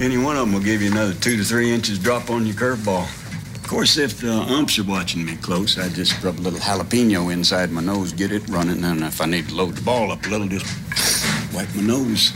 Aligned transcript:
Any 0.00 0.18
one 0.18 0.36
of 0.36 0.46
them 0.46 0.52
will 0.52 0.60
give 0.60 0.82
you 0.82 0.90
another 0.90 1.14
two 1.14 1.36
to 1.36 1.44
three 1.44 1.70
inches 1.70 2.00
drop 2.00 2.28
on 2.28 2.44
your 2.46 2.56
curveball. 2.56 3.04
Of 3.54 3.62
course, 3.68 3.96
if 3.96 4.20
the 4.20 4.32
umps 4.32 4.78
are 4.78 4.84
watching 4.84 5.24
me 5.24 5.36
close, 5.36 5.78
I 5.78 5.88
just 5.88 6.20
rub 6.22 6.38
a 6.38 6.42
little 6.42 6.58
jalapeno 6.58 7.32
inside 7.32 7.70
my 7.70 7.80
nose, 7.80 8.12
get 8.12 8.32
it 8.32 8.46
running, 8.48 8.82
and 8.82 9.02
if 9.02 9.20
I 9.20 9.26
need 9.26 9.48
to 9.48 9.54
load 9.54 9.76
the 9.76 9.82
ball 9.82 10.10
up 10.10 10.26
a 10.26 10.28
little, 10.28 10.48
just 10.48 10.66
wipe 11.54 11.72
my 11.76 11.82
nose. 11.82 12.32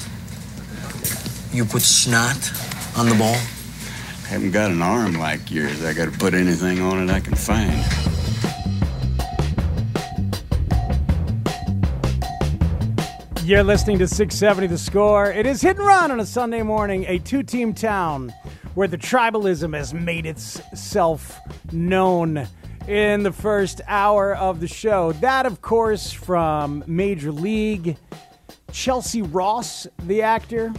You 1.53 1.65
put 1.65 1.83
snot 1.83 2.53
on 2.97 3.09
the 3.09 3.17
ball? 3.17 3.35
I 3.35 4.29
Haven't 4.29 4.53
got 4.53 4.71
an 4.71 4.81
arm 4.81 5.15
like 5.15 5.51
yours. 5.51 5.85
I 5.85 5.95
got 5.95 6.13
to 6.13 6.17
put 6.17 6.35
anything 6.35 6.81
on 6.81 7.09
it 7.09 7.13
I 7.13 7.19
can 7.19 7.35
find. 7.35 7.85
You're 13.49 13.65
listening 13.65 13.99
to 14.01 14.07
670 14.07 14.67
The 14.67 14.77
Score. 14.77 15.33
It 15.33 15.47
is 15.47 15.63
hit 15.63 15.79
and 15.79 15.87
run 15.87 16.11
on 16.11 16.21
a 16.21 16.27
Sunday 16.27 16.61
morning, 16.63 17.07
a 17.09 17.19
two 17.19 17.43
team 17.43 17.73
town 17.73 18.31
where 18.75 18.89
the 18.89 18.99
tribalism 18.99 19.75
has 19.75 19.95
made 19.95 20.27
itself 20.27 21.39
known 21.73 22.47
in 22.87 23.23
the 23.23 23.33
first 23.33 23.81
hour 23.87 24.37
of 24.37 24.61
the 24.61 24.69
show. 24.69 25.13
That, 25.13 25.47
of 25.47 25.63
course, 25.63 26.13
from 26.13 26.85
Major 26.87 27.33
League. 27.33 27.97
Chelcie 28.71 29.27
Ross, 29.33 29.87
the 30.05 30.21
actor, 30.21 30.71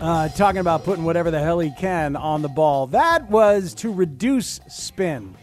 uh, 0.00 0.28
talking 0.28 0.60
about 0.60 0.84
putting 0.84 1.02
whatever 1.04 1.32
the 1.32 1.40
hell 1.40 1.58
he 1.58 1.72
can 1.72 2.14
on 2.14 2.42
the 2.42 2.48
ball. 2.48 2.86
That 2.86 3.28
was 3.28 3.74
to 3.74 3.92
reduce 3.92 4.60
spin 4.68 5.36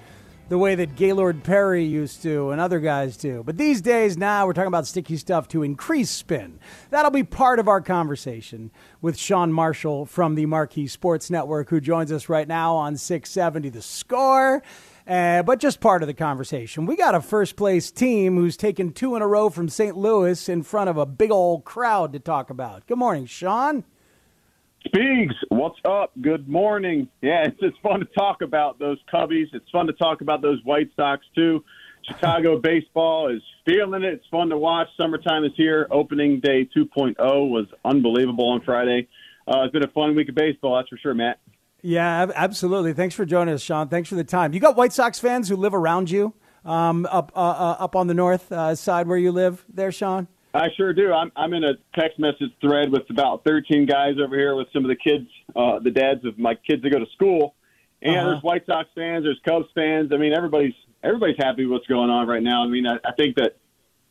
the 0.52 0.58
way 0.58 0.76
that 0.76 0.98
Gaylord 0.98 1.46
Perry 1.46 1.86
used 1.86 2.22
to 2.24 2.50
and 2.50 2.60
other 2.60 2.82
guys 2.82 3.16
do. 3.16 3.42
But 3.42 3.56
these 3.56 3.80
days, 3.80 4.18
now 4.18 4.46
we're 4.46 4.52
talking 4.52 4.68
about 4.68 4.86
sticky 4.86 5.16
stuff 5.16 5.48
to 5.48 5.64
increase 5.64 6.10
spin. 6.10 6.60
That'll 6.90 7.10
be 7.10 7.24
part 7.24 7.58
of 7.58 7.70
our 7.70 7.80
conversation 7.80 8.70
with 9.00 9.18
Sean 9.18 9.54
Marshall 9.54 10.06
from 10.06 10.36
the 10.36 10.46
Marquee 10.46 10.88
Sports 10.88 11.30
Network, 11.30 11.70
who 11.70 11.80
joins 11.80 12.12
us 12.12 12.28
right 12.28 12.50
now 12.50 12.76
on 12.76 12.98
670 12.98 13.70
The 13.70 13.82
Score. 13.82 14.62
Uh, 15.08 15.42
but 15.44 15.60
just 15.60 15.80
part 15.80 16.04
of 16.04 16.08
the 16.08 16.14
conversation. 16.14 16.86
We 16.86 16.98
got 16.98 17.16
a 17.16 17.22
first 17.22 17.56
place 17.56 17.90
team 17.90 18.36
who's 18.36 18.58
taken 18.58 18.92
two 18.92 19.16
in 19.16 19.22
a 19.22 19.28
row 19.28 19.50
from 19.50 19.70
St. 19.70 19.96
Louis 19.96 20.50
in 20.50 20.64
front 20.64 20.90
of 20.90 20.98
a 20.98 21.06
big 21.06 21.32
old 21.32 21.64
crowd 21.64 22.12
to 22.12 22.20
talk 22.20 22.50
about. 22.50 22.86
Good 22.88 22.98
morning, 22.98 23.26
Sean. 23.26 23.86
Speaks, 24.86 25.36
what's 25.50 25.78
up? 25.86 26.12
Good 26.22 26.50
morning. 26.50 27.08
Yeah, 27.22 27.46
it's 27.46 27.60
just 27.60 27.80
fun 27.82 28.00
to 28.00 28.06
talk 28.18 28.42
about 28.42 28.80
those 28.80 28.98
Cubbies. 29.14 29.46
It's 29.54 29.70
fun 29.72 29.88
to 29.88 29.94
talk 29.94 30.22
about 30.22 30.42
those 30.42 30.60
White 30.64 30.90
Sox 30.96 31.24
too. 31.36 31.64
Chicago 32.04 32.60
baseball 32.64 33.30
is 33.30 33.42
feeling 33.64 34.04
it. 34.04 34.14
It's 34.14 34.26
fun 34.32 34.50
to 34.50 34.58
watch. 34.58 34.88
Summertime 34.98 35.46
is 35.46 35.52
here. 35.56 35.88
Opening 35.92 36.40
day 36.40 36.68
2.0 36.76 37.16
was 37.20 37.68
unbelievable 37.86 38.50
on 38.50 38.62
Friday. 38.62 39.08
Uh, 39.48 39.64
it's 39.64 39.72
been 39.72 39.84
a 39.84 39.92
fun 39.92 40.16
week 40.16 40.30
of 40.30 40.36
baseball, 40.36 40.76
that's 40.76 40.90
for 40.90 40.98
sure, 40.98 41.14
Matt. 41.14 41.40
Yeah, 41.84 42.32
absolutely. 42.36 42.94
Thanks 42.94 43.14
for 43.14 43.26
joining 43.26 43.54
us, 43.54 43.62
Sean. 43.62 43.88
Thanks 43.88 44.10
for 44.10 44.16
the 44.16 44.24
time. 44.24 44.54
You 44.54 44.60
got 44.60 44.76
White 44.76 44.94
Sox 44.94 45.20
fans 45.20 45.48
who 45.48 45.56
live 45.56 45.74
around 45.74 46.10
you 46.10 46.34
um, 46.66 47.08
up 47.12 47.32
uh, 47.36 47.40
uh, 47.40 47.76
up 47.80 47.96
on 47.96 48.08
the 48.08 48.14
north 48.14 48.52
uh, 48.52 48.76
side 48.76 49.08
where 49.08 49.18
you 49.18 49.32
live 49.32 49.64
there, 49.72 49.92
Sean? 49.92 50.28
I 50.54 50.68
sure 50.76 50.94
do. 50.94 51.14
I'm 51.14 51.32
I'm 51.36 51.54
in 51.54 51.64
a 51.64 51.74
text 51.96 52.20
message 52.20 52.52
thread 52.60 52.92
with 52.92 53.10
about 53.10 53.44
13 53.46 53.86
guys 53.86 54.16
over 54.24 54.36
here 54.38 54.56
with 54.56 54.68
some 54.74 54.84
of 54.84 54.90
the 54.90 54.96
kids, 54.96 55.28
uh, 55.56 55.80
the 55.80 55.92
dads 55.92 56.26
of 56.26 56.38
my 56.38 56.56
kids 56.56 56.82
that 56.84 56.90
go 56.92 57.00
to 57.00 57.06
school. 57.14 57.56
And 58.02 58.16
Uh-huh. 58.16 58.30
there's 58.32 58.44
White 58.44 58.66
Sox 58.66 58.90
fans, 58.96 59.24
there's 59.24 59.40
Cubs 59.46 59.68
fans. 59.76 60.12
I 60.14 60.18
mean, 60.18 60.34
everybody's 60.34 60.74
everybody's 61.04 61.38
happy 61.38 61.66
with 61.66 61.72
what's 61.74 61.88
going 61.88 62.10
on 62.10 62.28
right 62.28 62.44
now. 62.44 62.64
I 62.64 62.68
mean, 62.68 62.86
I, 62.86 62.96
I 63.06 63.12
think 63.18 63.36
that 63.38 63.56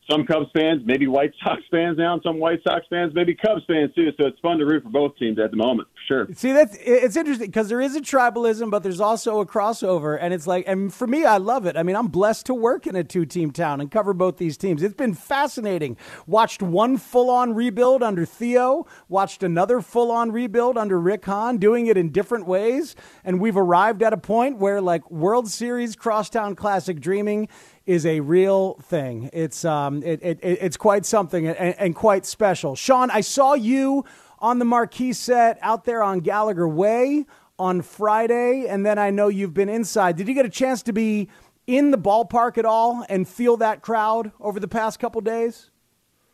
some 0.09 0.25
Cubs 0.25 0.47
fans, 0.53 0.81
maybe 0.85 1.07
White 1.07 1.33
Sox 1.43 1.61
fans 1.69 1.97
now, 1.97 2.13
and 2.13 2.21
some 2.23 2.39
White 2.39 2.61
Sox 2.63 2.85
fans, 2.89 3.13
maybe 3.13 3.35
Cubs 3.35 3.63
fans 3.67 3.93
too. 3.93 4.11
So 4.19 4.25
it's 4.25 4.39
fun 4.39 4.57
to 4.57 4.65
root 4.65 4.83
for 4.83 4.89
both 4.89 5.15
teams 5.17 5.39
at 5.39 5.51
the 5.51 5.57
moment, 5.57 5.87
for 5.93 6.25
sure. 6.25 6.35
See, 6.35 6.51
that's 6.51 6.75
it's 6.81 7.15
interesting 7.15 7.47
because 7.47 7.69
there 7.69 7.81
is 7.81 7.95
a 7.95 8.01
tribalism, 8.01 8.71
but 8.71 8.83
there's 8.83 8.99
also 8.99 9.39
a 9.39 9.45
crossover, 9.45 10.17
and 10.19 10.33
it's 10.33 10.47
like, 10.47 10.65
and 10.67 10.93
for 10.93 11.07
me, 11.07 11.23
I 11.23 11.37
love 11.37 11.65
it. 11.65 11.77
I 11.77 11.83
mean, 11.83 11.95
I'm 11.95 12.07
blessed 12.07 12.47
to 12.47 12.53
work 12.53 12.87
in 12.87 12.95
a 12.95 13.03
two-team 13.03 13.51
town 13.51 13.79
and 13.79 13.91
cover 13.91 14.13
both 14.13 14.37
these 14.37 14.57
teams. 14.57 14.81
It's 14.81 14.95
been 14.95 15.13
fascinating. 15.13 15.97
Watched 16.25 16.61
one 16.61 16.97
full-on 16.97 17.53
rebuild 17.53 18.01
under 18.03 18.25
Theo, 18.25 18.87
watched 19.07 19.43
another 19.43 19.81
full-on 19.81 20.31
rebuild 20.31 20.77
under 20.77 20.99
Rick 20.99 21.25
Hahn, 21.25 21.57
doing 21.57 21.87
it 21.87 21.97
in 21.97 22.11
different 22.11 22.47
ways, 22.47 22.95
and 23.23 23.39
we've 23.39 23.57
arrived 23.57 24.01
at 24.03 24.13
a 24.13 24.17
point 24.17 24.57
where 24.57 24.81
like 24.81 25.09
World 25.11 25.49
Series 25.49 25.95
Crosstown 25.95 26.55
Classic 26.55 26.99
dreaming 26.99 27.47
is 27.91 28.05
a 28.05 28.21
real 28.21 28.75
thing. 28.83 29.29
It's 29.33 29.65
um, 29.65 30.01
it, 30.03 30.19
it, 30.23 30.39
it- 30.41 30.59
it's 30.61 30.77
quite 30.77 31.05
something 31.05 31.45
and, 31.47 31.57
and 31.77 31.93
quite 31.95 32.25
special. 32.25 32.75
Sean, 32.75 33.11
I 33.11 33.19
saw 33.21 33.53
you 33.53 34.05
on 34.39 34.59
the 34.59 34.65
marquee 34.65 35.11
set 35.13 35.59
out 35.61 35.83
there 35.83 36.01
on 36.01 36.21
Gallagher 36.21 36.67
Way 36.67 37.25
on 37.59 37.81
Friday, 37.81 38.65
and 38.67 38.85
then 38.85 38.97
I 38.97 39.09
know 39.11 39.27
you've 39.27 39.53
been 39.53 39.69
inside. 39.69 40.15
Did 40.15 40.27
you 40.29 40.33
get 40.33 40.45
a 40.45 40.49
chance 40.49 40.81
to 40.83 40.93
be 40.93 41.27
in 41.67 41.91
the 41.91 41.97
ballpark 41.97 42.57
at 42.57 42.65
all 42.65 43.05
and 43.09 43.27
feel 43.27 43.57
that 43.57 43.81
crowd 43.81 44.31
over 44.39 44.59
the 44.59 44.67
past 44.69 44.99
couple 44.99 45.19
days? 45.21 45.69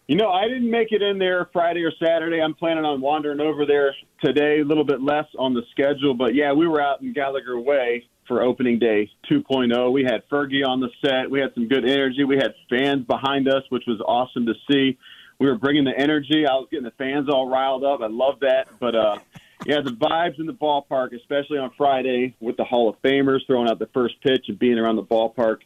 You 0.07 0.15
know, 0.15 0.29
I 0.29 0.43
didn't 0.47 0.69
make 0.71 0.91
it 0.91 1.01
in 1.01 1.17
there 1.17 1.49
Friday 1.51 1.83
or 1.83 1.91
Saturday. 2.01 2.39
I'm 2.41 2.53
planning 2.53 2.85
on 2.85 3.01
wandering 3.01 3.41
over 3.41 3.65
there 3.65 3.93
today, 4.23 4.61
a 4.61 4.63
little 4.63 4.85
bit 4.85 5.01
less 5.01 5.25
on 5.37 5.53
the 5.53 5.63
schedule. 5.71 6.13
But 6.13 6.33
yeah, 6.33 6.53
we 6.53 6.65
were 6.67 6.79
out 6.81 7.01
in 7.01 7.11
Gallagher 7.11 7.59
Way 7.59 8.07
for 8.27 8.41
opening 8.41 8.79
day 8.79 9.09
2.0. 9.31 9.91
We 9.91 10.03
had 10.03 10.27
Fergie 10.29 10.65
on 10.65 10.79
the 10.79 10.89
set. 11.01 11.29
We 11.29 11.39
had 11.39 11.53
some 11.53 11.67
good 11.67 11.87
energy. 11.87 12.23
We 12.23 12.37
had 12.37 12.53
fans 12.69 13.05
behind 13.05 13.47
us, 13.47 13.63
which 13.69 13.83
was 13.87 14.01
awesome 14.01 14.45
to 14.45 14.53
see. 14.69 14.97
We 15.39 15.47
were 15.47 15.57
bringing 15.57 15.83
the 15.85 15.97
energy. 15.97 16.45
I 16.47 16.53
was 16.53 16.67
getting 16.71 16.85
the 16.85 16.91
fans 16.91 17.29
all 17.29 17.49
riled 17.49 17.83
up. 17.83 18.01
I 18.01 18.07
love 18.07 18.39
that. 18.41 18.67
But 18.79 18.95
uh, 18.95 19.17
yeah, 19.65 19.81
the 19.81 19.91
vibes 19.91 20.39
in 20.39 20.45
the 20.45 20.53
ballpark, 20.53 21.15
especially 21.15 21.57
on 21.57 21.71
Friday 21.77 22.35
with 22.39 22.57
the 22.57 22.63
Hall 22.63 22.89
of 22.89 23.01
Famers 23.01 23.39
throwing 23.45 23.69
out 23.69 23.79
the 23.79 23.89
first 23.93 24.15
pitch 24.21 24.45
and 24.47 24.57
being 24.57 24.77
around 24.77 24.95
the 24.95 25.03
ballpark. 25.03 25.57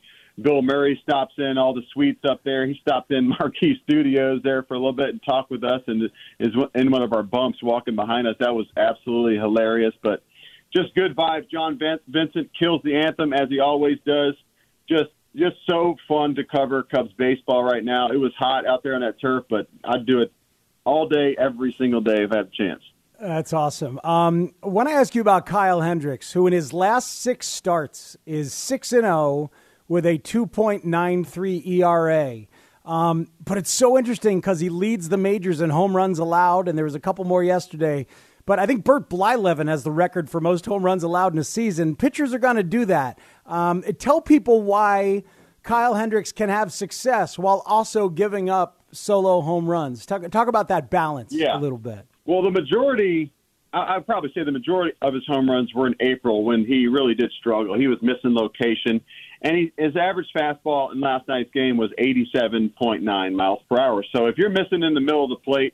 Bill 0.41 0.61
Murray 0.61 0.99
stops 1.03 1.33
in 1.37 1.57
all 1.57 1.73
the 1.73 1.83
suites 1.93 2.23
up 2.27 2.41
there. 2.43 2.65
He 2.65 2.77
stopped 2.81 3.11
in 3.11 3.27
Marquee 3.39 3.79
Studios 3.83 4.41
there 4.43 4.63
for 4.63 4.73
a 4.75 4.77
little 4.77 4.93
bit 4.93 5.09
and 5.09 5.21
talked 5.23 5.51
with 5.51 5.63
us, 5.63 5.81
and 5.87 6.09
is 6.39 6.55
in 6.73 6.91
one 6.91 7.01
of 7.01 7.13
our 7.13 7.23
bumps 7.23 7.61
walking 7.61 7.95
behind 7.95 8.27
us. 8.27 8.35
That 8.39 8.55
was 8.55 8.65
absolutely 8.77 9.37
hilarious, 9.37 9.93
but 10.01 10.23
just 10.73 10.93
good 10.95 11.15
vibes. 11.15 11.49
John 11.49 11.77
Vin- 11.77 11.99
Vincent 12.07 12.49
kills 12.57 12.81
the 12.83 12.95
anthem 12.95 13.33
as 13.33 13.49
he 13.49 13.59
always 13.59 13.97
does. 14.05 14.35
Just 14.87 15.11
just 15.35 15.55
so 15.69 15.95
fun 16.07 16.35
to 16.35 16.43
cover 16.43 16.83
Cubs 16.83 17.13
baseball 17.17 17.63
right 17.63 17.83
now. 17.83 18.09
It 18.09 18.17
was 18.17 18.33
hot 18.37 18.65
out 18.65 18.83
there 18.83 18.95
on 18.95 19.01
that 19.01 19.19
turf, 19.21 19.45
but 19.49 19.67
I'd 19.83 20.05
do 20.05 20.21
it 20.21 20.33
all 20.83 21.07
day, 21.07 21.35
every 21.39 21.73
single 21.77 22.01
day 22.01 22.23
if 22.23 22.31
I 22.33 22.37
had 22.37 22.47
a 22.47 22.49
chance. 22.49 22.81
That's 23.19 23.53
awesome. 23.53 23.99
Um, 24.03 24.53
I 24.63 24.67
want 24.67 24.89
to 24.89 24.93
ask 24.93 25.13
you 25.13 25.21
about 25.21 25.45
Kyle 25.45 25.81
Hendricks, 25.81 26.33
who 26.33 26.47
in 26.47 26.53
his 26.53 26.73
last 26.73 27.21
six 27.21 27.47
starts 27.47 28.17
is 28.25 28.53
6 28.53 28.91
and 28.93 29.03
0 29.03 29.51
with 29.87 30.05
a 30.05 30.17
2.93 30.17 31.67
ERA. 31.67 32.47
Um, 32.83 33.27
but 33.45 33.59
it's 33.59 33.69
so 33.69 33.95
interesting 33.97 34.39
because 34.39 34.59
he 34.59 34.69
leads 34.69 35.09
the 35.09 35.17
majors 35.17 35.61
in 35.61 35.69
home 35.69 35.95
runs 35.95 36.17
allowed, 36.17 36.67
and 36.67 36.75
there 36.75 36.85
was 36.85 36.95
a 36.95 36.99
couple 36.99 37.23
more 37.25 37.43
yesterday. 37.43 38.07
But 38.45 38.59
I 38.59 38.65
think 38.65 38.83
Bert 38.83 39.09
Blyleven 39.09 39.67
has 39.67 39.83
the 39.83 39.91
record 39.91 40.29
for 40.29 40.39
most 40.41 40.65
home 40.65 40.83
runs 40.83 41.03
allowed 41.03 41.33
in 41.33 41.39
a 41.39 41.43
season. 41.43 41.95
Pitchers 41.95 42.33
are 42.33 42.39
going 42.39 42.55
to 42.57 42.63
do 42.63 42.85
that. 42.85 43.19
Um, 43.45 43.83
tell 43.99 44.21
people 44.21 44.61
why 44.61 45.23
Kyle 45.63 45.93
Hendricks 45.93 46.31
can 46.31 46.49
have 46.49 46.71
success 46.73 47.37
while 47.37 47.63
also 47.65 48.09
giving 48.09 48.49
up 48.49 48.83
solo 48.91 49.41
home 49.41 49.67
runs. 49.67 50.05
Talk, 50.05 50.29
talk 50.31 50.47
about 50.47 50.67
that 50.69 50.89
balance 50.89 51.33
Yeah. 51.33 51.57
a 51.57 51.59
little 51.59 51.77
bit. 51.77 52.05
Well, 52.25 52.41
the 52.41 52.51
majority 52.51 53.31
I, 53.73 53.95
I'd 53.95 54.05
probably 54.05 54.31
say 54.35 54.43
the 54.43 54.51
majority 54.51 54.97
of 55.01 55.13
his 55.13 55.23
home 55.27 55.49
runs 55.49 55.73
were 55.73 55.87
in 55.87 55.95
April 56.01 56.43
when 56.43 56.65
he 56.65 56.87
really 56.87 57.13
did 57.13 57.31
struggle. 57.39 57.77
He 57.79 57.87
was 57.87 57.99
missing 58.01 58.35
location, 58.35 58.99
and 59.43 59.55
he, 59.55 59.71
his 59.77 59.95
average 59.95 60.27
fastball 60.35 60.91
in 60.91 60.99
last 60.99 61.25
night's 61.29 61.49
game 61.53 61.77
was 61.77 61.89
87.9 61.97 63.33
miles 63.33 63.59
per 63.69 63.79
hour. 63.79 64.03
So 64.13 64.25
if 64.25 64.37
you're 64.37 64.49
missing 64.49 64.83
in 64.83 64.93
the 64.93 64.99
middle 64.99 65.23
of 65.23 65.29
the 65.29 65.37
plate, 65.37 65.73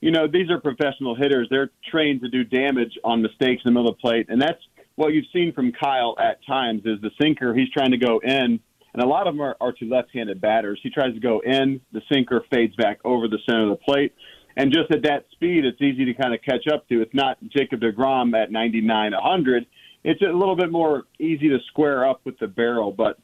you 0.00 0.10
know 0.10 0.26
these 0.26 0.50
are 0.50 0.60
professional 0.60 1.14
hitters. 1.14 1.48
They're 1.50 1.70
trained 1.90 2.22
to 2.22 2.28
do 2.28 2.44
damage 2.44 2.98
on 3.04 3.22
mistakes 3.22 3.62
in 3.64 3.72
the 3.72 3.80
middle 3.80 3.90
of 3.90 3.96
the 3.96 4.00
plate, 4.00 4.26
and 4.28 4.40
that's 4.40 4.62
what 4.96 5.12
you've 5.12 5.26
seen 5.32 5.52
from 5.52 5.72
Kyle 5.72 6.16
at 6.18 6.44
times. 6.46 6.82
Is 6.84 7.00
the 7.00 7.10
sinker 7.20 7.54
he's 7.54 7.70
trying 7.70 7.90
to 7.90 7.98
go 7.98 8.20
in, 8.22 8.60
and 8.94 9.02
a 9.02 9.06
lot 9.06 9.26
of 9.26 9.34
them 9.34 9.42
are, 9.42 9.56
are 9.60 9.72
to 9.72 9.84
left-handed 9.88 10.40
batters. 10.40 10.80
He 10.82 10.90
tries 10.90 11.14
to 11.14 11.20
go 11.20 11.40
in, 11.40 11.80
the 11.92 12.02
sinker 12.10 12.44
fades 12.50 12.74
back 12.76 12.98
over 13.04 13.28
the 13.28 13.38
center 13.46 13.64
of 13.64 13.70
the 13.70 13.84
plate 13.84 14.12
and 14.56 14.72
just 14.72 14.90
at 14.90 15.02
that 15.02 15.26
speed, 15.32 15.64
it's 15.66 15.80
easy 15.82 16.06
to 16.06 16.14
kind 16.14 16.34
of 16.34 16.40
catch 16.42 16.66
up 16.72 16.88
to. 16.88 17.02
It's 17.02 17.14
not 17.14 17.36
Jacob 17.48 17.80
DeGrom 17.80 18.34
at 18.40 18.50
99, 18.50 19.12
100. 19.12 19.66
It's 20.02 20.22
a 20.22 20.26
little 20.26 20.56
bit 20.56 20.72
more 20.72 21.04
easy 21.18 21.48
to 21.50 21.58
square 21.68 22.08
up 22.08 22.22
with 22.24 22.38
the 22.38 22.46
barrel. 22.46 22.90
But 22.90 23.18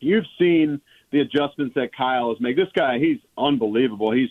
you've 0.00 0.26
seen 0.38 0.80
the 1.12 1.20
adjustments 1.20 1.74
that 1.76 1.96
Kyle 1.96 2.28
has 2.28 2.40
made. 2.40 2.58
This 2.58 2.68
guy, 2.74 2.98
he's 2.98 3.18
unbelievable. 3.38 4.12
He's 4.12 4.28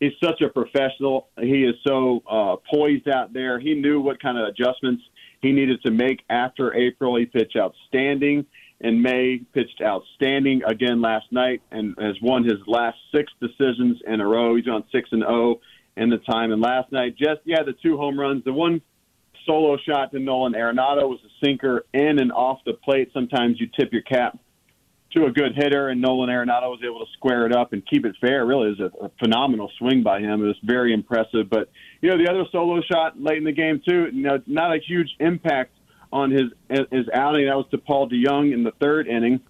he's 0.00 0.12
such 0.22 0.40
a 0.40 0.48
professional. 0.48 1.28
He 1.40 1.64
is 1.64 1.74
so 1.86 2.22
uh, 2.30 2.56
poised 2.72 3.08
out 3.08 3.32
there. 3.32 3.58
He 3.58 3.74
knew 3.74 4.00
what 4.00 4.20
kind 4.20 4.38
of 4.38 4.48
adjustments 4.48 5.02
he 5.40 5.52
needed 5.52 5.82
to 5.82 5.90
make 5.90 6.22
after 6.28 6.74
April. 6.74 7.16
He 7.16 7.26
pitched 7.26 7.56
outstanding 7.56 8.46
in 8.80 9.02
May, 9.02 9.40
pitched 9.54 9.82
outstanding 9.82 10.62
again 10.64 11.00
last 11.00 11.26
night, 11.32 11.62
and 11.70 11.94
has 11.98 12.16
won 12.22 12.44
his 12.44 12.58
last 12.66 12.96
six 13.14 13.32
decisions 13.40 14.00
in 14.06 14.20
a 14.20 14.26
row. 14.26 14.54
He's 14.56 14.68
on 14.68 14.84
six 14.92 15.08
and 15.12 15.22
zero 15.22 15.60
in 15.96 16.10
the 16.10 16.18
time. 16.18 16.52
And 16.52 16.62
last 16.62 16.92
night, 16.92 17.16
just 17.16 17.40
yeah, 17.44 17.62
the 17.64 17.74
two 17.82 17.96
home 17.96 18.18
runs, 18.18 18.44
the 18.44 18.52
one 18.52 18.80
solo 19.46 19.76
shot 19.78 20.12
to 20.12 20.20
Nolan 20.20 20.52
Arenado 20.52 21.08
was 21.08 21.18
a 21.24 21.44
sinker 21.44 21.84
in 21.92 22.20
and 22.20 22.30
off 22.30 22.60
the 22.64 22.74
plate. 22.74 23.10
Sometimes 23.12 23.60
you 23.60 23.68
tip 23.78 23.92
your 23.92 24.02
cap 24.02 24.38
to 25.14 25.24
a 25.24 25.30
good 25.30 25.54
hitter, 25.56 25.88
and 25.88 26.00
Nolan 26.00 26.28
Arenado 26.28 26.70
was 26.70 26.80
able 26.84 27.00
to 27.00 27.10
square 27.12 27.46
it 27.46 27.54
up 27.54 27.72
and 27.72 27.86
keep 27.86 28.04
it 28.04 28.14
fair. 28.20 28.44
Really, 28.44 28.72
is 28.72 28.80
a, 28.80 28.90
a 29.04 29.10
phenomenal 29.18 29.70
swing 29.78 30.02
by 30.02 30.20
him. 30.20 30.42
It 30.42 30.46
was 30.46 30.58
very 30.62 30.92
impressive. 30.92 31.48
But 31.50 31.70
you 32.00 32.10
know, 32.10 32.18
the 32.18 32.30
other 32.30 32.44
solo 32.52 32.82
shot 32.82 33.20
late 33.20 33.38
in 33.38 33.44
the 33.44 33.52
game 33.52 33.80
too. 33.86 34.08
You 34.12 34.22
know, 34.22 34.42
not 34.46 34.74
a 34.74 34.78
huge 34.86 35.08
impact 35.20 35.72
on 36.12 36.30
his 36.30 36.52
his 36.68 37.06
outing. 37.14 37.46
That 37.46 37.56
was 37.56 37.66
to 37.70 37.78
Paul 37.78 38.08
DeJong 38.08 38.52
in 38.52 38.64
the 38.64 38.72
third 38.80 39.06
inning. 39.06 39.40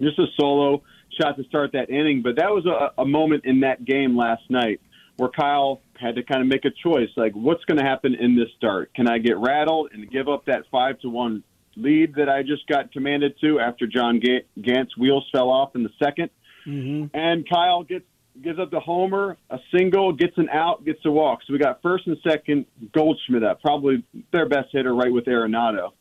Just 0.00 0.18
a 0.18 0.26
solo 0.38 0.82
shot 1.20 1.36
to 1.36 1.44
start 1.44 1.72
that 1.72 1.88
inning, 1.88 2.22
but 2.22 2.36
that 2.36 2.50
was 2.50 2.66
a, 2.66 3.00
a 3.00 3.06
moment 3.06 3.44
in 3.46 3.60
that 3.60 3.84
game 3.84 4.16
last 4.16 4.42
night 4.50 4.80
where 5.16 5.30
Kyle 5.30 5.80
had 5.98 6.16
to 6.16 6.22
kind 6.22 6.42
of 6.42 6.48
make 6.48 6.64
a 6.64 6.70
choice 6.70 7.08
like 7.16 7.32
what's 7.32 7.64
going 7.64 7.78
to 7.78 7.84
happen 7.84 8.14
in 8.14 8.36
this 8.36 8.48
start 8.56 8.92
can 8.94 9.08
i 9.08 9.18
get 9.18 9.36
rattled 9.38 9.90
and 9.92 10.10
give 10.10 10.28
up 10.28 10.44
that 10.46 10.64
five 10.70 10.98
to 11.00 11.08
one 11.08 11.42
lead 11.76 12.14
that 12.14 12.28
i 12.28 12.42
just 12.42 12.66
got 12.66 12.92
commanded 12.92 13.34
to 13.40 13.60
after 13.60 13.86
john 13.86 14.20
gant's 14.60 14.96
wheels 14.96 15.26
fell 15.32 15.50
off 15.50 15.74
in 15.74 15.82
the 15.82 15.90
2nd 16.00 16.30
mm-hmm. 16.66 17.16
and 17.16 17.48
kyle 17.48 17.82
gets 17.82 18.04
gives 18.42 18.58
up 18.58 18.70
the 18.70 18.80
homer 18.80 19.36
a 19.50 19.58
single 19.74 20.12
gets 20.12 20.36
an 20.36 20.48
out 20.50 20.84
gets 20.84 21.00
a 21.04 21.10
walk. 21.10 21.40
So 21.46 21.52
we 21.52 21.58
got 21.58 21.80
first 21.82 22.06
and 22.06 22.16
second 22.26 22.66
goldschmidt 22.92 23.42
up 23.42 23.60
probably 23.60 24.04
their 24.32 24.48
best 24.48 24.68
hitter 24.72 24.94
right 24.94 25.12
with 25.12 25.24
arenado. 25.24 25.92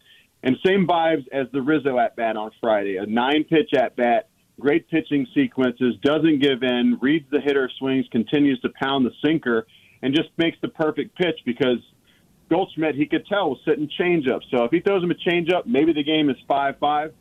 And 0.44 0.57
same 0.66 0.86
vibes 0.86 1.25
as 1.31 1.48
the 1.54 1.62
rizzo 1.62 1.98
at 1.98 2.16
bat 2.16 2.38
on 2.38 2.51
friday 2.62 2.98
a 2.98 3.06
nine 3.06 3.45
pitch 3.45 3.74
at 3.74 3.95
bat 3.95 4.30
great 4.60 4.89
pitching 4.89 5.27
sequences, 5.33 5.95
doesn't 6.01 6.39
give 6.39 6.63
in, 6.63 6.98
reads 7.01 7.25
the 7.30 7.42
hitter 7.42 7.69
swings, 7.77 8.06
continues 8.12 8.60
to 8.62 8.69
pound 8.81 9.06
the 9.06 9.12
sinker, 9.24 9.68
and 10.01 10.16
just 10.16 10.30
makes 10.38 10.57
the 10.62 10.68
perfect 10.69 11.18
pitch 11.18 11.39
because 11.45 11.80
Goldschmidt, 12.50 12.96
he 12.96 13.06
could 13.06 13.26
tell, 13.26 13.50
was 13.50 13.60
sitting 13.66 13.90
changeup. 14.00 14.42
So 14.52 14.66
if 14.66 14.72
he 14.72 14.80
throws 14.80 15.04
him 15.04 15.12
a 15.12 15.16
changeup, 15.16 15.66
maybe 15.66 15.94
the 15.94 16.04
game 16.04 16.30
is 16.30 16.38
5 16.48 16.78
5. 16.80 17.14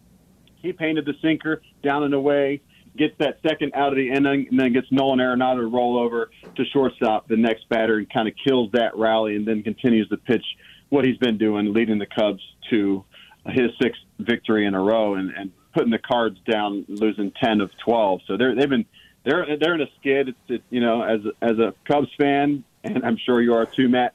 He 0.56 0.72
painted 0.72 1.04
the 1.04 1.14
sinker 1.20 1.62
down 1.82 2.04
and 2.04 2.14
away, 2.14 2.60
gets 2.96 3.14
that 3.18 3.38
second 3.46 3.72
out 3.74 3.88
of 3.88 3.96
the 3.96 4.10
inning, 4.10 4.46
and 4.50 4.58
then 4.58 4.72
gets 4.72 4.90
Nolan 4.90 5.18
Arenado 5.18 5.60
to 5.60 5.66
roll 5.66 5.98
over 5.98 6.30
to 6.56 6.64
shortstop 6.72 7.28
the 7.28 7.36
next 7.36 7.68
batter 7.68 7.98
and 7.98 8.10
kind 8.10 8.28
of 8.28 8.34
kills 8.46 8.70
that 8.72 8.96
rally 8.96 9.36
and 9.36 9.46
then 9.46 9.62
continues 9.62 10.08
to 10.08 10.16
pitch 10.16 10.44
what 10.88 11.04
he's 11.04 11.18
been 11.18 11.38
doing, 11.38 11.72
leading 11.72 11.98
the 11.98 12.06
Cubs 12.06 12.42
to 12.70 13.04
his 13.46 13.70
sixth 13.80 14.00
victory 14.18 14.64
in 14.64 14.74
a 14.74 14.80
row 14.80 15.14
and, 15.14 15.30
and 15.36 15.52
putting 15.74 15.90
the 15.90 15.98
cards 15.98 16.38
down, 16.48 16.84
losing 16.88 17.32
ten 17.42 17.60
of 17.60 17.70
twelve. 17.84 18.20
So 18.26 18.36
they're 18.36 18.54
they've 18.54 18.68
been 18.68 18.86
they're 19.24 19.58
they're 19.58 19.74
in 19.74 19.80
a 19.80 19.90
skid. 20.00 20.28
It's 20.30 20.38
it, 20.48 20.62
you 20.70 20.80
know 20.80 21.02
as 21.02 21.20
as 21.42 21.58
a 21.58 21.74
Cubs 21.86 22.08
fan, 22.18 22.64
and 22.84 23.04
I'm 23.04 23.18
sure 23.18 23.42
you 23.42 23.54
are 23.54 23.66
too, 23.66 23.88
Matt. 23.88 24.14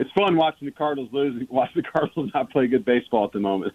It's 0.00 0.10
fun 0.12 0.34
watching 0.34 0.64
the 0.64 0.72
Cardinals 0.72 1.10
lose 1.12 1.36
and 1.38 1.46
watch 1.50 1.68
the 1.74 1.82
Cardinals 1.82 2.30
not 2.32 2.48
play 2.48 2.66
good 2.66 2.86
baseball 2.86 3.26
at 3.26 3.32
the 3.32 3.38
moment. 3.38 3.74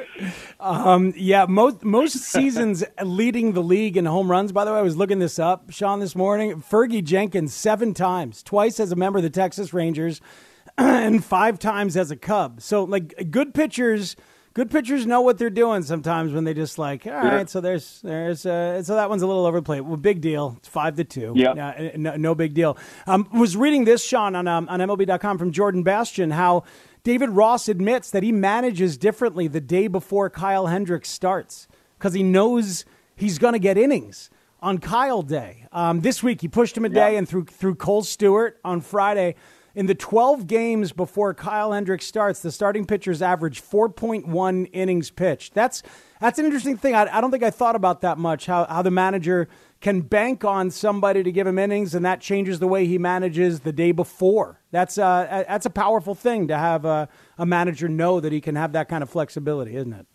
um, 0.60 1.12
yeah, 1.14 1.44
most 1.44 1.84
most 1.84 2.16
seasons 2.16 2.82
leading 3.04 3.52
the 3.52 3.62
league 3.62 3.98
in 3.98 4.06
home 4.06 4.30
runs. 4.30 4.50
By 4.50 4.64
the 4.64 4.72
way, 4.72 4.78
I 4.78 4.82
was 4.82 4.96
looking 4.96 5.18
this 5.18 5.38
up, 5.38 5.70
Sean, 5.70 6.00
this 6.00 6.16
morning. 6.16 6.62
Fergie 6.62 7.04
Jenkins 7.04 7.52
seven 7.52 7.92
times, 7.92 8.42
twice 8.42 8.80
as 8.80 8.92
a 8.92 8.96
member 8.96 9.18
of 9.18 9.22
the 9.24 9.28
Texas 9.28 9.74
Rangers, 9.74 10.22
and 10.78 11.22
five 11.22 11.58
times 11.58 11.98
as 11.98 12.10
a 12.10 12.16
Cub. 12.16 12.62
So 12.62 12.84
like 12.84 13.30
good 13.30 13.52
pitchers 13.52 14.16
good 14.58 14.72
pitchers 14.72 15.06
know 15.06 15.20
what 15.20 15.38
they're 15.38 15.50
doing 15.50 15.84
sometimes 15.84 16.32
when 16.32 16.42
they 16.42 16.52
just 16.52 16.78
like, 16.78 17.06
all 17.06 17.12
right, 17.12 17.24
yeah. 17.24 17.44
so 17.44 17.60
there's 17.60 18.00
there's 18.02 18.44
uh, 18.44 18.82
so 18.82 18.96
that 18.96 19.08
one's 19.08 19.22
a 19.22 19.26
little 19.26 19.46
overplayed. 19.46 19.82
Well, 19.82 19.96
big 19.96 20.20
deal. 20.20 20.56
It's 20.58 20.66
five 20.66 20.96
to 20.96 21.04
two. 21.04 21.32
Yeah, 21.36 21.92
no, 21.94 22.16
no, 22.16 22.34
big 22.34 22.54
deal. 22.54 22.76
Um, 23.06 23.28
was 23.32 23.56
reading 23.56 23.84
this, 23.84 24.04
Sean, 24.04 24.34
on 24.34 24.48
um, 24.48 24.68
on 24.68 24.80
MLB.com 24.80 25.38
from 25.38 25.52
Jordan 25.52 25.84
Bastian, 25.84 26.32
how 26.32 26.64
David 27.04 27.30
Ross 27.30 27.68
admits 27.68 28.10
that 28.10 28.24
he 28.24 28.32
manages 28.32 28.98
differently 28.98 29.46
the 29.46 29.60
day 29.60 29.86
before 29.86 30.28
Kyle 30.28 30.66
Hendricks 30.66 31.08
starts 31.08 31.68
because 31.96 32.14
he 32.14 32.24
knows 32.24 32.84
he's 33.14 33.38
going 33.38 33.52
to 33.52 33.60
get 33.60 33.78
innings 33.78 34.28
on 34.60 34.78
Kyle 34.78 35.22
Day. 35.22 35.66
Um, 35.70 36.00
this 36.00 36.20
week 36.20 36.40
he 36.40 36.48
pushed 36.48 36.76
him 36.76 36.84
a 36.84 36.88
day 36.88 37.16
and 37.16 37.28
threw 37.28 37.44
through 37.44 37.76
Kohl 37.76 38.02
Stewart 38.02 38.58
on 38.64 38.80
Friday. 38.80 39.36
In 39.78 39.86
the 39.86 39.94
12 39.94 40.48
games 40.48 40.90
before 40.90 41.32
Kyle 41.34 41.70
Hendricks 41.70 42.04
starts, 42.04 42.42
the 42.42 42.50
starting 42.50 42.84
pitchers 42.84 43.22
average 43.22 43.62
4.1 43.62 44.68
innings 44.72 45.08
pitched. 45.12 45.54
That's 45.54 45.84
that's 46.20 46.40
an 46.40 46.46
interesting 46.46 46.76
thing. 46.76 46.96
I, 46.96 47.02
I 47.16 47.20
don't 47.20 47.30
think 47.30 47.44
I 47.44 47.50
thought 47.50 47.76
about 47.76 48.00
that 48.00 48.18
much. 48.18 48.46
How 48.46 48.66
how 48.66 48.82
the 48.82 48.90
manager 48.90 49.48
can 49.80 50.00
bank 50.00 50.44
on 50.44 50.72
somebody 50.72 51.22
to 51.22 51.30
give 51.30 51.46
him 51.46 51.60
innings, 51.60 51.94
and 51.94 52.04
that 52.04 52.20
changes 52.20 52.58
the 52.58 52.66
way 52.66 52.86
he 52.86 52.98
manages 52.98 53.60
the 53.60 53.70
day 53.72 53.92
before. 53.92 54.60
That's 54.72 54.98
uh, 54.98 55.44
that's 55.46 55.64
a 55.64 55.70
powerful 55.70 56.16
thing 56.16 56.48
to 56.48 56.58
have 56.58 56.84
a, 56.84 57.08
a 57.38 57.46
manager 57.46 57.88
know 57.88 58.18
that 58.18 58.32
he 58.32 58.40
can 58.40 58.56
have 58.56 58.72
that 58.72 58.88
kind 58.88 59.04
of 59.04 59.08
flexibility, 59.08 59.76
isn't 59.76 59.92
it? 59.92 60.06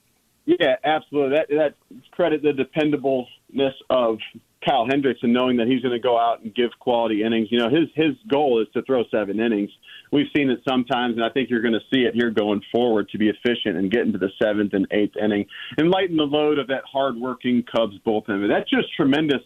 Yeah, 0.45 0.75
absolutely. 0.83 1.37
That 1.37 1.47
that 1.51 1.75
credit 2.11 2.41
the 2.41 2.51
dependableness 2.51 3.75
of 3.89 4.17
Kyle 4.65 4.85
Hendricks 4.89 5.19
and 5.23 5.33
knowing 5.33 5.57
that 5.57 5.67
he's 5.67 5.81
going 5.81 5.93
to 5.93 5.99
go 5.99 6.17
out 6.17 6.41
and 6.41 6.53
give 6.53 6.71
quality 6.79 7.23
innings. 7.23 7.47
You 7.51 7.59
know, 7.59 7.69
his 7.69 7.89
his 7.95 8.15
goal 8.29 8.61
is 8.61 8.67
to 8.73 8.81
throw 8.83 9.03
seven 9.11 9.39
innings. 9.39 9.69
We've 10.11 10.27
seen 10.35 10.49
it 10.49 10.59
sometimes, 10.67 11.15
and 11.15 11.23
I 11.23 11.29
think 11.29 11.49
you're 11.49 11.61
going 11.61 11.73
to 11.73 11.85
see 11.93 12.01
it 12.01 12.13
here 12.13 12.29
going 12.29 12.61
forward 12.71 13.09
to 13.09 13.17
be 13.17 13.29
efficient 13.29 13.77
and 13.77 13.91
get 13.91 14.01
into 14.01 14.17
the 14.17 14.29
seventh 14.41 14.73
and 14.73 14.87
eighth 14.91 15.15
inning 15.17 15.45
and 15.77 15.89
lighten 15.89 16.17
the 16.17 16.23
load 16.23 16.59
of 16.59 16.67
that 16.67 16.83
hardworking 16.91 17.63
Cubs 17.63 17.95
bullpen. 18.05 18.47
That's 18.47 18.69
just 18.69 18.93
tremendous 18.95 19.41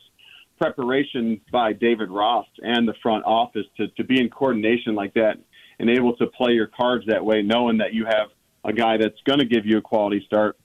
preparation 0.59 1.39
by 1.51 1.73
David 1.73 2.09
Ross 2.09 2.47
and 2.59 2.87
the 2.87 2.95
front 3.01 3.25
office 3.25 3.65
to 3.77 3.87
to 3.89 4.03
be 4.03 4.19
in 4.19 4.29
coordination 4.29 4.95
like 4.95 5.13
that 5.13 5.37
and 5.79 5.89
able 5.89 6.15
to 6.17 6.27
play 6.27 6.53
your 6.53 6.67
cards 6.67 7.05
that 7.07 7.23
way, 7.23 7.41
knowing 7.41 7.77
that 7.77 7.93
you 7.93 8.05
have 8.05 8.29
a 8.63 8.73
guy 8.73 8.97
that's 8.97 9.21
going 9.25 9.39
to 9.39 9.45
give 9.45 9.65
you 9.65 9.77
a 9.77 9.81
quality 9.81 10.23
start 10.25 10.57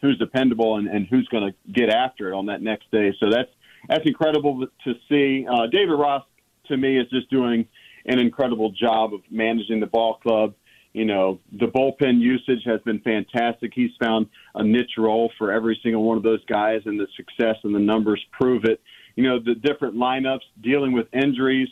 who's 0.00 0.18
dependable 0.18 0.76
and, 0.76 0.86
and 0.86 1.06
who's 1.08 1.26
going 1.28 1.50
to 1.50 1.72
get 1.72 1.88
after 1.88 2.30
it 2.30 2.36
on 2.36 2.46
that 2.46 2.62
next 2.62 2.90
day. 2.90 3.12
So 3.18 3.30
that's 3.30 3.50
that's 3.88 4.06
incredible 4.06 4.66
to 4.84 4.94
see. 5.08 5.46
Uh, 5.50 5.66
David 5.66 5.94
Ross, 5.94 6.24
to 6.66 6.76
me, 6.76 6.98
is 6.98 7.08
just 7.10 7.30
doing 7.30 7.66
an 8.06 8.18
incredible 8.18 8.70
job 8.70 9.14
of 9.14 9.20
managing 9.30 9.80
the 9.80 9.86
ball 9.86 10.18
club. 10.22 10.54
You 10.92 11.04
know, 11.04 11.40
the 11.52 11.66
bullpen 11.66 12.20
usage 12.20 12.62
has 12.66 12.80
been 12.82 13.00
fantastic. 13.00 13.72
He's 13.74 13.90
found 14.00 14.26
a 14.54 14.62
niche 14.62 14.92
role 14.96 15.30
for 15.38 15.50
every 15.50 15.78
single 15.82 16.04
one 16.04 16.16
of 16.16 16.22
those 16.22 16.44
guys, 16.44 16.82
and 16.84 16.98
the 16.98 17.08
success 17.16 17.56
and 17.64 17.74
the 17.74 17.80
numbers 17.80 18.24
prove 18.32 18.64
it. 18.64 18.80
You 19.16 19.24
know, 19.24 19.38
the 19.40 19.54
different 19.54 19.96
lineups, 19.96 20.40
dealing 20.62 20.92
with 20.92 21.06
injuries, 21.12 21.68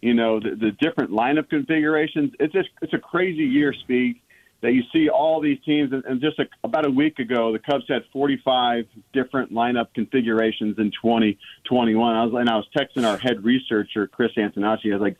you 0.00 0.14
know, 0.14 0.40
the, 0.40 0.50
the 0.50 0.72
different 0.80 1.10
lineup 1.10 1.48
configurations. 1.48 2.32
It's 2.40 2.52
just 2.52 2.68
it's 2.82 2.92
a 2.94 2.98
crazy 2.98 3.44
year, 3.44 3.72
Speed 3.72 4.20
that 4.64 4.72
you 4.72 4.82
see 4.94 5.10
all 5.10 5.42
these 5.42 5.58
teams. 5.66 5.92
And 5.92 6.22
just 6.22 6.38
a, 6.38 6.46
about 6.64 6.86
a 6.86 6.90
week 6.90 7.18
ago, 7.18 7.52
the 7.52 7.58
Cubs 7.58 7.84
had 7.86 8.02
45 8.14 8.86
different 9.12 9.52
lineup 9.52 9.92
configurations 9.94 10.78
in 10.78 10.90
2021. 11.02 12.16
I 12.16 12.24
was 12.24 12.34
and 12.40 12.48
I 12.48 12.56
was 12.56 12.66
texting 12.74 13.06
our 13.06 13.18
head 13.18 13.44
researcher 13.44 14.06
Chris 14.06 14.30
Antonacci. 14.38 14.90
I 14.90 14.96
was 14.96 15.02
like, 15.02 15.18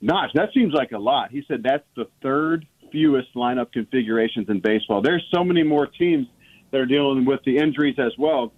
"Notch, 0.00 0.30
that 0.34 0.50
seems 0.54 0.72
like 0.72 0.92
a 0.92 0.98
lot." 0.98 1.32
He 1.32 1.42
said 1.48 1.64
that's 1.64 1.82
the 1.96 2.06
third 2.22 2.64
fewest 2.92 3.34
lineup 3.34 3.72
configurations 3.72 4.48
in 4.48 4.60
baseball. 4.60 5.02
There's 5.02 5.26
so 5.34 5.42
many 5.42 5.64
more 5.64 5.88
teams 5.88 6.28
that 6.70 6.80
are 6.80 6.86
dealing 6.86 7.24
with 7.24 7.40
the 7.44 7.58
injuries 7.58 7.96
as 7.98 8.12
well, 8.16 8.52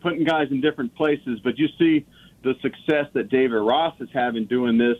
putting 0.00 0.24
guys 0.24 0.46
in 0.50 0.62
different 0.62 0.94
places. 0.94 1.40
But 1.44 1.58
you 1.58 1.68
see 1.78 2.06
the 2.42 2.54
success 2.62 3.04
that 3.12 3.28
David 3.28 3.58
Ross 3.58 3.94
is 4.00 4.08
having 4.14 4.46
doing 4.46 4.78
this 4.78 4.96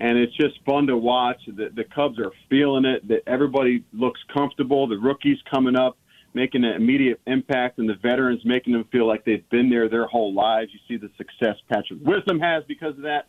and 0.00 0.16
it's 0.18 0.36
just 0.36 0.54
fun 0.64 0.86
to 0.86 0.96
watch. 0.96 1.40
The, 1.46 1.70
the 1.74 1.84
Cubs 1.84 2.18
are 2.18 2.32
feeling 2.48 2.84
it. 2.84 3.06
That 3.08 3.22
everybody 3.26 3.84
looks 3.92 4.20
comfortable. 4.32 4.86
The 4.86 4.98
rookies 4.98 5.38
coming 5.50 5.76
up, 5.76 5.96
making 6.34 6.64
an 6.64 6.74
immediate 6.74 7.20
impact, 7.26 7.78
and 7.78 7.88
the 7.88 7.96
veterans 8.00 8.40
making 8.44 8.74
them 8.74 8.84
feel 8.92 9.06
like 9.06 9.24
they've 9.24 9.48
been 9.50 9.68
there 9.68 9.88
their 9.88 10.06
whole 10.06 10.32
lives. 10.32 10.70
You 10.72 10.80
see 10.86 11.00
the 11.00 11.10
success 11.16 11.56
Patrick 11.70 12.00
Wisdom 12.02 12.38
has 12.40 12.62
because 12.68 12.96
of 12.96 13.02
that. 13.02 13.26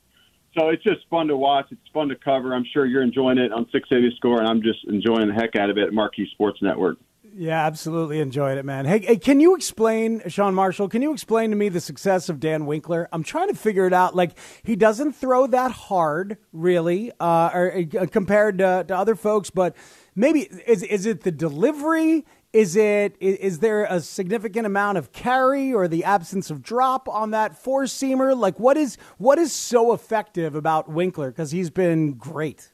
So 0.58 0.70
it's 0.70 0.84
just 0.84 1.02
fun 1.10 1.28
to 1.28 1.38
watch. 1.38 1.68
It's 1.72 1.82
fun 1.94 2.10
to 2.10 2.16
cover. 2.16 2.56
I'm 2.56 2.66
sure 2.74 2.86
you're 2.86 3.04
enjoying 3.04 3.38
it 3.38 3.52
on 3.52 3.68
680 3.72 4.16
Score, 4.18 4.40
and 4.40 4.48
I'm 4.48 4.62
just 4.62 4.80
enjoying 4.86 5.28
the 5.28 5.34
heck 5.34 5.56
out 5.56 5.70
of 5.70 5.78
it 5.78 5.88
at 5.88 5.94
Marquee 5.94 6.28
Sports 6.34 6.60
Network. 6.62 6.98
Yeah, 7.36 7.66
absolutely 7.66 8.20
enjoyed 8.20 8.58
it, 8.58 8.66
man. 8.66 8.86
Hey, 8.86 9.00
hey, 9.00 9.18
can 9.18 9.40
you 9.40 9.56
explain, 9.56 10.22
Sean 10.28 10.54
Marshall? 10.54 10.90
Can 10.90 11.02
you 11.02 11.14
explain 11.14 11.50
to 11.52 11.56
me 11.56 11.70
the 11.70 11.80
success 11.80 12.30
of 12.30 12.40
Dan 12.40 12.66
Winkler? 12.66 13.08
I'm 13.12 13.24
trying 13.24 13.50
to 13.50 13.56
figure 13.56 13.86
it 13.86 13.94
out. 13.94 14.16
Like 14.16 14.38
he 14.64 14.76
doesn't 14.76 15.14
throw 15.14 15.48
that 15.48 15.72
hard, 15.72 16.38
really, 16.52 17.12
uh, 17.20 17.50
or, 17.54 17.84
uh, 18.00 18.06
compared 18.08 18.58
to, 18.60 18.86
to 18.88 18.98
other 18.98 19.16
folks. 19.16 19.50
But 19.50 19.76
maybe 20.16 20.50
is 20.68 20.84
is 20.84 21.06
it 21.06 21.22
the 21.22 21.32
delivery? 21.32 22.26
Is 22.52 22.76
it 22.76 23.16
is, 23.20 23.60
there 23.60 23.84
a 23.84 24.00
significant 24.00 24.66
amount 24.66 24.98
of 24.98 25.12
carry 25.12 25.72
or 25.72 25.88
the 25.88 26.04
absence 26.04 26.50
of 26.50 26.64
drop 26.64 27.08
on 27.08 27.32
that 27.32 27.56
four 27.58 27.84
seamer? 27.84 28.36
Like 28.36 28.60
what 28.60 28.76
is 28.76 28.98
what 29.18 29.38
is 29.38 29.54
so 29.54 29.94
effective 29.94 30.56
about 30.56 30.90
Winkler? 30.90 31.30
Because 31.30 31.52
he's 31.52 31.70
been 31.70 32.14
great. 32.14 32.72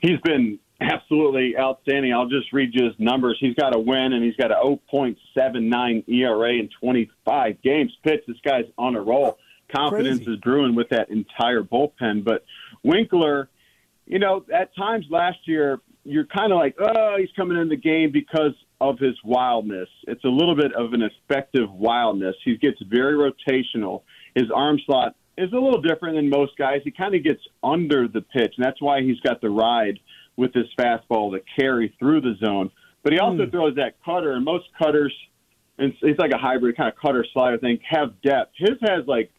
He's 0.00 0.18
been 0.24 0.58
absolutely 0.82 1.56
outstanding. 1.58 2.12
I'll 2.12 2.28
just 2.28 2.52
read 2.52 2.70
you 2.72 2.86
his 2.86 2.94
numbers. 2.98 3.38
He's 3.40 3.54
got 3.54 3.74
a 3.74 3.78
win 3.78 4.12
and 4.12 4.24
he's 4.24 4.36
got 4.36 4.50
a 4.50 4.56
0.79 4.56 6.08
ERA 6.08 6.52
in 6.54 6.68
25 6.80 7.62
games 7.62 7.92
pitched. 8.02 8.26
This 8.26 8.36
guy's 8.44 8.64
on 8.78 8.96
a 8.96 9.00
roll. 9.00 9.38
Confidence 9.74 10.18
Crazy. 10.18 10.32
is 10.32 10.38
brewing 10.40 10.74
with 10.74 10.88
that 10.90 11.10
entire 11.10 11.62
bullpen. 11.62 12.24
But 12.24 12.44
Winkler, 12.82 13.48
you 14.06 14.18
know, 14.18 14.44
at 14.52 14.74
times 14.76 15.06
last 15.08 15.38
year, 15.46 15.80
you're 16.04 16.26
kind 16.26 16.52
of 16.52 16.58
like, 16.58 16.76
oh, 16.80 17.16
he's 17.18 17.30
coming 17.36 17.58
in 17.58 17.68
the 17.68 17.76
game 17.76 18.10
because 18.12 18.54
of 18.80 18.98
his 18.98 19.14
wildness. 19.24 19.88
It's 20.08 20.24
a 20.24 20.28
little 20.28 20.56
bit 20.56 20.74
of 20.74 20.92
an 20.92 21.02
effective 21.02 21.70
wildness. 21.70 22.34
He 22.44 22.56
gets 22.56 22.82
very 22.82 23.14
rotational. 23.14 24.02
His 24.34 24.50
arm 24.54 24.80
slot 24.84 25.14
is 25.38 25.52
a 25.52 25.56
little 25.56 25.80
different 25.80 26.16
than 26.16 26.28
most 26.28 26.56
guys. 26.58 26.80
He 26.84 26.90
kind 26.90 27.14
of 27.14 27.22
gets 27.22 27.40
under 27.62 28.08
the 28.08 28.20
pitch, 28.20 28.54
and 28.56 28.64
that's 28.64 28.80
why 28.82 29.02
he's 29.02 29.20
got 29.20 29.40
the 29.40 29.50
ride 29.50 29.98
with 30.36 30.52
his 30.54 30.66
fastball 30.78 31.32
to 31.32 31.40
carry 31.58 31.94
through 31.98 32.20
the 32.20 32.34
zone. 32.42 32.70
But 33.02 33.12
he 33.12 33.18
also 33.18 33.44
hmm. 33.44 33.50
throws 33.50 33.76
that 33.76 33.96
cutter, 34.04 34.32
and 34.32 34.44
most 34.44 34.66
cutters, 34.80 35.14
and 35.78 35.92
it's 36.02 36.18
like 36.18 36.32
a 36.32 36.38
hybrid 36.38 36.76
kind 36.76 36.88
of 36.88 36.98
cutter 36.98 37.24
slider 37.32 37.58
thing, 37.58 37.78
have 37.88 38.20
depth. 38.22 38.52
His 38.56 38.76
has 38.82 39.06
like 39.06 39.30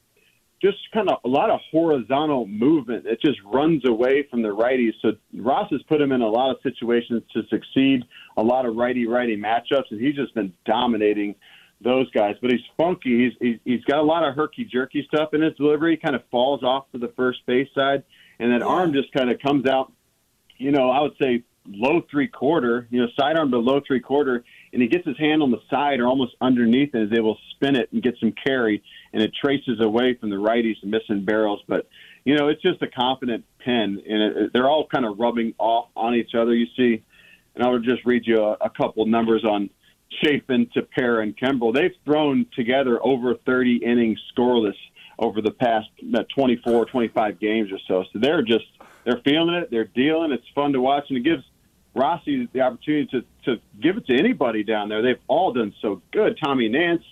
just 0.63 0.77
kind 0.93 1.09
of 1.09 1.17
a 1.25 1.27
lot 1.27 1.49
of 1.49 1.59
horizontal 1.71 2.47
movement. 2.47 3.05
It 3.05 3.19
just 3.21 3.37
runs 3.43 3.85
away 3.85 4.25
from 4.31 4.41
the 4.41 4.49
righties. 4.49 4.93
So 5.01 5.11
Ross 5.35 5.69
has 5.71 5.81
put 5.83 5.99
him 5.99 6.13
in 6.13 6.21
a 6.21 6.27
lot 6.27 6.51
of 6.51 6.57
situations 6.63 7.21
to 7.33 7.43
succeed, 7.49 8.03
a 8.37 8.43
lot 8.43 8.65
of 8.65 8.75
righty 8.75 9.05
righty 9.05 9.35
matchups, 9.35 9.91
and 9.91 9.99
he's 9.99 10.15
just 10.15 10.33
been 10.33 10.53
dominating 10.65 11.35
those 11.81 12.09
guys. 12.11 12.35
But 12.41 12.51
he's 12.51 12.61
funky. 12.77 13.25
He's 13.25 13.33
he's, 13.41 13.59
he's 13.65 13.83
got 13.83 13.99
a 13.99 14.03
lot 14.03 14.27
of 14.27 14.35
herky 14.35 14.63
jerky 14.63 15.05
stuff 15.13 15.33
in 15.33 15.41
his 15.41 15.53
delivery. 15.55 15.91
He 15.91 15.97
kind 15.97 16.15
of 16.15 16.23
falls 16.31 16.63
off 16.63 16.89
to 16.93 16.97
the 16.97 17.11
first 17.15 17.45
base 17.45 17.67
side, 17.75 18.03
and 18.39 18.51
that 18.53 18.61
arm 18.61 18.93
just 18.93 19.11
kind 19.11 19.29
of 19.29 19.39
comes 19.39 19.67
out. 19.67 19.91
You 20.63 20.71
know, 20.71 20.89
I 20.89 21.01
would 21.01 21.15
say 21.21 21.43
low 21.67 22.01
three 22.09 22.29
quarter. 22.29 22.87
You 22.89 23.01
know, 23.01 23.07
sidearm 23.19 23.51
to 23.51 23.57
low 23.57 23.81
three 23.85 23.99
quarter, 23.99 24.45
and 24.71 24.81
he 24.81 24.87
gets 24.87 25.05
his 25.05 25.17
hand 25.17 25.43
on 25.43 25.51
the 25.51 25.61
side 25.69 25.99
or 25.99 26.07
almost 26.07 26.35
underneath 26.39 26.93
and 26.93 27.11
is 27.11 27.17
able 27.17 27.35
to 27.35 27.41
spin 27.51 27.75
it 27.75 27.91
and 27.91 28.01
get 28.01 28.15
some 28.19 28.33
carry, 28.45 28.81
and 29.11 29.21
it 29.21 29.33
traces 29.35 29.81
away 29.81 30.15
from 30.15 30.29
the 30.29 30.37
righties 30.37 30.75
and 30.81 30.89
missing 30.89 31.25
barrels. 31.25 31.61
But 31.67 31.89
you 32.23 32.37
know, 32.37 32.47
it's 32.47 32.61
just 32.61 32.81
a 32.81 32.87
confident 32.87 33.43
pin, 33.59 34.01
and 34.07 34.21
it, 34.21 34.53
they're 34.53 34.69
all 34.69 34.87
kind 34.87 35.05
of 35.05 35.19
rubbing 35.19 35.53
off 35.57 35.89
on 35.97 36.15
each 36.15 36.33
other. 36.33 36.55
You 36.55 36.67
see, 36.77 37.03
and 37.55 37.63
I 37.63 37.69
will 37.69 37.79
just 37.79 38.05
read 38.05 38.25
you 38.25 38.41
a, 38.41 38.53
a 38.61 38.69
couple 38.69 39.05
numbers 39.05 39.43
on 39.43 39.69
Chafin, 40.23 40.67
Tepera, 40.67 41.23
and 41.23 41.35
Kimbrel. 41.35 41.73
They've 41.73 41.95
thrown 42.05 42.45
together 42.55 42.99
over 43.05 43.35
30 43.45 43.81
innings 43.83 44.19
scoreless 44.33 44.77
over 45.19 45.41
the 45.41 45.51
past 45.51 45.89
uh, 46.15 46.23
24, 46.33 46.85
25 46.85 47.39
games 47.39 47.69
or 47.71 47.79
so. 47.87 48.05
So 48.13 48.19
they're 48.19 48.41
just 48.41 48.65
they're 49.05 49.21
feeling 49.23 49.55
it. 49.55 49.69
They're 49.71 49.85
dealing. 49.85 50.31
It's 50.31 50.47
fun 50.55 50.73
to 50.73 50.81
watch, 50.81 51.05
and 51.09 51.17
it 51.17 51.23
gives 51.23 51.43
Rossi 51.95 52.47
the 52.53 52.61
opportunity 52.61 53.07
to 53.11 53.21
to 53.45 53.61
give 53.81 53.97
it 53.97 54.07
to 54.07 54.17
anybody 54.17 54.63
down 54.63 54.89
there. 54.89 55.01
They've 55.01 55.21
all 55.27 55.53
done 55.53 55.73
so 55.81 56.01
good. 56.11 56.37
Tommy 56.43 56.69
Nance. 56.69 57.03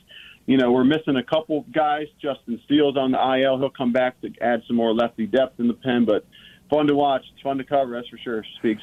You 0.48 0.57
know, 0.57 0.71
we're 0.71 0.83
missing 0.83 1.17
a 1.17 1.24
couple 1.24 1.65
guys. 1.71 2.07
Justin 2.19 2.60
Steele's 2.65 2.98
on 2.98 3.12
the 3.12 3.41
IL. 3.41 3.60
He'll 3.60 3.69
come 3.69 3.93
back 3.93 4.19
to 4.21 4.31
add 4.41 4.63
some 4.67 4.75
more 4.75 4.91
lefty 4.91 5.27
depth 5.27 5.60
in 5.60 5.67
the 5.67 5.74
pen, 5.75 6.03
but 6.03 6.25
fun 6.69 6.88
to 6.88 6.95
watch. 6.95 7.24
It's 7.31 7.41
fun 7.41 7.60
to 7.60 7.63
cover, 7.63 7.91
that's 7.91 8.07
for 8.07 8.17
sure. 8.17 8.43
Speaks. 8.57 8.81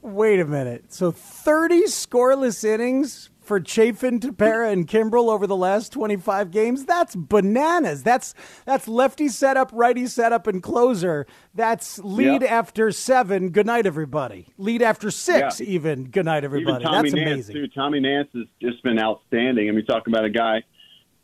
Wait 0.00 0.40
a 0.40 0.46
minute. 0.46 0.92
So 0.92 1.10
30 1.10 1.84
scoreless 1.84 2.64
innings 2.64 3.28
for 3.44 3.60
Chafin, 3.60 4.20
Tepera, 4.20 4.72
and 4.72 4.86
Kimbrel 4.88 5.28
over 5.30 5.46
the 5.46 5.56
last 5.56 5.92
25 5.92 6.50
games? 6.50 6.84
That's 6.84 7.14
bananas. 7.14 8.02
That's 8.02 8.34
that's 8.64 8.88
lefty 8.88 9.28
setup, 9.28 9.70
righty 9.72 10.06
setup, 10.06 10.46
and 10.46 10.62
closer. 10.62 11.26
That's 11.54 11.98
lead 12.00 12.42
Yep. 12.42 12.50
after 12.50 12.90
seven. 12.90 13.50
Good 13.50 13.66
night, 13.66 13.86
everybody. 13.86 14.46
Lead 14.58 14.82
after 14.82 15.10
six, 15.10 15.60
Yeah. 15.60 15.66
even. 15.68 16.04
Good 16.10 16.24
night, 16.24 16.44
everybody. 16.44 16.84
That's 16.84 17.12
Nance 17.12 17.12
amazing. 17.12 17.54
too. 17.54 17.68
Tommy 17.68 18.00
Nance 18.00 18.28
has 18.34 18.44
just 18.60 18.82
been 18.82 18.98
outstanding. 18.98 19.68
I 19.68 19.72
mean, 19.72 19.84
talking 19.86 20.12
about 20.12 20.24
a 20.24 20.30
guy, 20.30 20.62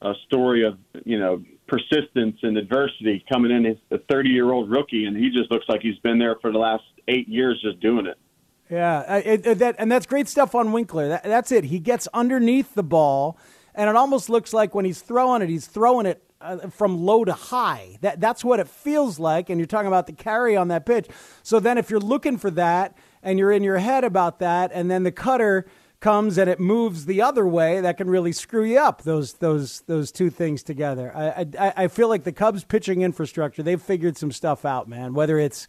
a 0.02 0.12
story 0.26 0.64
of 0.64 0.78
you 1.04 1.18
know 1.18 1.42
persistence 1.66 2.36
and 2.42 2.56
adversity 2.58 3.24
coming 3.32 3.50
in. 3.52 3.64
He's 3.64 3.76
a 3.92 3.98
30 4.10 4.30
year 4.30 4.50
old 4.52 4.70
rookie, 4.70 5.04
and 5.06 5.16
he 5.16 5.30
just 5.30 5.50
looks 5.50 5.66
like 5.68 5.80
he's 5.82 5.98
been 6.00 6.18
there 6.18 6.36
for 6.42 6.50
the 6.52 6.58
last 6.58 6.82
eight 7.08 7.28
years, 7.28 7.60
just 7.62 7.80
doing 7.80 8.06
it. 8.06 8.18
Yeah, 8.70 9.16
it, 9.16 9.46
it- 9.46 9.58
that 9.58 9.76
and 9.78 9.90
that's 9.90 10.06
great 10.06 10.28
stuff 10.28 10.54
on 10.54 10.72
Winkler. 10.72 11.08
That, 11.08 11.24
that's 11.24 11.50
it. 11.52 11.64
He 11.64 11.78
gets 11.78 12.06
underneath 12.14 12.74
the 12.74 12.82
ball, 12.84 13.38
and 13.74 13.90
it 13.90 13.96
almost 13.96 14.28
looks 14.30 14.52
like 14.52 14.74
when 14.74 14.84
he's 14.84 15.00
throwing 15.02 15.42
it, 15.42 15.48
he's 15.48 15.66
throwing 15.66 16.06
it 16.06 16.22
uh, 16.40 16.68
from 16.68 16.98
low 17.04 17.24
to 17.24 17.32
high. 17.32 17.98
That 18.00 18.20
that's 18.20 18.44
what 18.44 18.60
it 18.60 18.68
feels 18.68 19.18
like. 19.18 19.50
And 19.50 19.58
you're 19.58 19.66
talking 19.66 19.88
about 19.88 20.06
the 20.06 20.12
carry 20.12 20.56
on 20.56 20.68
that 20.68 20.86
pitch. 20.86 21.08
So 21.42 21.58
then, 21.58 21.78
if 21.78 21.90
you're 21.90 22.00
looking 22.00 22.38
for 22.38 22.50
that, 22.52 22.96
and 23.22 23.38
you're 23.38 23.52
in 23.52 23.62
your 23.64 23.78
head 23.78 24.04
about 24.04 24.38
that, 24.38 24.70
and 24.72 24.90
then 24.90 25.02
the 25.02 25.12
cutter 25.12 25.66
comes 25.98 26.38
and 26.38 26.48
it 26.48 26.58
moves 26.58 27.04
the 27.04 27.20
other 27.20 27.46
way, 27.46 27.78
that 27.82 27.98
can 27.98 28.08
really 28.08 28.32
screw 28.32 28.64
you 28.64 28.78
up. 28.78 29.02
Those 29.02 29.34
those 29.34 29.80
those 29.82 30.12
two 30.12 30.30
things 30.30 30.62
together. 30.62 31.12
I 31.14 31.46
I, 31.58 31.72
I 31.84 31.88
feel 31.88 32.08
like 32.08 32.22
the 32.24 32.32
Cubs 32.32 32.62
pitching 32.64 33.02
infrastructure 33.02 33.62
they've 33.64 33.82
figured 33.82 34.16
some 34.16 34.30
stuff 34.30 34.64
out, 34.64 34.88
man. 34.88 35.12
Whether 35.12 35.38
it's 35.40 35.66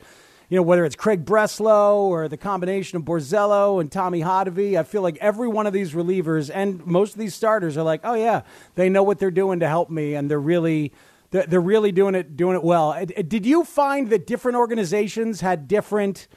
you 0.52 0.58
know, 0.58 0.64
whether 0.64 0.84
it's 0.84 0.98
Craig 0.98 1.24
Breslow 1.24 1.96
or 1.96 2.28
the 2.28 2.36
combination 2.36 2.98
of 2.98 3.04
Borzello 3.04 3.80
and 3.80 3.90
Tommy 3.90 4.20
Hotovy, 4.20 4.78
I 4.78 4.84
feel 4.84 5.02
like 5.02 5.18
every 5.22 5.48
one 5.48 5.66
of 5.66 5.72
these 5.72 5.94
relievers 5.94 6.52
and 6.54 6.86
most 6.86 7.14
of 7.14 7.20
these 7.20 7.34
starters 7.34 7.78
are 7.78 7.84
like, 7.84 8.02
oh 8.04 8.16
yeah, 8.16 8.42
they 8.76 8.90
know 8.90 9.02
what 9.02 9.18
they're 9.18 9.32
doing 9.32 9.62
to 9.62 9.68
help 9.70 9.90
me, 9.90 10.14
and 10.14 10.30
they're 10.30 10.40
really. 10.40 10.94
They're 11.34 11.62
really 11.62 11.94
doing 11.94 12.14
it, 12.14 12.36
doing 12.36 12.58
it 12.58 12.64
well. 12.64 12.90
Uh, 12.90 13.06
Did 13.06 13.46
you 13.46 13.64
find 13.64 14.10
that 14.10 14.28
different 14.28 14.58
organizations 14.58 15.40
had 15.40 15.66
different 15.66 16.28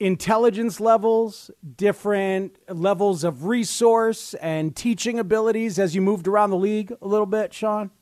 intelligence 0.00 0.80
levels, 0.80 1.52
different 1.76 2.58
levels 2.68 3.22
of 3.22 3.44
resource 3.44 4.34
and 4.34 4.74
teaching 4.74 5.20
abilities 5.20 5.78
as 5.78 5.94
you 5.94 6.02
moved 6.02 6.26
around 6.26 6.50
the 6.50 6.56
league 6.56 6.92
a 7.00 7.06
little 7.06 7.26
bit, 7.26 7.54
Sean? 7.54 7.92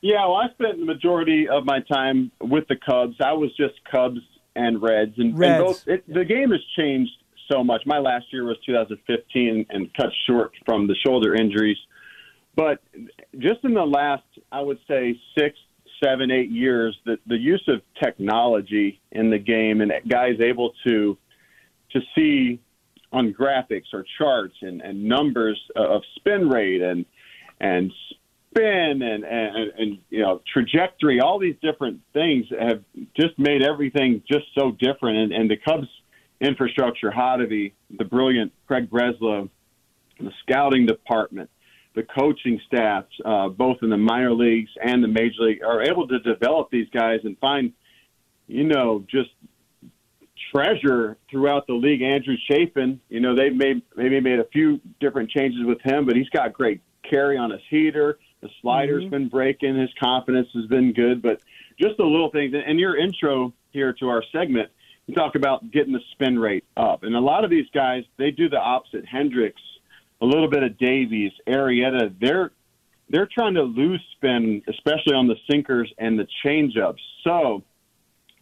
Yeah, 0.00 0.24
well, 0.26 0.36
I 0.36 0.48
spent 0.50 0.78
the 0.78 0.84
majority 0.84 1.48
of 1.48 1.64
my 1.64 1.80
time 1.80 2.30
with 2.40 2.68
the 2.68 2.76
Cubs. 2.76 3.16
I 3.20 3.32
was 3.32 3.50
just 3.56 3.74
Cubs 3.90 4.20
and 4.58 4.82
Reds, 4.82 5.14
and, 5.18 5.42
and 5.42 5.64
both. 5.64 5.86
It, 5.86 6.04
the 6.12 6.24
game 6.24 6.50
has 6.50 6.60
changed 6.76 7.12
so 7.50 7.62
much. 7.62 7.82
My 7.86 7.98
last 7.98 8.26
year 8.32 8.44
was 8.44 8.56
2015, 8.66 9.66
and 9.70 9.94
cut 9.94 10.10
short 10.26 10.52
from 10.66 10.86
the 10.86 10.96
shoulder 11.06 11.34
injuries. 11.34 11.78
But 12.56 12.82
just 13.38 13.64
in 13.64 13.74
the 13.74 13.84
last, 13.84 14.24
I 14.50 14.60
would 14.60 14.78
say 14.88 15.18
six, 15.38 15.56
seven, 16.02 16.30
eight 16.30 16.50
years, 16.50 16.96
the 17.06 17.18
the 17.26 17.38
use 17.38 17.62
of 17.68 17.80
technology 18.02 19.00
in 19.12 19.30
the 19.30 19.38
game 19.38 19.80
and 19.80 19.92
guys 20.08 20.40
able 20.40 20.72
to 20.86 21.16
to 21.92 22.00
see 22.14 22.60
on 23.12 23.32
graphics 23.32 23.94
or 23.94 24.04
charts 24.18 24.54
and, 24.60 24.82
and 24.82 25.04
numbers 25.04 25.58
of 25.76 26.02
spin 26.16 26.48
rate 26.48 26.82
and 26.82 27.06
and 27.60 27.92
spin 28.50 29.02
and, 29.02 29.24
and 29.24 29.72
and 29.78 29.98
you 30.10 30.22
know 30.22 30.40
trajectory 30.52 31.20
all 31.20 31.38
these 31.38 31.56
different 31.62 32.00
things 32.12 32.46
have 32.58 32.82
just 33.18 33.38
made 33.38 33.62
everything 33.62 34.22
just 34.30 34.44
so 34.58 34.72
different 34.72 35.18
and, 35.18 35.32
and 35.32 35.50
the 35.50 35.56
Cubs 35.56 35.88
infrastructure 36.40 37.10
Hotovy 37.10 37.72
the 37.98 38.04
brilliant 38.04 38.52
Craig 38.66 38.90
Breslow 38.90 39.48
the 40.18 40.32
scouting 40.42 40.86
department 40.86 41.50
the 41.94 42.02
coaching 42.02 42.60
staffs 42.66 43.12
uh, 43.24 43.48
both 43.48 43.78
in 43.82 43.90
the 43.90 43.96
minor 43.96 44.32
leagues 44.32 44.70
and 44.82 45.02
the 45.02 45.08
major 45.08 45.40
league 45.40 45.62
are 45.62 45.82
able 45.82 46.06
to 46.08 46.18
develop 46.20 46.70
these 46.70 46.88
guys 46.90 47.20
and 47.24 47.38
find 47.38 47.72
you 48.46 48.64
know 48.64 49.04
just 49.10 49.30
treasure 50.52 51.16
throughout 51.30 51.66
the 51.66 51.74
league. 51.74 52.02
Andrew 52.02 52.36
Chafin, 52.48 53.00
you 53.08 53.20
know, 53.20 53.34
they've 53.34 53.54
made 53.54 53.82
maybe 53.96 54.20
made 54.20 54.38
a 54.38 54.44
few 54.52 54.80
different 55.00 55.30
changes 55.30 55.64
with 55.64 55.80
him, 55.82 56.06
but 56.06 56.16
he's 56.16 56.28
got 56.30 56.52
great 56.52 56.80
carry 57.08 57.36
on 57.36 57.50
his 57.50 57.60
heater. 57.70 58.18
The 58.40 58.48
slider's 58.62 59.04
been 59.06 59.28
breaking. 59.28 59.78
His 59.78 59.90
confidence 59.98 60.48
has 60.54 60.66
been 60.66 60.92
good, 60.92 61.22
but 61.22 61.40
just 61.80 61.96
the 61.96 62.04
little 62.04 62.30
things. 62.30 62.54
And 62.54 62.78
your 62.78 62.96
intro 62.96 63.52
here 63.70 63.92
to 63.94 64.08
our 64.08 64.22
segment, 64.32 64.70
you 65.06 65.14
talk 65.14 65.34
about 65.34 65.70
getting 65.70 65.92
the 65.92 66.00
spin 66.12 66.38
rate 66.38 66.64
up. 66.76 67.02
And 67.02 67.14
a 67.16 67.20
lot 67.20 67.44
of 67.44 67.50
these 67.50 67.66
guys, 67.74 68.04
they 68.16 68.30
do 68.30 68.48
the 68.48 68.58
opposite. 68.58 69.04
Hendricks, 69.06 69.62
a 70.20 70.26
little 70.26 70.48
bit 70.48 70.62
of 70.62 70.78
Davies, 70.78 71.32
Arrieta, 71.46 72.14
they're 72.20 72.52
they're 73.10 73.28
trying 73.32 73.54
to 73.54 73.62
lose 73.62 74.04
spin, 74.16 74.62
especially 74.68 75.14
on 75.14 75.28
the 75.28 75.36
sinkers 75.50 75.90
and 75.96 76.18
the 76.18 76.26
changeups. 76.44 77.00
So 77.24 77.62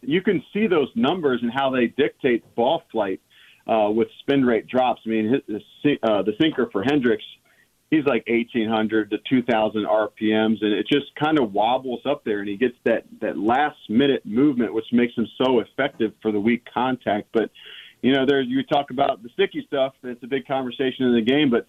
you 0.01 0.21
can 0.21 0.43
see 0.53 0.67
those 0.67 0.89
numbers 0.93 1.39
and 1.41 1.51
how 1.51 1.69
they 1.69 1.87
dictate 1.87 2.43
ball 2.53 2.83
flight 2.91 3.21
uh, 3.65 3.89
with 3.89 4.09
spin 4.19 4.43
rate 4.43 4.67
drops. 4.67 5.01
I 5.05 5.09
mean, 5.09 5.41
his, 5.47 5.97
uh, 6.03 6.21
the 6.23 6.33
sinker 6.39 6.69
for 6.71 6.83
Hendricks, 6.83 7.23
he's 7.89 8.05
like 8.05 8.25
1,800 8.27 9.11
to 9.11 9.17
2,000 9.29 9.85
RPMs, 9.85 10.61
and 10.61 10.73
it 10.73 10.87
just 10.87 11.13
kind 11.15 11.39
of 11.39 11.53
wobbles 11.53 12.01
up 12.05 12.23
there, 12.23 12.39
and 12.39 12.49
he 12.49 12.57
gets 12.57 12.75
that 12.85 13.05
that 13.21 13.37
last 13.37 13.77
minute 13.89 14.25
movement, 14.25 14.73
which 14.73 14.85
makes 14.91 15.15
him 15.15 15.27
so 15.41 15.59
effective 15.59 16.13
for 16.21 16.31
the 16.31 16.39
weak 16.39 16.63
contact. 16.71 17.27
But 17.33 17.49
you 18.01 18.13
know, 18.13 18.25
there 18.25 18.41
you 18.41 18.63
talk 18.63 18.91
about 18.91 19.23
the 19.23 19.29
sticky 19.29 19.63
stuff. 19.67 19.93
It's 20.03 20.23
a 20.23 20.27
big 20.27 20.45
conversation 20.45 21.05
in 21.05 21.15
the 21.15 21.21
game, 21.21 21.49
but 21.49 21.67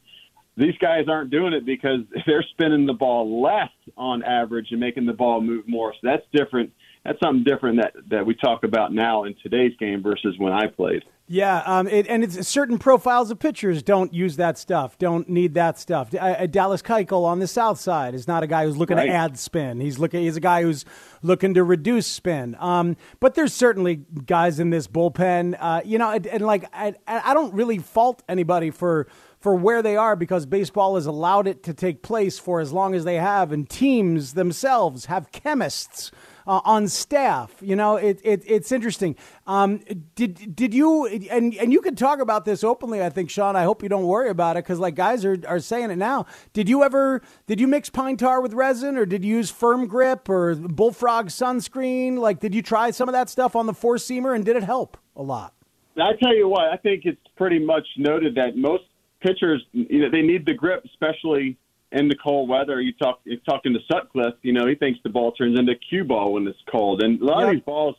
these 0.57 0.77
guys 0.81 1.05
aren't 1.09 1.31
doing 1.31 1.53
it 1.53 1.65
because 1.65 2.01
they're 2.27 2.45
spinning 2.51 2.87
the 2.87 2.93
ball 2.93 3.43
less 3.43 3.71
on 3.97 4.23
average 4.23 4.69
and 4.71 4.81
making 4.81 5.07
the 5.07 5.13
ball 5.13 5.41
move 5.41 5.69
more. 5.69 5.93
So 5.95 6.01
that's 6.03 6.27
different. 6.33 6.73
That's 7.05 7.19
something 7.23 7.45
different 7.45 7.81
that 7.81 7.95
that 8.11 8.27
we 8.27 8.35
talk 8.35 8.65
about 8.65 8.93
now 8.93 9.25
in 9.25 9.35
today's 9.43 9.73
game 9.79 10.03
versus 10.03 10.35
when 10.39 10.53
I 10.53 10.67
played. 10.67 11.05
Yeah, 11.31 11.63
um, 11.67 11.87
it, 11.89 12.07
and 12.09 12.25
it's 12.25 12.49
certain 12.49 12.79
profiles 12.79 13.31
of 13.31 13.39
pitchers 13.39 13.83
don't 13.83 14.15
use 14.15 14.37
that 14.37 14.57
stuff, 14.57 14.97
don't 14.97 15.29
need 15.29 15.53
that 15.55 15.79
stuff. 15.79 16.15
Uh, 16.19 16.47
Dallas 16.47 16.81
Keuchel 16.81 17.25
on 17.25 17.39
the 17.39 17.47
south 17.47 17.79
side 17.79 18.15
is 18.15 18.27
not 18.27 18.43
a 18.43 18.47
guy 18.47 18.65
who's 18.65 18.79
looking 18.79 18.97
right. 18.97 19.07
to 19.07 19.13
add 19.13 19.39
spin. 19.39 19.79
He's 19.81 19.99
looking. 19.99 20.23
He's 20.23 20.37
a 20.37 20.41
guy 20.41 20.63
who's 20.63 20.87
looking 21.23 21.53
to 21.53 21.63
reduce 21.63 22.07
spin. 22.07 22.57
Um, 22.59 22.97
but 23.21 23.35
there's 23.35 23.53
certainly 23.53 23.97
guys 24.25 24.59
in 24.59 24.71
this 24.71 24.89
bullpen, 24.89 25.57
uh, 25.61 25.83
you 25.85 25.99
know, 25.99 26.11
and, 26.11 26.27
and 26.27 26.43
like 26.47 26.65
I, 26.73 26.95
I 27.07 27.35
don't 27.35 27.53
really 27.53 27.79
fault 27.79 28.23
anybody 28.27 28.71
for 28.71 29.07
for 29.39 29.55
where 29.55 29.83
they 29.83 29.97
are 29.97 30.17
because 30.17 30.47
baseball 30.47 30.95
has 30.95 31.05
allowed 31.05 31.47
it 31.47 31.63
to 31.65 31.75
take 31.75 32.03
place 32.03 32.39
for 32.39 32.61
as 32.61 32.73
long 32.73 32.95
as 32.95 33.05
they 33.05 33.17
have, 33.17 33.53
and 33.53 33.69
teams 33.69 34.33
themselves 34.33 35.05
have 35.07 35.31
chemists. 35.31 36.11
Uh, 36.49 36.63
on 36.65 36.89
staff, 36.89 37.55
you 37.61 37.77
know, 37.77 37.97
it, 37.97 38.23
it 38.25 38.43
it's 38.47 38.73
interesting. 38.73 39.15
Um, 39.47 39.81
did 40.15 40.57
did 40.57 40.73
you 40.73 41.05
and 41.05 41.53
and 41.53 41.75
you 41.75 41.83
can 41.83 41.95
talk 41.95 42.21
about 42.21 42.47
this 42.47 42.65
openly? 42.65 43.03
I 43.03 43.11
think, 43.11 43.29
Sean. 43.29 43.55
I 43.55 43.65
hope 43.65 43.83
you 43.83 43.91
don't 43.91 44.07
worry 44.07 44.31
about 44.31 44.57
it 44.57 44.65
because 44.65 44.79
like 44.79 44.95
guys 44.95 45.27
are 45.27 45.37
are 45.47 45.61
saying 45.61 45.91
it 45.91 45.97
now. 45.97 46.25
Did 46.55 46.67
you 46.67 46.83
ever 46.85 47.21
did 47.47 47.61
you 47.61 47.69
mix 47.69 47.91
pine 47.91 48.17
tar 48.17 48.41
with 48.41 48.55
resin 48.55 48.97
or 48.97 49.05
did 49.05 49.27
you 49.27 49.37
use 49.37 49.51
firm 49.51 49.87
grip 49.87 50.27
or 50.31 50.55
bullfrog 50.55 51.27
sunscreen? 51.27 52.17
Like, 52.17 52.41
did 52.41 52.55
you 52.55 52.63
try 52.63 52.93
some 52.93 53.11
of 53.11 53.13
that 53.13 53.29
stuff 53.29 53.55
on 53.55 53.67
the 53.67 53.75
four 53.75 53.97
seamer 53.97 54.35
and 54.35 54.43
did 54.43 54.57
it 54.57 54.63
help 54.63 54.97
a 55.17 55.23
lot? 55.23 55.53
I 56.01 56.13
tell 56.23 56.35
you 56.35 56.49
what, 56.49 56.63
I 56.73 56.79
think 56.79 57.03
it's 57.05 57.21
pretty 57.37 57.59
much 57.59 57.87
noted 57.99 58.37
that 58.37 58.57
most 58.57 58.85
pitchers, 59.21 59.63
you 59.73 60.01
know, 60.01 60.11
they 60.11 60.23
need 60.23 60.47
the 60.47 60.55
grip, 60.55 60.83
especially 60.87 61.59
in 61.93 62.09
the 62.09 62.17
cold 62.17 62.49
weather. 62.49 62.81
You 62.81 62.93
talk, 62.93 63.21
you're 63.25 63.39
talking 63.49 63.73
to 63.73 63.81
Sutcliffe, 63.91 64.35
you 64.43 64.53
know, 64.53 64.67
he 64.67 64.75
thinks 64.75 65.01
the 65.03 65.11
ball 65.11 65.33
turns 65.33 65.59
into 65.59 65.75
cue 65.75 66.05
ball 66.05 66.35
when 66.35 66.47
it's 66.47 66.59
cold. 66.71 67.03
And 67.03 67.21
a 67.21 67.25
lot 67.25 67.45
of 67.45 67.51
these 67.51 67.63
balls, 67.63 67.97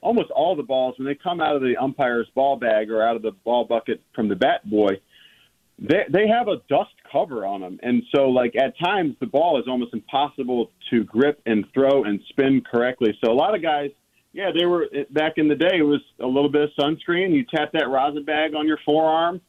almost 0.00 0.30
all 0.30 0.54
the 0.54 0.62
balls, 0.62 0.94
when 0.98 1.06
they 1.06 1.14
come 1.14 1.40
out 1.40 1.56
of 1.56 1.62
the 1.62 1.76
umpire's 1.76 2.28
ball 2.34 2.56
bag 2.56 2.90
or 2.90 3.02
out 3.02 3.16
of 3.16 3.22
the 3.22 3.32
ball 3.32 3.64
bucket 3.64 4.00
from 4.14 4.28
the 4.28 4.36
bat 4.36 4.68
boy, 4.68 5.00
they 5.78 6.04
they 6.08 6.28
have 6.28 6.46
a 6.46 6.58
dust 6.68 6.94
cover 7.10 7.44
on 7.44 7.60
them, 7.60 7.80
and 7.82 8.04
so 8.14 8.28
like 8.28 8.54
at 8.54 8.78
times 8.78 9.16
the 9.18 9.26
ball 9.26 9.58
is 9.58 9.66
almost 9.66 9.92
impossible 9.92 10.70
to 10.90 11.02
grip 11.02 11.42
and 11.46 11.64
throw 11.74 12.04
and 12.04 12.20
spin 12.28 12.62
correctly. 12.62 13.18
So 13.24 13.32
a 13.32 13.34
lot 13.34 13.56
of 13.56 13.62
guys, 13.62 13.90
yeah, 14.32 14.52
they 14.56 14.66
were 14.66 14.88
back 15.10 15.32
in 15.36 15.48
the 15.48 15.56
day. 15.56 15.78
It 15.78 15.82
was 15.82 16.00
a 16.20 16.26
little 16.28 16.48
bit 16.48 16.62
of 16.62 16.70
sunscreen. 16.78 17.34
You 17.34 17.44
tap 17.44 17.72
that 17.72 17.88
rosin 17.88 18.24
bag 18.24 18.54
on 18.54 18.68
your 18.68 18.78
forearm 18.84 19.40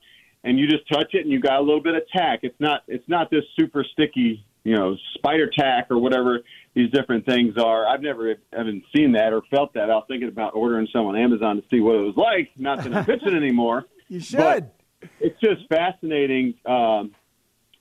and 0.46 0.60
you 0.60 0.68
just 0.68 0.88
touch 0.88 1.14
it 1.14 1.22
and 1.22 1.32
you 1.32 1.40
got 1.40 1.60
a 1.60 1.62
little 1.62 1.82
bit 1.82 1.96
of 1.96 2.04
tack. 2.16 2.40
It's 2.44 2.60
not 2.60 2.84
it's 2.88 3.08
not 3.10 3.30
this 3.32 3.44
super 3.60 3.84
sticky, 3.84 4.46
you 4.64 4.76
know, 4.76 4.96
spider 5.16 5.50
tack 5.50 5.88
or 5.90 5.98
whatever 5.98 6.42
these 6.76 6.92
different 6.92 7.26
things 7.26 7.56
are. 7.58 7.88
I've 7.88 8.02
never 8.02 8.36
haven't 8.54 8.84
seen 8.96 9.12
that 9.14 9.34
or 9.34 9.42
felt 9.50 9.74
that. 9.74 9.90
I 9.90 9.96
was 9.96 10.06
thinking 10.08 10.30
about 10.30 10.54
ordering 10.56 10.88
some 10.94 11.08
on 11.08 11.18
Amazon 11.18 11.58
to 11.58 11.64
see 11.70 11.80
what 11.80 11.96
it 11.96 12.02
was 12.02 12.16
like. 12.16 12.52
Not 12.58 12.84
that 12.84 12.96
I'm 12.96 13.06
pitching 13.06 13.36
anymore. 13.36 13.86
You 14.08 14.20
should. 14.20 14.38
But 14.38 14.76
it's 15.20 15.40
just 15.42 15.68
fascinating 15.68 16.54
um, 16.66 17.16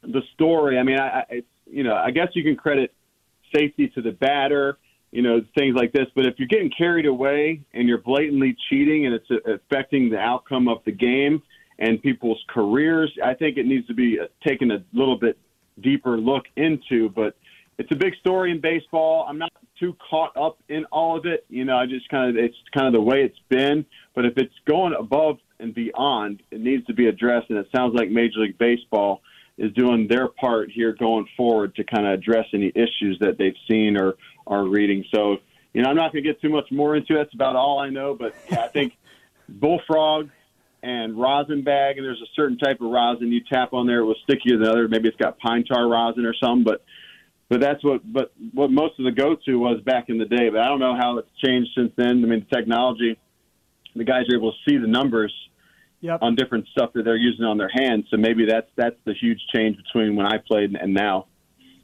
the 0.03 0.22
story. 0.33 0.79
I 0.79 0.83
mean, 0.83 0.98
I, 0.98 1.07
I 1.07 1.24
it's, 1.31 1.46
you 1.66 1.85
know, 1.85 1.94
I 1.94 2.11
guess 2.11 2.29
you 2.35 2.42
can 2.42 2.57
credit 2.57 2.94
safety 3.55 3.88
to 3.94 4.03
the 4.03 4.11
batter, 4.11 4.79
you 5.12 5.22
know, 5.22 5.42
things 5.57 5.77
like 5.77 5.92
this. 5.92 6.07
But 6.14 6.27
if 6.27 6.35
you're 6.38 6.48
getting 6.48 6.70
carried 6.77 7.07
away 7.07 7.62
and 7.74 7.88
you're 7.88 7.98
blatantly 7.98 8.57
cheating 8.70 9.07
and 9.07 9.14
it's 9.14 9.31
affecting 9.46 10.09
the 10.09 10.18
outcome 10.18 10.66
of 10.68 10.79
the 10.85 10.92
game, 10.92 11.42
and 11.78 12.00
people's 12.02 12.42
careers. 12.48 13.12
I 13.24 13.34
think 13.34 13.56
it 13.56 13.66
needs 13.66 13.87
to 13.88 13.94
be 13.94 14.18
uh, 14.20 14.26
taken 14.46 14.70
a 14.70 14.84
little 14.92 15.18
bit 15.18 15.38
deeper 15.80 16.16
look 16.16 16.44
into, 16.56 17.08
but 17.08 17.37
it's 17.78 17.90
a 17.90 17.96
big 17.96 18.14
story 18.20 18.52
in 18.52 18.60
baseball. 18.60 19.26
I'm 19.28 19.38
not 19.38 19.52
too 19.78 19.96
caught 20.08 20.37
up 20.37 20.58
in 20.68 20.84
all 20.87 21.16
of 21.18 21.26
it. 21.26 21.44
You 21.48 21.64
know, 21.64 21.76
I 21.76 21.87
just 21.87 22.08
kind 22.08 22.30
of 22.30 22.42
it's 22.42 22.56
kind 22.72 22.87
of 22.87 22.92
the 22.92 23.00
way 23.00 23.22
it's 23.22 23.38
been. 23.48 23.84
But 24.14 24.24
if 24.24 24.34
it's 24.37 24.54
going 24.66 24.94
above 24.98 25.38
and 25.58 25.74
beyond, 25.74 26.42
it 26.50 26.60
needs 26.60 26.87
to 26.87 26.94
be 26.94 27.08
addressed. 27.08 27.50
And 27.50 27.58
it 27.58 27.66
sounds 27.74 27.94
like 27.94 28.10
Major 28.10 28.40
League 28.40 28.58
Baseball 28.58 29.22
is 29.58 29.72
doing 29.72 30.06
their 30.08 30.28
part 30.28 30.70
here 30.70 30.92
going 30.92 31.26
forward 31.37 31.74
to 31.76 31.84
kind 31.84 32.06
of 32.06 32.12
address 32.14 32.46
any 32.52 32.68
issues 32.74 33.18
that 33.20 33.38
they've 33.38 33.56
seen 33.68 33.96
or 33.96 34.14
are 34.46 34.64
reading. 34.64 35.04
So, 35.14 35.38
you 35.72 35.82
know, 35.82 35.90
I'm 35.90 35.96
not 35.96 36.12
going 36.12 36.24
to 36.24 36.30
get 36.30 36.40
too 36.40 36.48
much 36.48 36.70
more 36.70 36.96
into 36.96 37.14
it. 37.14 37.24
That's 37.24 37.34
about 37.34 37.56
all 37.56 37.78
I 37.78 37.88
know. 37.88 38.14
But 38.14 38.34
yeah, 38.50 38.62
I 38.62 38.68
think 38.68 38.96
Bullfrog 39.48 40.30
and 40.85 41.18
rosin 41.18 41.64
bag, 41.64 41.97
and 41.97 42.05
there's 42.05 42.20
a 42.20 42.33
certain 42.37 42.59
type 42.59 42.81
of 42.83 42.90
rosin 42.90 43.33
you 43.33 43.40
tap 43.51 43.73
on 43.73 43.87
there. 43.87 44.01
It 44.01 44.05
was 44.05 44.18
stickier 44.25 44.59
than 44.59 44.68
other. 44.68 44.87
Maybe 44.87 45.09
it's 45.09 45.16
got 45.16 45.38
pine 45.38 45.64
tar 45.64 45.88
rosin 45.88 46.27
or 46.27 46.35
something, 46.35 46.62
but 46.62 46.85
but 47.49 47.61
that's 47.61 47.83
what 47.83 48.01
but 48.12 48.33
what 48.53 48.70
most 48.70 48.99
of 48.99 49.07
the 49.07 49.11
go 49.11 49.37
to 49.47 49.57
was 49.57 49.81
back 49.81 50.05
in 50.09 50.18
the 50.18 50.27
day. 50.27 50.51
But 50.51 50.61
I 50.61 50.68
don't 50.68 50.81
know 50.81 50.94
how 50.94 51.16
it's 51.18 51.31
changed 51.42 51.70
since 51.75 51.92
then. 51.97 52.23
I 52.23 52.29
mean, 52.29 52.47
the 52.49 52.57
technology, 52.57 53.18
the 53.97 54.05
guys 54.05 54.25
are 54.31 54.37
able 54.37 54.53
to 54.53 54.59
see 54.70 54.77
the 54.77 54.87
numbers 54.87 55.33
yep. 56.01 56.20
on 56.20 56.35
different 56.35 56.66
stuff 56.68 56.92
that 56.94 57.05
they're 57.05 57.16
using 57.16 57.47
on 57.47 57.57
their 57.57 57.70
hands. 57.73 58.05
So 58.11 58.18
maybe 58.18 58.44
that's 58.47 58.68
that's 58.77 58.97
the 59.07 59.14
huge 59.14 59.40
change 59.55 59.79
between 59.79 60.16
when 60.16 60.27
I 60.27 60.37
played 60.37 60.75
and 60.75 60.92
now. 60.92 61.27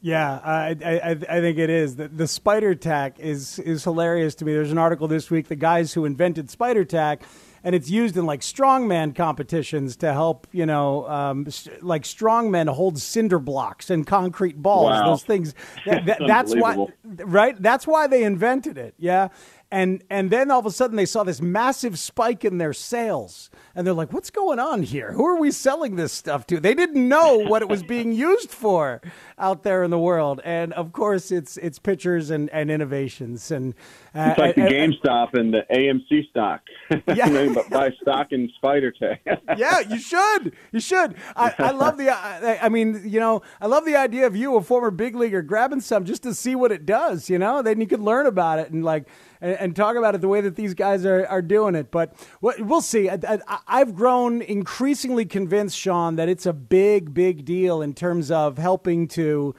Yeah, 0.03 0.41
I, 0.43 0.77
I, 0.83 1.11
I 1.11 1.41
think 1.41 1.59
it 1.59 1.69
is. 1.69 1.97
The, 1.97 2.09
the 2.09 2.27
spider 2.27 2.75
tack 2.75 3.19
is 3.19 3.59
is 3.59 3.85
hilarious 3.85 4.35
to 4.37 4.45
me. 4.45 4.53
There's 4.53 4.73
an 4.73 4.79
article 4.79 5.09
this 5.09 5.31
week. 5.31 5.49
The 5.49 5.57
guys 5.57 5.95
who 5.95 6.05
invented 6.05 6.51
spider 6.51 6.85
tack 6.85 7.23
and 7.65 7.75
it's 7.75 7.91
used 7.91 8.17
in 8.17 8.27
like 8.27 8.41
strongman 8.41 9.15
competitions 9.15 9.97
to 9.97 10.13
help 10.13 10.47
you 10.53 10.67
know 10.67 11.09
um, 11.09 11.47
like 11.83 12.03
strongmen 12.03 12.69
hold 12.69 12.99
cinder 12.99 13.39
blocks 13.39 13.91
and 13.91 14.07
concrete 14.07 14.61
balls 14.61 14.91
wow. 14.91 15.07
those 15.07 15.23
things. 15.23 15.55
That, 15.87 16.07
that, 16.07 16.21
that's 16.27 16.55
why 16.55 16.87
right? 17.05 17.61
That's 17.61 17.87
why 17.87 18.07
they 18.07 18.25
invented 18.25 18.79
it 18.79 18.95
yeah 18.99 19.29
and 19.73 20.03
and 20.11 20.31
then 20.31 20.51
all 20.51 20.59
of 20.59 20.67
a 20.67 20.71
sudden 20.71 20.97
they 20.97 21.07
saw 21.07 21.23
this 21.23 21.41
massive 21.41 21.99
spike 21.99 22.45
in 22.45 22.59
their 22.59 22.73
sales. 22.73 23.51
And 23.75 23.87
they're 23.87 23.95
like 23.95 24.13
what's 24.13 24.31
going 24.31 24.59
on 24.59 24.83
here? 24.83 25.13
Who 25.13 25.25
are 25.27 25.39
we 25.39 25.53
selling 25.53 25.95
this 25.97 26.13
stuff 26.13 26.47
to? 26.49 26.59
They 26.59 26.75
didn't 26.75 27.09
know 27.09 27.39
what 27.39 27.63
it 27.63 27.69
was 27.69 27.83
being 27.83 28.13
used 28.31 28.51
for 28.51 29.01
out 29.39 29.63
there 29.63 29.85
in 29.85 29.91
the 29.91 29.99
world. 29.99 30.41
And 30.45 30.73
of 30.73 30.93
course 30.93 31.31
it's 31.31 31.57
it's 31.57 31.79
pictures 31.79 32.31
and, 32.31 32.51
and 32.51 32.71
innovations 32.71 33.51
and 33.51 33.75
uh, 34.13 34.35
it's 34.37 34.39
like 34.39 34.55
the 34.57 34.63
GameStop 34.63 35.35
and 35.35 35.55
the 35.55 35.65
AMC 35.73 36.29
stock. 36.31 36.63
Yeah. 37.21 37.55
Buy 37.71 37.91
stock 38.03 38.29
in 38.31 38.51
spider 38.57 38.91
tack 38.91 39.23
yeah 39.57 39.81
you 39.81 39.99
should. 39.99 40.55
You 40.73 40.81
should. 40.81 41.15
I, 41.37 41.55
I 41.59 41.71
love 41.71 41.97
the 41.97 42.11
I, 42.11 42.59
I 42.63 42.69
mean 42.69 43.03
you 43.05 43.21
know 43.21 43.43
I 43.61 43.67
love 43.67 43.85
the 43.85 43.97
idea 43.97 44.27
of 44.27 44.35
you 44.35 44.57
a 44.57 44.63
former 44.63 44.91
big 44.91 45.15
leaguer 45.15 45.43
grabbing 45.43 45.81
some 45.81 46.05
just 46.05 46.23
to 46.25 46.35
see 46.35 46.55
what 46.55 46.73
it 46.73 46.87
does 46.87 47.31
you 47.31 47.39
know? 47.39 47.63
Then 47.63 47.81
you 47.81 47.87
could 47.87 48.01
learn 48.01 48.27
about 48.27 48.59
it 48.59 48.71
and 48.71 48.85
like 48.85 49.07
and, 49.41 49.60
and, 49.61 49.77
talk 49.77 49.97
about 49.97 50.15
it 50.15 50.21
the 50.21 50.29
way 50.29 50.41
that 50.41 50.57
these 50.57 50.75
guys 50.75 51.07
are, 51.07 51.27
are 51.27 51.43
doing 51.43 51.75
it. 51.75 51.91
But 51.91 52.15
we'll 52.41 52.81
see. 52.81 53.09
I, 53.09 53.39
have 53.67 53.95
grown 53.95 54.43
increasingly 54.43 55.25
convinced, 55.25 55.79
Sean, 55.79 56.17
that 56.17 56.29
it's 56.29 56.47
a 56.47 56.53
big, 56.53 57.15
big 57.15 57.45
deal 57.45 57.83
in 57.83 57.95
terms 57.95 58.31
of 58.31 58.59
helping 58.59 59.09
to 59.09 59.55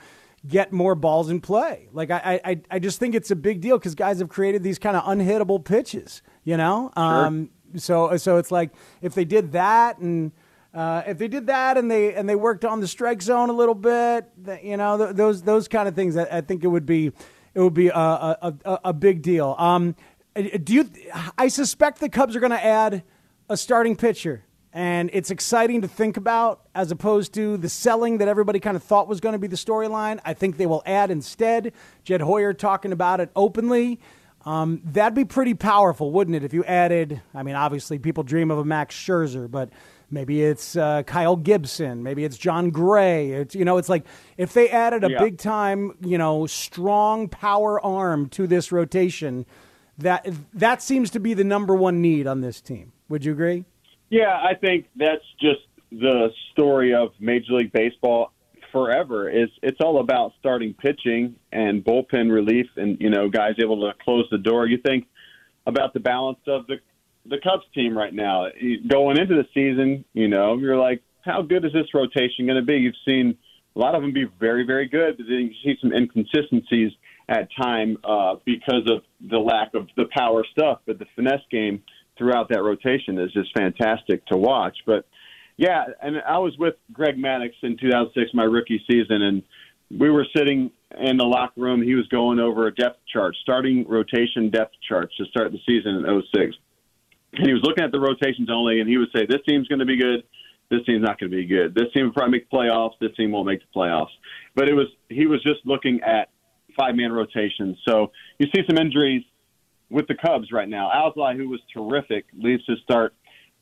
get 0.47 0.71
more 0.71 0.95
balls 0.95 1.29
in 1.29 1.39
play. 1.39 1.87
Like 1.91 2.11
I, 2.11 2.41
I, 2.43 2.61
I 2.71 2.79
just 2.79 2.99
think 2.99 3.15
it's 3.15 3.31
a 3.31 3.35
big 3.35 3.61
deal 3.61 3.77
because 3.77 3.95
guys 3.95 4.19
have 4.19 4.29
created 4.29 4.63
these 4.63 4.79
kind 4.79 4.97
of 4.97 5.03
unhittable 5.03 5.63
pitches. 5.63 6.21
You 6.43 6.57
know, 6.57 6.91
sure. 6.95 7.03
um, 7.03 7.49
so 7.75 8.17
so 8.17 8.37
it's 8.37 8.51
like 8.51 8.71
if 9.01 9.13
they 9.13 9.25
did 9.25 9.53
that 9.53 9.97
and. 9.99 10.31
Uh, 10.73 11.03
if 11.05 11.17
they 11.17 11.27
did 11.27 11.47
that 11.47 11.77
and 11.77 11.91
they 11.91 12.13
and 12.13 12.29
they 12.29 12.35
worked 12.35 12.63
on 12.63 12.79
the 12.79 12.87
strike 12.87 13.21
zone 13.21 13.49
a 13.49 13.53
little 13.53 13.75
bit, 13.75 14.25
you 14.63 14.77
know, 14.77 14.97
th- 14.97 15.17
those 15.17 15.41
those 15.41 15.67
kind 15.67 15.85
of 15.85 15.95
things, 15.95 16.15
I, 16.15 16.37
I 16.37 16.39
think 16.39 16.63
it 16.63 16.67
would 16.67 16.85
be 16.85 17.11
it 17.53 17.59
would 17.59 17.73
be 17.73 17.89
a, 17.89 17.93
a, 17.93 18.53
a, 18.65 18.79
a 18.85 18.93
big 18.93 19.21
deal. 19.21 19.55
Um, 19.57 19.95
do 20.35 20.73
you? 20.73 20.89
I 21.37 21.49
suspect 21.49 21.99
the 21.99 22.09
Cubs 22.09 22.35
are 22.35 22.39
going 22.39 22.51
to 22.51 22.65
add 22.65 23.03
a 23.49 23.57
starting 23.57 23.95
pitcher, 23.97 24.45
and 24.71 25.09
it's 25.11 25.29
exciting 25.29 25.81
to 25.81 25.87
think 25.87 26.15
about 26.15 26.61
as 26.73 26.91
opposed 26.91 27.33
to 27.33 27.57
the 27.57 27.67
selling 27.67 28.19
that 28.19 28.29
everybody 28.29 28.59
kind 28.59 28.77
of 28.77 28.83
thought 28.83 29.07
was 29.07 29.19
going 29.19 29.33
to 29.33 29.39
be 29.39 29.47
the 29.47 29.57
storyline. 29.57 30.19
I 30.23 30.33
think 30.33 30.55
they 30.57 30.65
will 30.65 30.83
add 30.85 31.11
instead. 31.11 31.73
Jed 32.03 32.21
Hoyer 32.21 32.53
talking 32.53 32.93
about 32.93 33.19
it 33.19 33.29
openly. 33.35 33.99
Um, 34.45 34.81
that'd 34.85 35.13
be 35.13 35.25
pretty 35.25 35.53
powerful, 35.53 36.11
wouldn't 36.11 36.35
it? 36.35 36.43
If 36.43 36.53
you 36.53 36.63
added, 36.63 37.21
I 37.35 37.43
mean, 37.43 37.55
obviously 37.55 37.99
people 37.99 38.23
dream 38.23 38.49
of 38.49 38.57
a 38.57 38.65
Max 38.65 38.95
Scherzer, 38.95 39.51
but 39.51 39.69
maybe 40.11 40.43
it's 40.43 40.75
uh, 40.75 41.03
Kyle 41.03 41.35
Gibson, 41.35 42.03
maybe 42.03 42.23
it's 42.23 42.37
Jon 42.37 42.69
Gray. 42.69 43.31
It's 43.31 43.55
you 43.55 43.65
know, 43.65 43.77
it's 43.77 43.89
like 43.89 44.05
if 44.37 44.53
they 44.53 44.69
added 44.69 45.03
a 45.03 45.11
Yeah. 45.11 45.19
big 45.19 45.37
time, 45.37 45.93
you 46.05 46.17
know, 46.17 46.45
strong 46.45 47.27
power 47.27 47.79
arm 47.83 48.29
to 48.29 48.47
this 48.47 48.71
rotation, 48.71 49.45
that 49.97 50.27
that 50.53 50.81
seems 50.81 51.09
to 51.11 51.19
be 51.19 51.33
the 51.33 51.43
number 51.43 51.75
one 51.75 52.01
need 52.01 52.27
on 52.27 52.41
this 52.41 52.61
team. 52.61 52.91
Would 53.09 53.25
you 53.25 53.31
agree? 53.31 53.65
Yeah, 54.09 54.37
I 54.43 54.55
think 54.55 54.87
that's 54.95 55.23
just 55.39 55.61
the 55.91 56.29
story 56.51 56.93
of 56.93 57.09
Major 57.19 57.53
League 57.53 57.71
Baseball 57.71 58.31
forever. 58.71 59.29
Is 59.29 59.49
it's 59.61 59.79
all 59.81 59.99
about 59.99 60.33
starting 60.39 60.73
pitching 60.73 61.35
and 61.51 61.83
bullpen 61.83 62.31
relief, 62.31 62.67
and 62.77 62.99
you 62.99 63.09
know, 63.09 63.29
guys 63.29 63.53
able 63.61 63.81
to 63.81 63.93
close 64.03 64.25
the 64.31 64.37
door. 64.37 64.67
You 64.67 64.77
think 64.77 65.07
about 65.67 65.93
the 65.93 65.99
balance 65.99 66.39
of 66.47 66.65
the 66.67 66.77
the 67.25 67.37
Cubs 67.43 67.63
team 67.73 67.97
right 67.97 68.13
now 68.13 68.47
going 68.87 69.17
into 69.17 69.35
the 69.35 69.45
season. 69.53 70.05
You 70.13 70.27
know, 70.27 70.57
you're 70.57 70.77
like, 70.77 71.01
how 71.23 71.41
good 71.41 71.65
is 71.65 71.73
this 71.73 71.93
rotation 71.93 72.45
going 72.45 72.57
to 72.57 72.65
be? 72.65 72.77
You've 72.77 72.95
seen 73.05 73.37
a 73.75 73.79
lot 73.79 73.95
of 73.95 74.01
them 74.01 74.11
be 74.11 74.25
very, 74.39 74.65
very 74.65 74.87
good, 74.87 75.17
but 75.17 75.25
then 75.27 75.51
you 75.51 75.53
see 75.63 75.77
some 75.81 75.93
inconsistencies 75.93 76.91
at 77.29 77.47
time 77.61 77.97
uh, 78.03 78.35
because 78.45 78.83
of 78.89 79.03
the 79.29 79.37
lack 79.37 79.73
of 79.73 79.87
the 79.95 80.05
power 80.11 80.43
stuff. 80.51 80.79
But 80.85 80.99
the 80.99 81.05
finesse 81.15 81.41
game 81.49 81.81
throughout 82.17 82.49
that 82.49 82.61
rotation 82.61 83.17
is 83.17 83.31
just 83.31 83.49
fantastic 83.57 84.25
to 84.27 84.37
watch. 84.37 84.77
But 84.85 85.05
yeah, 85.57 85.85
and 86.01 86.17
I 86.27 86.39
was 86.39 86.57
with 86.57 86.75
Greg 86.91 87.17
Maddux 87.17 87.51
in 87.63 87.77
2006, 87.77 88.31
my 88.33 88.43
rookie 88.43 88.83
season, 88.89 89.21
and 89.21 89.43
we 89.99 90.09
were 90.09 90.25
sitting 90.35 90.71
in 90.99 91.17
the 91.17 91.25
locker 91.25 91.61
room. 91.61 91.81
He 91.81 91.95
was 91.95 92.07
going 92.07 92.39
over 92.39 92.67
a 92.67 92.73
depth 92.73 92.99
chart, 93.11 93.35
starting 93.41 93.85
rotation 93.87 94.49
depth 94.49 94.75
charts 94.87 95.15
to 95.17 95.25
start 95.25 95.51
the 95.51 95.59
season 95.65 96.03
in 96.05 96.23
06. 96.35 96.55
And 97.33 97.47
he 97.47 97.53
was 97.53 97.61
looking 97.63 97.83
at 97.83 97.91
the 97.91 97.99
rotations 97.99 98.49
only, 98.51 98.81
and 98.81 98.89
he 98.89 98.97
would 98.97 99.09
say, 99.15 99.25
"This 99.25 99.41
team's 99.47 99.67
going 99.67 99.79
to 99.79 99.85
be 99.85 99.97
good. 99.97 100.23
This 100.69 100.81
team's 100.85 101.01
not 101.01 101.19
going 101.19 101.31
to 101.31 101.37
be 101.37 101.45
good. 101.45 101.73
This 101.75 101.91
team 101.93 102.05
will 102.05 102.13
probably 102.13 102.39
make 102.39 102.49
the 102.49 102.57
playoffs. 102.57 102.93
This 102.99 103.15
team 103.15 103.31
won't 103.31 103.47
make 103.47 103.59
the 103.59 103.79
playoffs." 103.79 104.11
But 104.55 104.67
it 104.69 104.73
was 104.73 104.87
he 105.09 105.25
was 105.27 105.41
just 105.43 105.59
looking 105.65 106.01
at 106.01 106.29
five 106.77 106.95
man 106.95 107.11
rotations. 107.11 107.77
So 107.87 108.11
you 108.39 108.47
see 108.53 108.61
some 108.67 108.77
injuries 108.77 109.23
with 109.89 110.07
the 110.07 110.15
Cubs 110.15 110.51
right 110.51 110.69
now. 110.69 110.89
Alzolay, 110.93 111.35
who 111.35 111.49
was 111.49 111.59
terrific, 111.73 112.25
leaves 112.37 112.63
his 112.67 112.79
start 112.83 113.13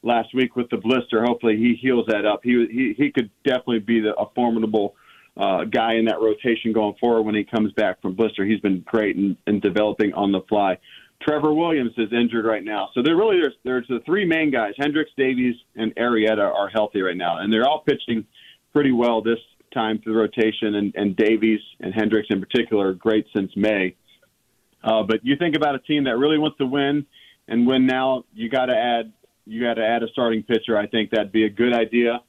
last 0.04 0.34
week 0.34 0.56
with 0.56 0.70
the 0.70 0.78
blister. 0.78 1.24
Hopefully, 1.24 1.58
he 1.58 1.76
heals 1.80 2.06
that 2.08 2.26
up. 2.26 2.42
He 2.44 2.66
he 2.72 2.94
he 2.98 3.12
could 3.12 3.30
definitely 3.44 3.80
be 3.80 4.00
the, 4.00 4.16
a 4.16 4.30
formidable 4.36 4.96
uh, 5.38 5.64
guy 5.66 5.96
in 5.96 6.06
that 6.06 6.20
rotation 6.22 6.74
going 6.74 6.96
forward 7.00 7.24
when 7.24 7.36
he 7.36 7.44
comes 7.44 7.72
back 7.74 8.02
from 8.02 8.16
blister. 8.16 8.46
He's 8.46 8.60
been 8.60 8.82
great 8.82 9.16
in, 9.16 9.38
in 9.48 9.60
developing 9.60 10.14
on 10.14 10.32
the 10.32 10.42
fly. 10.50 10.78
Trevor 11.22 11.54
Williams 11.54 11.92
is 11.98 12.12
injured 12.14 12.46
right 12.46 12.64
now, 12.64 12.90
so 12.94 13.02
there 13.04 13.16
really 13.16 13.38
there's 13.42 13.56
there's 13.64 13.88
the 13.90 14.00
three 14.06 14.26
main 14.26 14.52
guys: 14.52 14.74
Hendricks, 14.78 15.12
Davies, 15.18 15.56
and 15.76 15.94
Arrieta 15.96 16.54
are 16.54 16.70
healthy 16.70 17.02
right 17.02 17.18
now, 17.18 17.40
and 17.40 17.52
they're 17.52 17.68
all 17.68 17.84
pitching 17.86 18.26
pretty 18.72 18.92
well 18.92 19.22
this 19.22 19.40
time 19.74 20.00
through 20.00 20.14
the 20.14 20.20
rotation. 20.20 20.76
And, 20.76 20.94
and 20.96 21.16
Davies 21.16 21.60
and 21.80 21.94
Hendricks 21.94 22.28
in 22.30 22.40
particular 22.40 22.94
great 22.94 23.26
since 23.36 23.52
May. 23.56 23.96
Uh, 24.84 25.04
but 25.04 25.20
you 25.24 25.36
think 25.36 25.56
about 25.56 25.76
a 25.76 25.80
team 25.80 26.06
that 26.06 26.18
really 26.18 26.38
wants 26.38 26.58
to 26.60 26.66
win 26.66 27.06
and 27.50 27.68
win 27.68 27.86
now, 27.86 28.24
you 28.34 28.50
got 28.50 28.68
to 28.68 28.76
add 28.76 29.12
you 29.46 29.62
got 29.62 29.76
to 29.76 29.86
add 29.86 30.04
a 30.04 30.08
starting 30.10 30.44
pitcher. 30.44 30.78
I 30.78 30.86
think 30.86 31.10
that'd 31.10 31.32
be 31.32 31.46
a 31.46 31.50
good 31.50 31.74
idea. 31.74 32.22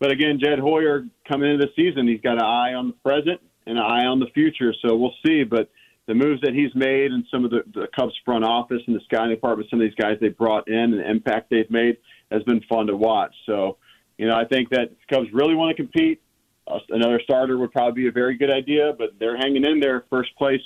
But 0.00 0.10
again, 0.10 0.40
Jed 0.42 0.58
Hoyer 0.58 1.04
coming 1.28 1.52
into 1.52 1.66
the 1.66 1.72
season, 1.76 2.08
he's 2.08 2.20
got 2.22 2.38
an 2.38 2.44
eye 2.44 2.72
on 2.74 2.88
the 2.88 2.94
present 3.04 3.40
and 3.66 3.78
an 3.78 3.84
eye 3.84 4.06
on 4.06 4.18
the 4.18 4.26
future. 4.32 4.74
So 4.84 4.96
we'll 4.96 5.14
see. 5.24 5.44
But 5.44 5.70
the 6.06 6.14
moves 6.14 6.40
that 6.42 6.52
he's 6.52 6.74
made 6.74 7.12
and 7.12 7.24
some 7.30 7.44
of 7.44 7.50
the, 7.50 7.62
the 7.74 7.86
Cubs 7.94 8.14
front 8.24 8.44
office 8.44 8.82
and 8.86 8.96
the 8.96 9.00
scouting 9.04 9.30
department, 9.30 9.70
some 9.70 9.80
of 9.80 9.86
these 9.86 9.94
guys 9.94 10.18
they 10.20 10.28
brought 10.28 10.68
in 10.68 10.74
and 10.74 10.94
the 10.94 11.08
impact 11.08 11.50
they've 11.50 11.70
made 11.70 11.96
has 12.30 12.42
been 12.42 12.60
fun 12.68 12.86
to 12.88 12.96
watch. 12.96 13.34
So, 13.46 13.76
you 14.18 14.26
know, 14.26 14.34
I 14.34 14.44
think 14.44 14.70
that 14.70 14.90
the 14.90 15.14
Cubs 15.14 15.28
really 15.32 15.54
want 15.54 15.76
to 15.76 15.82
compete, 15.82 16.20
uh, 16.66 16.78
another 16.90 17.20
starter 17.22 17.58
would 17.58 17.72
probably 17.72 18.02
be 18.02 18.08
a 18.08 18.12
very 18.12 18.36
good 18.36 18.50
idea. 18.50 18.92
But 18.96 19.18
they're 19.18 19.36
hanging 19.36 19.64
in 19.64 19.80
there, 19.80 20.04
first 20.10 20.34
place 20.36 20.60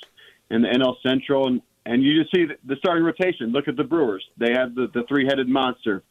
in 0.51 0.63
the 0.63 0.69
NL 0.69 0.97
Central, 1.03 1.49
and 1.49 1.63
and 1.85 2.03
you 2.03 2.21
just 2.21 2.35
see 2.35 2.47
the, 2.47 2.55
the 2.65 2.77
starting 2.77 3.05
rotation. 3.05 3.53
Look 3.53 3.69
at 3.69 3.77
the 3.77 3.85
Brewers; 3.85 4.25
they 4.37 4.53
have 4.53 4.75
the, 4.75 4.89
the 4.93 5.05
three-headed 5.09 5.49
monster, 5.49 6.03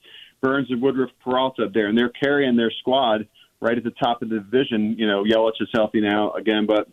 Burnes 0.42 0.68
and 0.70 0.82
Woodruff 0.82 1.10
Peralta 1.24 1.66
up 1.66 1.74
there, 1.74 1.88
and 1.88 1.98
they're 1.98 2.10
carrying 2.10 2.56
their 2.56 2.72
squad 2.80 3.28
right 3.60 3.78
at 3.78 3.84
the 3.84 3.92
top 3.92 4.22
of 4.22 4.30
the 4.30 4.40
division. 4.40 4.96
You 4.98 5.08
know, 5.08 5.24
Yelich 5.24 5.62
is 5.62 5.70
healthy 5.74 6.02
now 6.02 6.32
again, 6.34 6.66
but 6.66 6.88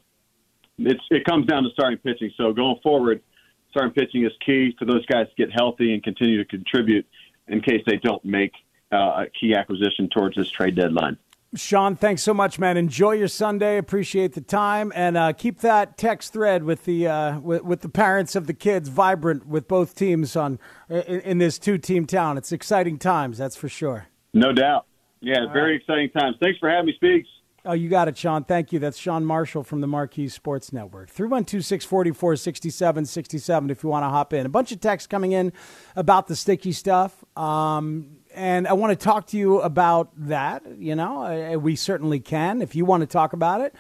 it's 0.87 1.03
it 1.11 1.25
comes 1.25 1.47
down 1.47 1.63
to 1.65 1.71
starting 1.71 1.99
pitching. 1.99 2.31
So 2.37 2.53
going 2.53 2.77
forward, 2.83 3.23
starting 3.71 3.93
pitching 3.93 4.25
is 4.25 4.33
key 4.45 4.75
for 4.79 4.85
those 4.85 5.05
guys 5.07 5.27
to 5.29 5.35
get 5.37 5.53
healthy 5.53 5.95
and 5.95 6.03
continue 6.03 6.39
to 6.39 6.45
contribute 6.45 7.07
in 7.49 7.61
case 7.61 7.83
they 7.87 7.97
don't 7.97 8.25
make 8.25 8.53
uh, 8.93 9.25
a 9.25 9.27
key 9.39 9.55
acquisition 9.55 10.09
towards 10.09 10.37
this 10.37 10.51
trade 10.51 10.77
deadline. 10.77 11.17
Sean, 11.55 11.97
thanks 11.97 12.23
so 12.23 12.33
much, 12.33 12.59
man. 12.59 12.79
Enjoy 12.79 13.13
your 13.13 13.29
Sunday. 13.29 13.77
Appreciate 13.77 14.33
the 14.33 14.41
time, 14.41 14.91
and 14.95 15.19
uh, 15.19 15.35
keep 15.35 15.61
that 15.61 15.99
text 15.99 16.33
thread 16.33 16.65
with 16.65 16.87
the 16.87 17.07
uh, 17.07 17.41
with, 17.41 17.63
with 17.63 17.81
the 17.83 17.91
parents 17.91 18.35
of 18.35 18.47
the 18.47 18.55
kids 18.55 18.89
vibrant 18.89 19.47
with 19.47 19.69
both 19.69 19.95
teams 19.95 20.35
on 20.35 20.59
in, 20.89 21.21
in 21.21 21.39
this 21.39 21.59
two 21.59 21.77
team 21.77 22.07
town. 22.07 22.39
It's 22.39 22.53
exciting 22.53 22.99
times, 22.99 23.37
that's 23.37 23.57
for 23.57 23.69
sure. 23.69 24.07
No 24.33 24.53
doubt. 24.53 24.87
Yeah, 25.21 25.53
very 25.53 25.77
exciting 25.77 26.09
times. 26.11 26.37
Thanks 26.41 26.59
for 26.59 26.71
having 26.71 26.87
me, 26.87 26.95
Speaks. 26.95 27.29
Oh, 27.65 27.75
you 27.75 27.89
got 27.89 28.09
it, 28.09 28.19
Sean. 28.19 28.43
Thank 28.43 28.73
you. 28.73 28.81
That's 28.81 28.99
Sean 28.99 29.25
Marshall 29.25 29.63
from 29.63 29.81
the 29.81 29.87
Marquee 29.87 30.29
Sports 30.29 30.73
Network. 30.73 31.09
312 31.11 31.65
644 31.65 32.35
6767 32.35 33.71
if 33.71 33.85
you 33.85 33.89
want 33.89 34.03
to 34.03 34.09
hop 34.09 34.33
in. 34.33 34.47
A 34.47 34.49
bunch 34.49 34.73
of 34.73 34.81
texts 34.81 35.07
coming 35.07 35.31
in 35.31 35.53
about 35.95 36.27
the 36.27 36.35
sticky 36.35 36.73
stuff. 36.73 37.25
Um, 37.37 38.17
and 38.35 38.67
I 38.67 38.73
want 38.73 38.99
to 38.99 39.05
talk 39.05 39.29
to 39.29 39.37
you 39.37 39.61
about 39.61 40.11
that. 40.17 40.65
You 40.77 40.97
know, 40.97 41.57
we 41.63 41.77
certainly 41.77 42.19
can. 42.19 42.63
If 42.63 42.75
you 42.75 42.85
want 42.85 43.03
to 43.03 43.07
talk 43.07 43.33
about 43.33 43.61
it, 43.61 43.77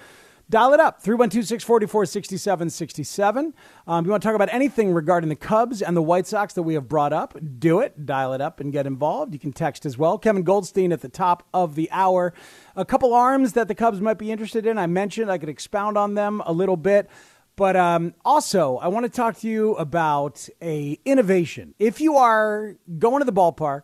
dial 0.48 0.74
it 0.74 0.78
up 0.78 1.02
312 1.02 1.44
644 1.44 2.06
6767. 2.06 3.54
Um, 3.88 4.04
you 4.04 4.12
want 4.12 4.22
to 4.22 4.28
talk 4.28 4.36
about 4.36 4.52
anything 4.52 4.92
regarding 4.92 5.28
the 5.28 5.34
Cubs 5.34 5.82
and 5.82 5.96
the 5.96 6.02
White 6.02 6.28
Sox 6.28 6.54
that 6.54 6.62
we 6.62 6.74
have 6.74 6.88
brought 6.88 7.12
up, 7.12 7.36
do 7.58 7.80
it. 7.80 8.06
Dial 8.06 8.32
it 8.32 8.40
up 8.40 8.60
and 8.60 8.72
get 8.72 8.86
involved. 8.86 9.32
You 9.32 9.40
can 9.40 9.52
text 9.52 9.84
as 9.84 9.98
well. 9.98 10.18
Kevin 10.18 10.44
Goldstein 10.44 10.92
at 10.92 11.00
the 11.00 11.08
top 11.08 11.48
of 11.52 11.74
the 11.74 11.90
hour. 11.90 12.32
A 12.74 12.84
couple 12.84 13.12
arms 13.12 13.52
that 13.52 13.68
the 13.68 13.74
Cubs 13.74 14.00
might 14.00 14.18
be 14.18 14.30
interested 14.30 14.66
in. 14.66 14.78
I 14.78 14.86
mentioned 14.86 15.30
I 15.30 15.38
could 15.38 15.48
expound 15.48 15.98
on 15.98 16.14
them 16.14 16.42
a 16.46 16.52
little 16.52 16.76
bit. 16.76 17.08
But 17.54 17.76
um, 17.76 18.14
also, 18.24 18.78
I 18.78 18.88
want 18.88 19.04
to 19.04 19.10
talk 19.10 19.38
to 19.40 19.48
you 19.48 19.74
about 19.74 20.48
a 20.62 20.98
innovation. 21.04 21.74
If 21.78 22.00
you 22.00 22.16
are 22.16 22.76
going 22.98 23.20
to 23.20 23.26
the 23.26 23.32
ballpark 23.32 23.82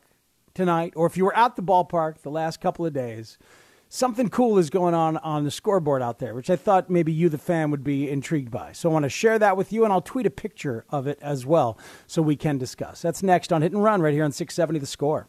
tonight, 0.55 0.94
or 0.96 1.07
if 1.07 1.16
you 1.16 1.24
were 1.24 1.37
at 1.37 1.57
the 1.57 1.62
ballpark 1.62 2.22
the 2.22 2.31
last 2.31 2.61
couple 2.62 2.87
of 2.87 2.94
days, 2.94 3.37
something 3.90 4.31
cool 4.31 4.59
is 4.59 4.70
going 4.70 4.94
on 4.94 5.18
on 5.18 5.44
the 5.44 5.51
scoreboard 5.51 6.01
out 6.01 6.18
there, 6.18 6.35
which 6.35 6.48
I 6.48 6.57
thought 6.57 6.88
maybe 6.88 7.12
you, 7.12 7.29
the 7.29 7.38
fan, 7.38 7.70
would 7.70 7.85
be 7.85 8.09
intrigued 8.09 8.51
by. 8.51 8.72
So 8.72 8.88
I 8.88 8.92
want 8.92 9.03
to 9.05 9.11
share 9.11 9.38
that 9.38 9.57
with 9.57 9.72
you, 9.72 9.85
and 9.85 9.92
I'll 9.92 10.01
tweet 10.01 10.27
a 10.27 10.31
picture 10.31 10.87
of 10.88 11.07
it 11.07 11.18
as 11.20 11.44
well 11.44 11.79
so 12.07 12.22
we 12.22 12.37
can 12.37 12.57
discuss. 12.57 13.03
That's 13.03 13.22
next 13.22 13.53
on 13.53 13.61
Hit 13.61 13.72
and 13.72 13.85
Run 13.85 14.01
right 14.01 14.14
here 14.14 14.24
on 14.24 14.33
670 14.33 14.79
The 14.79 14.87
Score. 14.87 15.29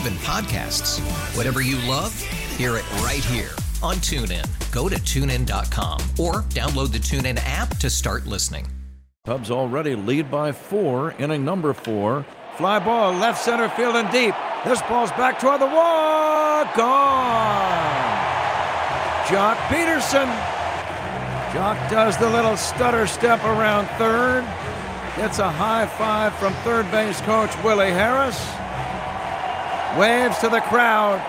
even 0.00 0.14
podcasts. 0.18 0.98
Whatever 1.36 1.60
you 1.60 1.76
love, 1.88 2.18
hear 2.56 2.76
it 2.76 2.90
right 3.02 3.24
here 3.24 3.50
on 3.82 3.96
TuneIn. 3.96 4.46
Go 4.72 4.88
to 4.88 4.96
tunein.com 4.96 6.00
or 6.18 6.42
download 6.48 6.92
the 6.92 6.98
TuneIn 6.98 7.38
app 7.44 7.76
to 7.78 7.90
start 7.90 8.26
listening. 8.26 8.66
Cubs 9.26 9.50
already 9.50 9.94
lead 9.94 10.30
by 10.30 10.52
four, 10.52 11.14
inning 11.18 11.44
number 11.44 11.74
four. 11.74 12.24
Fly 12.56 12.78
ball, 12.78 13.12
left 13.12 13.42
center 13.44 13.68
field 13.68 13.96
and 13.96 14.10
deep. 14.10 14.34
This 14.64 14.80
ball's 14.82 15.10
back 15.12 15.38
toward 15.38 15.60
the 15.60 15.66
wall. 15.66 16.64
Gone. 16.74 18.20
Joc 19.26 19.56
Pederson. 19.68 20.28
Joc 21.52 21.90
does 21.90 22.16
the 22.16 22.30
little 22.30 22.56
stutter 22.56 23.06
step 23.06 23.42
around 23.44 23.86
third. 23.98 24.44
Gets 25.16 25.38
a 25.40 25.50
high 25.50 25.86
five 25.86 26.34
from 26.36 26.54
third 26.64 26.90
base 26.90 27.20
coach 27.22 27.50
Willie 27.62 27.90
Harris. 27.90 28.40
Waves 29.98 30.38
to 30.38 30.48
the 30.48 30.60
crowd. 30.60 31.20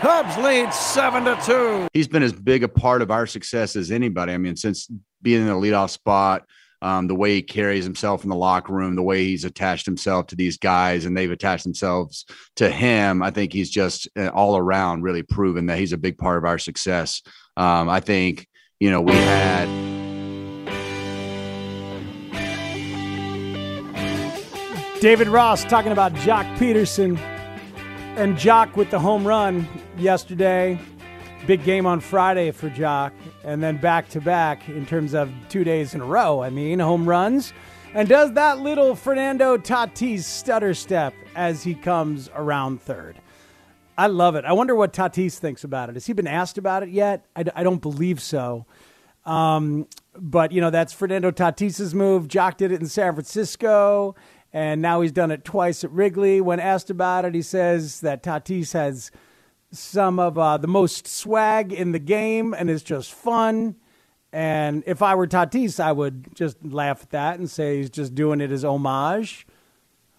Cubs 0.00 0.36
lead 0.38 0.72
seven 0.72 1.24
to 1.24 1.38
two. 1.44 1.86
He's 1.92 2.08
been 2.08 2.22
as 2.22 2.32
big 2.32 2.62
a 2.62 2.68
part 2.68 3.02
of 3.02 3.10
our 3.10 3.26
success 3.26 3.76
as 3.76 3.90
anybody. 3.90 4.32
I 4.32 4.38
mean, 4.38 4.56
since 4.56 4.88
being 5.20 5.42
in 5.42 5.46
the 5.46 5.54
leadoff 5.54 5.90
spot, 5.90 6.46
um, 6.80 7.08
the 7.08 7.14
way 7.14 7.34
he 7.34 7.42
carries 7.42 7.84
himself 7.84 8.24
in 8.24 8.30
the 8.30 8.36
locker 8.36 8.72
room, 8.72 8.94
the 8.94 9.02
way 9.02 9.24
he's 9.24 9.44
attached 9.44 9.84
himself 9.84 10.28
to 10.28 10.36
these 10.36 10.56
guys, 10.56 11.04
and 11.04 11.16
they've 11.16 11.30
attached 11.30 11.64
themselves 11.64 12.24
to 12.56 12.70
him. 12.70 13.22
I 13.22 13.30
think 13.30 13.52
he's 13.52 13.70
just 13.70 14.08
uh, 14.18 14.28
all 14.28 14.56
around 14.56 15.02
really 15.02 15.22
proven 15.22 15.66
that 15.66 15.78
he's 15.78 15.92
a 15.92 15.98
big 15.98 16.16
part 16.16 16.38
of 16.38 16.44
our 16.44 16.58
success. 16.58 17.22
Um, 17.56 17.88
I 17.88 18.00
think 18.00 18.46
you 18.80 18.90
know 18.90 19.02
we 19.02 19.12
had. 19.12 19.68
David 25.00 25.28
Ross 25.28 25.64
talking 25.64 25.92
about 25.92 26.14
Joc 26.14 26.44
Pederson 26.56 27.18
and 28.16 28.36
Joc 28.36 28.76
with 28.76 28.90
the 28.90 28.98
home 28.98 29.26
run 29.26 29.66
yesterday. 29.96 30.78
Big 31.46 31.62
game 31.64 31.84
on 31.84 32.00
Friday 32.00 32.50
for 32.52 32.70
Joc, 32.70 33.12
and 33.44 33.62
then 33.62 33.76
back 33.76 34.08
to 34.10 34.20
back 34.20 34.68
in 34.68 34.86
terms 34.86 35.14
of 35.14 35.30
two 35.48 35.64
days 35.64 35.94
in 35.94 36.00
a 36.00 36.04
row. 36.06 36.42
I 36.42 36.50
mean, 36.50 36.78
home 36.78 37.08
runs. 37.08 37.52
And 37.92 38.08
does 38.08 38.32
that 38.32 38.60
little 38.60 38.94
Fernando 38.94 39.56
Tatis 39.56 40.22
stutter 40.22 40.74
step 40.74 41.14
as 41.34 41.62
he 41.62 41.74
comes 41.74 42.30
around 42.34 42.80
third. 42.80 43.16
I 43.96 44.08
love 44.08 44.34
it. 44.36 44.44
I 44.44 44.52
wonder 44.52 44.74
what 44.74 44.92
Tatis 44.92 45.38
thinks 45.38 45.64
about 45.64 45.88
it. 45.88 45.94
Has 45.94 46.06
he 46.06 46.12
been 46.12 46.26
asked 46.26 46.58
about 46.58 46.82
it 46.82 46.88
yet? 46.88 47.26
I, 47.36 47.44
I 47.54 47.62
don't 47.62 47.80
believe 47.80 48.20
so. 48.20 48.66
Um, 49.24 49.86
but, 50.16 50.52
you 50.52 50.60
know, 50.60 50.70
that's 50.70 50.92
Fernando 50.92 51.30
Tatis's 51.30 51.94
move. 51.94 52.28
Joc 52.28 52.56
did 52.56 52.72
it 52.72 52.80
in 52.80 52.86
San 52.86 53.14
Francisco 53.14 54.14
and 54.54 54.80
now 54.80 55.00
he's 55.00 55.10
done 55.10 55.32
it 55.32 55.44
twice 55.44 55.82
at 55.82 55.90
Wrigley. 55.90 56.40
When 56.40 56.60
asked 56.60 56.88
about 56.88 57.24
it, 57.24 57.34
he 57.34 57.42
says 57.42 58.00
that 58.02 58.22
Tatis 58.22 58.72
has 58.72 59.10
some 59.72 60.20
of 60.20 60.38
uh, 60.38 60.58
the 60.58 60.68
most 60.68 61.08
swag 61.08 61.72
in 61.72 61.90
the 61.90 61.98
game 61.98 62.54
and 62.54 62.70
is 62.70 62.84
just 62.84 63.12
fun. 63.12 63.74
And 64.32 64.84
if 64.86 65.02
I 65.02 65.16
were 65.16 65.26
Tatis, 65.26 65.80
I 65.80 65.90
would 65.90 66.36
just 66.36 66.64
laugh 66.64 67.02
at 67.02 67.10
that 67.10 67.40
and 67.40 67.50
say 67.50 67.78
he's 67.78 67.90
just 67.90 68.14
doing 68.14 68.40
it 68.40 68.52
as 68.52 68.64
homage. 68.64 69.44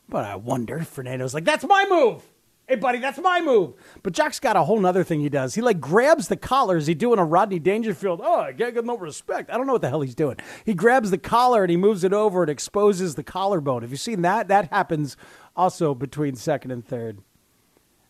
But 0.09 0.25
I 0.25 0.35
wonder, 0.35 0.81
Fernando's 0.81 1.33
like, 1.33 1.45
that's 1.45 1.63
my 1.63 1.85
move. 1.89 2.21
Hey, 2.67 2.75
buddy, 2.75 2.97
that's 2.97 3.19
my 3.19 3.41
move. 3.41 3.73
But 4.01 4.13
Joc's 4.13 4.39
got 4.39 4.55
a 4.55 4.63
whole 4.63 4.83
other 4.85 5.03
thing 5.03 5.19
he 5.19 5.29
does. 5.29 5.53
He 5.53 5.61
like 5.61 5.79
grabs 5.79 6.29
the 6.29 6.35
collar. 6.35 6.77
Is 6.77 6.87
he 6.87 6.95
doing 6.95 7.19
a 7.19 7.25
Rodney 7.25 7.59
Dangerfield? 7.59 8.21
Oh, 8.23 8.39
I 8.39 8.53
get 8.53 8.83
no 8.83 8.97
respect. 8.97 9.51
I 9.51 9.57
don't 9.57 9.67
know 9.67 9.73
what 9.73 9.83
the 9.83 9.89
hell 9.89 10.01
he's 10.01 10.15
doing. 10.15 10.37
He 10.65 10.73
grabs 10.73 11.11
the 11.11 11.19
collar 11.19 11.63
and 11.63 11.69
he 11.69 11.77
moves 11.77 12.03
it 12.03 12.11
over 12.11 12.41
and 12.41 12.49
exposes 12.49 13.15
the 13.15 13.23
collarbone. 13.23 13.83
Have 13.83 13.91
you 13.91 13.97
seen 13.97 14.23
that? 14.23 14.47
That 14.47 14.71
happens 14.71 15.15
also 15.55 15.93
between 15.93 16.35
second 16.35 16.71
and 16.71 16.83
third. 16.85 17.19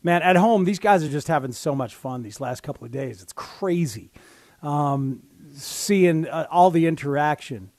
Man, 0.04 0.22
at 0.22 0.36
home, 0.36 0.66
these 0.66 0.80
guys 0.80 1.04
are 1.04 1.10
just 1.10 1.28
having 1.28 1.52
so 1.52 1.76
much 1.76 1.96
fun 1.96 2.22
these 2.22 2.40
last 2.40 2.64
couple 2.64 2.86
of 2.86 2.92
days. 2.92 3.22
It's 3.22 3.34
crazy 3.34 4.12
um, 4.62 5.24
seeing 5.54 6.28
uh, 6.28 6.48
all 6.52 6.72
the 6.72 6.88
interaction. 6.88 7.72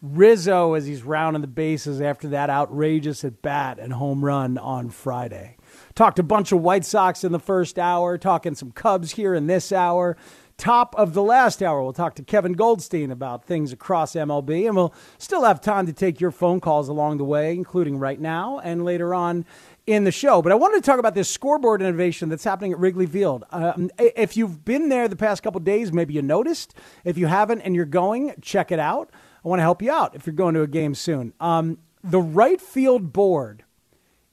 Rizzo, 0.00 0.74
as 0.74 0.86
he's 0.86 1.02
rounding 1.02 1.40
the 1.40 1.48
bases 1.48 2.00
after 2.00 2.28
that 2.28 2.50
outrageous 2.50 3.24
at 3.24 3.42
bat 3.42 3.78
and 3.78 3.92
home 3.92 4.24
run 4.24 4.58
on 4.58 4.90
Friday. 4.90 5.56
Talked 5.94 6.18
a 6.18 6.22
bunch 6.22 6.52
of 6.52 6.60
White 6.60 6.84
Sox 6.84 7.24
in 7.24 7.32
the 7.32 7.38
first 7.38 7.78
hour, 7.78 8.18
talking 8.18 8.54
some 8.54 8.72
Cubs 8.72 9.12
here 9.12 9.34
in 9.34 9.46
this 9.46 9.72
hour. 9.72 10.16
Top 10.58 10.92
of 10.96 11.14
the 11.14 11.22
last 11.22 11.62
hour, 11.62 11.80
we'll 11.80 11.92
talk 11.92 12.16
to 12.16 12.24
Kevin 12.24 12.54
Goldstein 12.54 13.12
about 13.12 13.44
things 13.44 13.72
across 13.72 14.14
MLB, 14.14 14.66
and 14.66 14.74
we'll 14.74 14.92
still 15.16 15.44
have 15.44 15.60
time 15.60 15.86
to 15.86 15.92
take 15.92 16.20
your 16.20 16.32
phone 16.32 16.58
calls 16.60 16.88
along 16.88 17.18
the 17.18 17.24
way, 17.24 17.52
including 17.52 17.96
right 17.96 18.20
now 18.20 18.58
and 18.58 18.84
later 18.84 19.14
on 19.14 19.44
in 19.86 20.02
the 20.02 20.10
show. 20.10 20.42
But 20.42 20.50
I 20.50 20.56
wanted 20.56 20.82
to 20.82 20.82
talk 20.82 20.98
about 20.98 21.14
this 21.14 21.30
scoreboard 21.30 21.80
innovation 21.80 22.28
that's 22.28 22.42
happening 22.42 22.72
at 22.72 22.80
Wrigley 22.80 23.06
Field. 23.06 23.44
Um, 23.52 23.88
if 23.98 24.36
you've 24.36 24.64
been 24.64 24.88
there 24.88 25.06
the 25.06 25.14
past 25.14 25.44
couple 25.44 25.60
days, 25.60 25.92
maybe 25.92 26.14
you 26.14 26.22
noticed. 26.22 26.74
If 27.04 27.16
you 27.16 27.28
haven't 27.28 27.60
and 27.60 27.76
you're 27.76 27.84
going, 27.84 28.34
check 28.42 28.72
it 28.72 28.80
out. 28.80 29.10
I 29.44 29.48
want 29.48 29.60
to 29.60 29.62
help 29.62 29.80
you 29.80 29.92
out 29.92 30.16
if 30.16 30.26
you're 30.26 30.34
going 30.34 30.54
to 30.54 30.62
a 30.62 30.66
game 30.66 30.96
soon. 30.96 31.34
Um, 31.38 31.78
the 32.02 32.20
right 32.20 32.60
field 32.60 33.12
board 33.12 33.62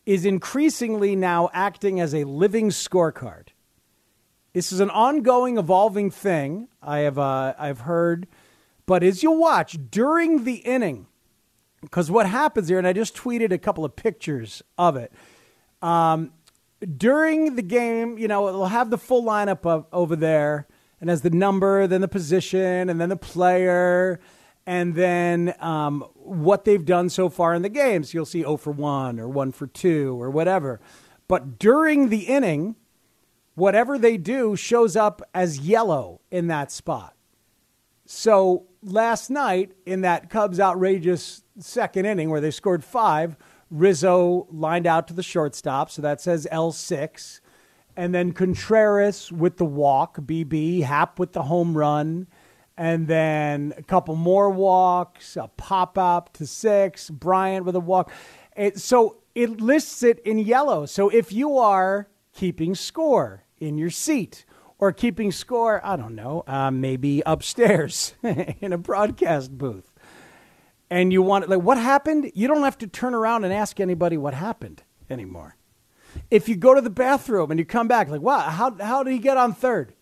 is 0.06 0.26
increasingly 0.26 1.16
now 1.16 1.50
acting 1.54 2.00
as 2.00 2.14
a 2.14 2.24
living 2.24 2.70
scorecard. 2.70 3.48
This 4.54 4.72
is 4.72 4.80
an 4.80 4.90
ongoing, 4.90 5.58
evolving 5.58 6.12
thing. 6.12 6.70
I 6.82 7.00
have 7.00 7.20
uh, 7.20 7.54
I've 7.58 7.82
heard, 7.82 8.28
but 8.86 9.04
as 9.04 9.24
you 9.24 9.32
watch 9.32 9.78
during 9.90 10.44
the 10.46 10.56
inning, 10.56 11.08
because 11.82 12.10
what 12.10 12.26
happens 12.26 12.70
here, 12.70 12.78
and 12.78 12.88
I 12.88 12.94
just 12.94 13.16
tweeted 13.16 13.52
a 13.52 13.58
couple 13.58 13.84
of 13.84 13.96
pictures 13.96 14.62
of 14.78 14.96
it. 14.96 15.12
Um, 15.82 16.32
during 16.98 17.56
the 17.56 17.62
game, 17.62 18.18
you 18.18 18.28
know, 18.28 18.48
it'll 18.48 18.68
have 18.68 18.90
the 18.90 18.98
full 18.98 19.24
lineup 19.24 19.66
of, 19.66 19.88
over 19.92 20.16
there, 20.16 20.68
and 21.02 21.10
as 21.10 21.22
the 21.22 21.30
number, 21.30 21.88
then 21.88 22.02
the 22.02 22.08
position, 22.08 22.90
and 22.90 23.02
then 23.02 23.10
the 23.10 23.18
player, 23.18 24.20
and 24.68 24.96
then 24.96 25.54
um, 25.60 26.02
what 26.16 26.66
they've 26.66 26.86
done 26.86 27.10
so 27.10 27.30
far 27.30 27.54
in 27.54 27.62
the 27.62 27.70
games. 27.70 28.14
You'll 28.14 28.26
see 28.26 28.42
0 28.42 28.58
for 28.58 28.72
1 28.72 29.20
or 29.20 29.28
1 29.28 29.52
for 29.52 29.68
2 29.68 30.22
or 30.22 30.30
whatever. 30.30 30.80
But 31.28 31.60
during 31.60 32.10
the 32.10 32.24
inning, 32.24 32.76
whatever 33.54 33.98
they 33.98 34.18
do 34.18 34.56
shows 34.56 34.96
up 34.96 35.22
as 35.34 35.60
yellow 35.60 36.22
in 36.32 36.48
that 36.48 36.72
spot. 36.72 37.16
So 38.06 38.68
last 38.84 39.30
night, 39.30 39.74
in 39.86 40.02
that 40.02 40.30
Cubs 40.30 40.60
outrageous 40.60 41.44
second 41.60 42.06
inning 42.06 42.30
where 42.30 42.42
they 42.42 42.52
scored 42.52 42.84
five, 42.84 43.36
Rizzo 43.72 44.48
lined 44.52 44.86
out 44.86 45.08
to 45.08 45.14
the 45.14 45.24
shortstop. 45.24 45.90
So 45.90 46.02
that 46.02 46.22
says 46.22 46.48
L6. 46.52 47.40
And 47.98 48.14
then 48.14 48.34
Contreras 48.34 49.32
with 49.32 49.58
the 49.58 49.66
walk, 49.66 50.18
BB, 50.18 50.84
Happ 50.84 51.18
with 51.18 51.32
the 51.32 51.44
home 51.44 51.78
run 51.78 52.28
and 52.78 53.08
then 53.08 53.74
a 53.78 53.84
couple 53.84 54.16
more 54.16 54.50
walks, 54.50 55.38
a 55.38 55.50
pop 55.56 55.98
up 55.98 56.34
to 56.34 56.46
six, 56.46 57.10
Bryant 57.10 57.66
with 57.66 57.76
a 57.76 57.80
walk. 57.80 58.12
It, 58.56 58.80
so 58.80 59.18
it 59.34 59.62
lists 59.62 60.04
it 60.04 60.20
in 60.20 60.40
yellow. 60.40 60.86
So 60.86 61.10
if 61.10 61.32
you 61.32 61.58
are 61.58 62.08
keeping 62.34 62.76
score 62.76 63.44
in 63.58 63.78
your 63.78 63.90
seat 63.90 64.46
or 64.78 64.92
keeping 64.92 65.32
score, 65.32 65.86
I 65.86 65.96
don't 65.96 66.16
know, 66.16 66.44
uh, 66.48 66.72
maybe 66.72 67.24
upstairs 67.26 68.14
in 68.24 68.74
a 68.74 68.78
broadcast 68.78 69.58
booth, 69.58 69.94
and 70.90 71.12
you 71.12 71.22
want 71.22 71.50
like 71.50 71.62
what 71.62 71.78
happened, 71.78 72.32
you 72.36 72.48
don't 72.48 72.64
have 72.64 72.78
to 72.80 72.88
turn 72.88 73.14
around 73.14 73.44
and 73.44 73.54
ask 73.54 73.80
anybody 73.80 74.18
what 74.18 74.34
happened 74.34 74.84
anymore. 75.10 75.56
If 76.32 76.48
you 76.48 76.56
go 76.56 76.74
to 76.74 76.82
the 76.82 76.90
bathroom 76.90 77.52
and 77.52 77.60
you 77.60 77.66
come 77.66 77.88
back, 77.88 78.08
like, 78.08 78.22
wow, 78.22 78.40
how, 78.40 78.76
how 78.80 79.04
did 79.04 79.12
he 79.12 79.20
get 79.20 79.36
on 79.36 79.54
third? 79.54 79.94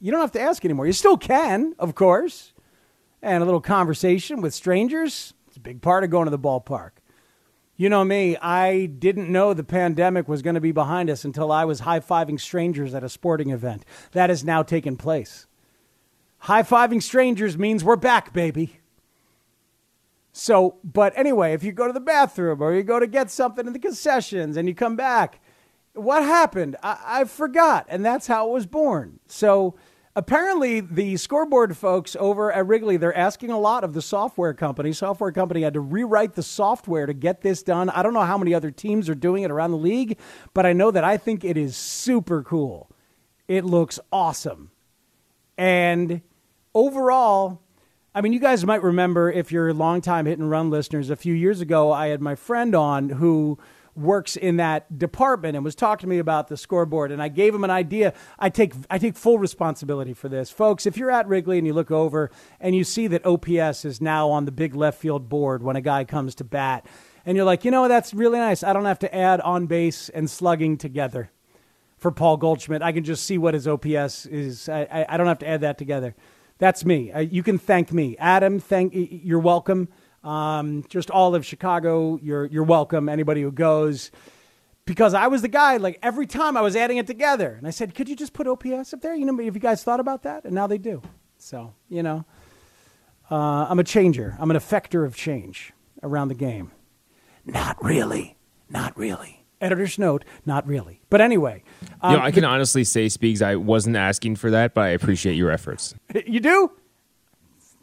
You 0.00 0.10
don't 0.10 0.20
have 0.20 0.32
to 0.32 0.40
ask 0.40 0.64
anymore. 0.64 0.86
You 0.86 0.92
still 0.92 1.16
can, 1.16 1.74
of 1.78 1.94
course. 1.94 2.52
And 3.22 3.42
a 3.42 3.46
little 3.46 3.60
conversation 3.60 4.40
with 4.40 4.54
strangers, 4.54 5.34
it's 5.48 5.56
a 5.56 5.60
big 5.60 5.80
part 5.80 6.04
of 6.04 6.10
going 6.10 6.26
to 6.26 6.30
the 6.30 6.38
ballpark. 6.38 6.90
You 7.78 7.90
know 7.90 8.04
me, 8.04 8.38
I 8.38 8.86
didn't 8.86 9.30
know 9.30 9.52
the 9.52 9.64
pandemic 9.64 10.28
was 10.28 10.40
going 10.40 10.54
to 10.54 10.60
be 10.60 10.72
behind 10.72 11.10
us 11.10 11.24
until 11.24 11.52
I 11.52 11.66
was 11.66 11.80
high 11.80 12.00
fiving 12.00 12.40
strangers 12.40 12.94
at 12.94 13.04
a 13.04 13.08
sporting 13.08 13.50
event. 13.50 13.84
That 14.12 14.30
has 14.30 14.44
now 14.44 14.62
taken 14.62 14.96
place. 14.96 15.46
High 16.38 16.62
fiving 16.62 17.02
strangers 17.02 17.58
means 17.58 17.84
we're 17.84 17.96
back, 17.96 18.32
baby. 18.32 18.80
So, 20.32 20.76
but 20.84 21.12
anyway, 21.16 21.52
if 21.52 21.64
you 21.64 21.72
go 21.72 21.86
to 21.86 21.92
the 21.92 22.00
bathroom 22.00 22.62
or 22.62 22.74
you 22.74 22.82
go 22.82 23.00
to 23.00 23.06
get 23.06 23.30
something 23.30 23.66
in 23.66 23.72
the 23.72 23.78
concessions 23.78 24.56
and 24.56 24.68
you 24.68 24.74
come 24.74 24.96
back, 24.96 25.40
what 25.94 26.22
happened? 26.22 26.76
I, 26.82 26.98
I 27.06 27.24
forgot. 27.24 27.86
And 27.88 28.04
that's 28.04 28.26
how 28.26 28.48
it 28.48 28.52
was 28.52 28.66
born. 28.66 29.18
So, 29.26 29.76
apparently 30.16 30.80
the 30.80 31.16
scoreboard 31.18 31.76
folks 31.76 32.16
over 32.18 32.50
at 32.50 32.66
Wrigley, 32.66 32.96
they're 32.96 33.16
asking 33.16 33.50
a 33.50 33.60
lot 33.60 33.84
of 33.84 33.92
the 33.92 34.00
software 34.02 34.54
company. 34.54 34.92
Software 34.92 35.30
company 35.30 35.60
had 35.62 35.74
to 35.74 35.80
rewrite 35.80 36.34
the 36.34 36.42
software 36.42 37.04
to 37.04 37.12
get 37.12 37.42
this 37.42 37.62
done. 37.62 37.90
I 37.90 38.02
don't 38.02 38.14
know 38.14 38.22
how 38.22 38.38
many 38.38 38.54
other 38.54 38.70
teams 38.70 39.08
are 39.10 39.14
doing 39.14 39.42
it 39.42 39.50
around 39.50 39.70
the 39.70 39.76
league, 39.76 40.18
but 40.54 40.64
I 40.64 40.72
know 40.72 40.90
that 40.90 41.04
I 41.04 41.18
think 41.18 41.44
it 41.44 41.58
is 41.58 41.76
super 41.76 42.42
cool. 42.42 42.90
It 43.46 43.64
looks 43.64 44.00
awesome. 44.10 44.70
And 45.58 46.22
overall, 46.74 47.60
I 48.14 48.22
mean, 48.22 48.32
you 48.32 48.40
guys 48.40 48.64
might 48.64 48.82
remember 48.82 49.30
if 49.30 49.52
you're 49.52 49.72
longtime 49.74 50.24
hit 50.24 50.38
and 50.38 50.50
run 50.50 50.70
listeners, 50.70 51.10
a 51.10 51.16
few 51.16 51.34
years 51.34 51.60
ago, 51.60 51.92
I 51.92 52.08
had 52.08 52.22
my 52.22 52.34
friend 52.34 52.74
on 52.74 53.10
who 53.10 53.58
works 53.96 54.36
in 54.36 54.56
that 54.58 54.98
department 54.98 55.56
and 55.56 55.64
was 55.64 55.74
talking 55.74 56.06
to 56.06 56.06
me 56.06 56.18
about 56.18 56.48
the 56.48 56.56
scoreboard 56.56 57.10
and 57.10 57.22
I 57.22 57.28
gave 57.28 57.54
him 57.54 57.64
an 57.64 57.70
idea. 57.70 58.12
I 58.38 58.50
take 58.50 58.74
I 58.90 58.98
take 58.98 59.16
full 59.16 59.38
responsibility 59.38 60.12
for 60.12 60.28
this. 60.28 60.50
Folks, 60.50 60.86
if 60.86 60.96
you're 60.96 61.10
at 61.10 61.26
Wrigley 61.28 61.58
and 61.58 61.66
you 61.66 61.72
look 61.72 61.90
over 61.90 62.30
and 62.60 62.74
you 62.74 62.84
see 62.84 63.06
that 63.08 63.24
OPS 63.24 63.84
is 63.84 64.00
now 64.00 64.30
on 64.30 64.44
the 64.44 64.52
big 64.52 64.74
left 64.74 65.00
field 65.00 65.28
board 65.28 65.62
when 65.62 65.76
a 65.76 65.80
guy 65.80 66.04
comes 66.04 66.34
to 66.36 66.44
bat 66.44 66.86
and 67.24 67.36
you're 67.36 67.46
like, 67.46 67.64
you 67.64 67.70
know, 67.70 67.88
that's 67.88 68.14
really 68.14 68.38
nice. 68.38 68.62
I 68.62 68.72
don't 68.72 68.84
have 68.84 69.00
to 69.00 69.14
add 69.14 69.40
on 69.40 69.66
base 69.66 70.08
and 70.08 70.30
slugging 70.30 70.78
together 70.78 71.30
for 71.98 72.12
Paul 72.12 72.36
Goldschmidt. 72.36 72.82
I 72.82 72.92
can 72.92 73.04
just 73.04 73.24
see 73.24 73.38
what 73.38 73.54
his 73.54 73.66
OPS 73.66 74.26
is. 74.26 74.68
I, 74.68 75.06
I, 75.08 75.16
don't 75.16 75.26
have 75.26 75.40
to 75.40 75.48
add 75.48 75.62
that 75.62 75.78
together. 75.78 76.14
That's 76.58 76.84
me. 76.84 77.10
Uh, 77.10 77.20
you 77.20 77.42
can 77.42 77.58
thank 77.58 77.92
me, 77.92 78.16
Adam. 78.18 78.60
Thank 78.60 78.94
you 78.94 79.08
you're 79.10 79.40
welcome. 79.40 79.88
Um, 80.26 80.84
just 80.88 81.10
all 81.10 81.34
of 81.34 81.46
Chicago, 81.46 82.18
you're 82.20 82.46
you're 82.46 82.64
welcome. 82.64 83.08
Anybody 83.08 83.42
who 83.42 83.52
goes, 83.52 84.10
because 84.84 85.14
I 85.14 85.28
was 85.28 85.42
the 85.42 85.48
guy. 85.48 85.76
Like 85.76 85.98
every 86.02 86.26
time 86.26 86.56
I 86.56 86.62
was 86.62 86.74
adding 86.74 86.96
it 86.96 87.06
together, 87.06 87.54
and 87.56 87.66
I 87.66 87.70
said, 87.70 87.94
could 87.94 88.08
you 88.08 88.16
just 88.16 88.32
put 88.32 88.48
OPS 88.48 88.92
up 88.92 89.02
there? 89.02 89.14
You 89.14 89.24
know, 89.24 89.36
have 89.44 89.54
you 89.54 89.60
guys 89.60 89.84
thought 89.84 90.00
about 90.00 90.24
that? 90.24 90.44
And 90.44 90.52
now 90.54 90.66
they 90.66 90.78
do. 90.78 91.00
So 91.38 91.74
you 91.88 92.02
know, 92.02 92.24
uh, 93.30 93.66
I'm 93.68 93.78
a 93.78 93.84
changer. 93.84 94.36
I'm 94.40 94.50
an 94.50 94.56
effector 94.56 95.06
of 95.06 95.14
change 95.14 95.72
around 96.02 96.28
the 96.28 96.34
game. 96.34 96.72
Not 97.44 97.82
really. 97.82 98.36
Not 98.68 98.98
really. 98.98 99.44
Editor's 99.60 99.98
note, 99.98 100.24
not 100.44 100.66
really. 100.66 101.00
But 101.08 101.20
anyway. 101.20 101.62
Um, 102.02 102.12
you 102.12 102.18
know, 102.18 102.24
I 102.24 102.30
can 102.30 102.44
honestly 102.44 102.84
say, 102.84 103.08
Speaks, 103.08 103.40
I 103.40 103.56
wasn't 103.56 103.96
asking 103.96 104.36
for 104.36 104.50
that, 104.50 104.74
but 104.74 104.82
I 104.82 104.88
appreciate 104.88 105.34
your 105.34 105.50
efforts. 105.50 105.94
You 106.26 106.40
do? 106.40 106.72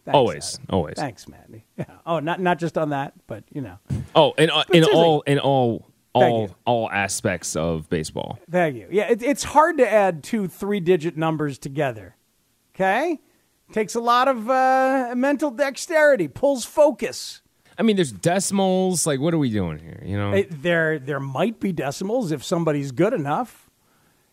Thanks, 0.05 0.15
always, 0.15 0.55
Adam. 0.55 0.67
always. 0.75 0.95
Thanks, 0.97 1.27
man. 1.27 1.39
Yeah. 1.77 1.85
Oh, 2.05 2.19
not 2.19 2.39
not 2.39 2.59
just 2.59 2.77
on 2.77 2.89
that, 2.89 3.13
but 3.25 3.43
you 3.51 3.61
know. 3.61 3.79
Oh, 4.15 4.33
in 4.37 4.49
uh, 4.51 4.63
in 4.71 4.83
all 4.83 5.21
in 5.21 5.39
all 5.39 5.87
all 6.13 6.55
all 6.65 6.89
aspects 6.91 7.55
of 7.55 7.89
baseball. 7.89 8.37
Thank 8.49 8.75
you. 8.75 8.87
Yeah, 8.91 9.09
it, 9.11 9.23
it's 9.23 9.43
hard 9.43 9.77
to 9.79 9.91
add 9.91 10.23
two 10.23 10.47
three-digit 10.47 11.17
numbers 11.17 11.57
together. 11.57 12.15
Okay, 12.75 13.19
takes 13.71 13.95
a 13.95 13.99
lot 13.99 14.27
of 14.27 14.49
uh, 14.49 15.13
mental 15.15 15.49
dexterity, 15.49 16.27
pulls 16.27 16.63
focus. 16.65 17.41
I 17.77 17.81
mean, 17.81 17.95
there's 17.95 18.11
decimals. 18.11 19.07
Like, 19.07 19.19
what 19.19 19.33
are 19.33 19.39
we 19.39 19.49
doing 19.49 19.79
here? 19.79 20.01
You 20.05 20.17
know, 20.17 20.33
It- 20.33 20.61
there 20.61 20.99
there 20.99 21.19
might 21.19 21.59
be 21.59 21.71
decimals 21.71 22.31
if 22.31 22.43
somebody's 22.43 22.91
good 22.91 23.13
enough. 23.13 23.69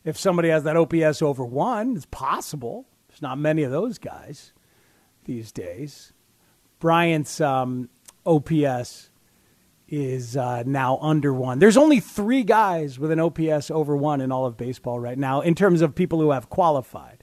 If 0.04 0.18
somebody 0.18 0.48
has 0.50 0.64
that 0.64 0.76
OPS 0.76 1.22
over 1.22 1.44
one, 1.44 1.96
it's 1.96 2.06
possible. 2.10 2.86
There's 3.08 3.22
not 3.22 3.38
many 3.38 3.62
of 3.62 3.70
those 3.70 3.98
guys 3.98 4.52
these 5.30 5.52
days. 5.52 6.12
Bryant's 6.80 7.40
um, 7.40 7.88
OPS 8.26 9.10
is 9.88 10.36
uh, 10.36 10.64
now 10.66 10.98
under 11.00 11.32
one. 11.32 11.60
There's 11.60 11.76
only 11.76 12.00
three 12.00 12.42
guys 12.42 12.98
with 12.98 13.12
an 13.12 13.20
OPS 13.20 13.70
over 13.70 13.96
one 13.96 14.20
in 14.20 14.32
all 14.32 14.44
of 14.44 14.56
baseball 14.56 14.98
right 14.98 15.16
now 15.16 15.40
in 15.40 15.54
terms 15.54 15.82
of 15.82 15.94
people 15.94 16.20
who 16.20 16.32
have 16.32 16.50
qualified. 16.50 17.22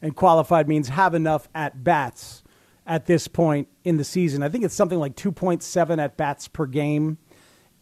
And 0.00 0.16
qualified 0.16 0.66
means 0.66 0.88
have 0.88 1.14
enough 1.14 1.46
at 1.54 1.84
bats 1.84 2.42
at 2.86 3.04
this 3.04 3.28
point 3.28 3.68
in 3.84 3.98
the 3.98 4.04
season. 4.04 4.42
I 4.42 4.48
think 4.48 4.64
it's 4.64 4.74
something 4.74 4.98
like 4.98 5.14
2.7 5.14 5.98
at 6.02 6.16
bats 6.16 6.48
per 6.48 6.64
game 6.64 7.18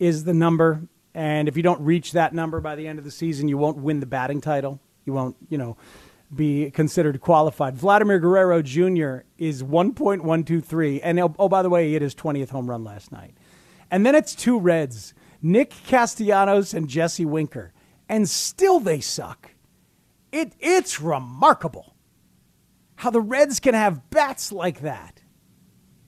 is 0.01 0.25
the 0.25 0.35
number. 0.35 0.89
And 1.15 1.47
if 1.47 1.57
you 1.57 1.63
don't 1.63 1.81
reach 1.81 2.11
that 2.11 2.35
number 2.35 2.61
by 2.61 2.75
the 2.75 2.89
end 2.89 2.99
of 2.99 3.05
the 3.05 3.11
season, 3.13 3.47
you 3.47 3.57
won't 3.57 3.79
win 3.79 4.01
the 4.01 4.07
batting 4.07 4.41
title. 4.41 4.81
You 5.05 5.13
won't, 5.13 5.37
you 5.49 5.59
know, 5.59 5.77
be 6.35 6.71
considered 6.71 7.21
qualified. 7.21 7.77
Vladimir 7.77 8.19
Guerrero 8.19 8.63
Jr. 8.63 9.19
is 9.39 9.63
1.123. 9.63 11.01
And 11.03 11.21
oh, 11.21 11.35
oh, 11.39 11.49
by 11.49 11.63
the 11.63 11.71
way, 11.71 11.87
he 11.87 11.93
hit 11.95 12.03
his 12.03 12.15
20th 12.15 12.51
home 12.51 12.69
run 12.69 12.85
last 12.85 13.13
night. 13.13 13.35
And 13.91 14.05
then 14.05 14.15
it's 14.15 14.35
two 14.35 14.59
Reds, 14.59 15.15
Nick 15.43 15.73
Castellanos 15.87 16.75
and 16.75 16.89
Jesse 16.89 17.25
Winker. 17.25 17.73
And 18.09 18.29
still 18.29 18.81
they 18.81 19.01
suck. 19.01 19.51
It, 20.33 20.55
it's 20.59 21.01
remarkable 21.01 21.95
how 22.97 23.11
the 23.11 23.21
Reds 23.21 23.61
can 23.61 23.75
have 23.75 24.11
bats 24.11 24.51
like 24.51 24.81
that. 24.81 25.23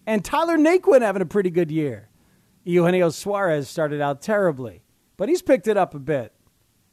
And 0.07 0.25
Tyler 0.25 0.57
Naquin 0.57 1.03
having 1.03 1.23
a 1.23 1.27
pretty 1.27 1.51
good 1.51 1.71
year. 1.71 2.09
Eugenio 2.65 3.11
Suarez 3.11 3.69
started 3.69 4.01
out 4.01 4.21
terribly, 4.21 4.83
but 5.17 5.29
he's 5.29 5.43
picked 5.43 5.69
it 5.69 5.77
up 5.77 5.95
a 5.95 5.99
bit. 5.99 6.33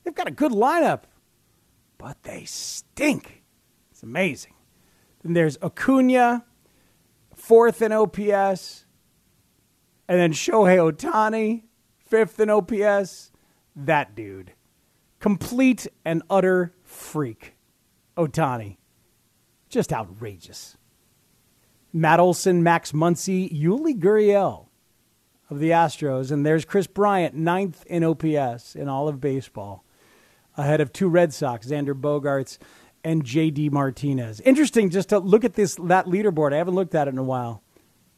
They've 0.04 0.14
got 0.14 0.28
a 0.28 0.32
good 0.32 0.52
lineup, 0.52 1.04
but 1.98 2.24
they 2.24 2.46
stink. 2.46 3.44
It's 3.92 4.04
amazing. 4.04 4.54
Then 5.24 5.34
there's 5.34 5.58
Acuna, 5.62 6.46
fourth 7.36 7.82
in 7.82 7.92
OPS, 7.92 8.86
and 10.08 10.20
then 10.20 10.34
Shohei 10.34 10.92
Ohtani, 10.92 11.64
fifth 12.06 12.40
in 12.40 12.50
OPS. 12.50 13.32
That 13.76 14.16
dude. 14.16 14.54
Complete 15.20 15.88
and 16.06 16.22
utter 16.30 16.76
freak. 16.84 17.56
Ohtani. 18.18 18.78
Just 19.70 19.92
outrageous. 19.92 20.78
Matt 21.92 22.20
Olson, 22.20 22.64
Max 22.64 22.92
Muncy, 22.92 23.52
Yuli 23.52 23.98
Gurriel 23.98 24.68
of 25.50 25.60
the 25.60 25.70
Astros, 25.70 26.32
and 26.32 26.46
there's 26.46 26.66
Kris 26.66 26.88
Bryant, 26.88 27.36
ninth 27.36 27.86
in 27.86 28.04
OPS 28.04 28.76
in 28.76 28.90
all 28.90 29.08
of 29.08 29.22
baseball, 29.22 29.83
ahead 30.58 30.82
of 30.82 30.94
two 30.94 31.10
Red 31.10 31.34
Sox, 31.34 31.68
Xander 31.68 32.00
Bogaerts 32.00 32.58
and 33.04 33.24
J.D. 33.24 33.70
Martinez. 33.70 34.40
Interesting 34.42 34.90
just 34.90 35.10
to 35.10 35.20
look 35.20 35.44
at 35.44 35.54
this 35.54 35.76
that 35.76 36.06
leaderboard. 36.06 36.54
I 36.54 36.58
haven't 36.58 36.76
looked 36.76 36.96
at 36.96 37.08
it 37.08 37.12
in 37.12 37.18
a 37.18 37.24
while. 37.24 37.62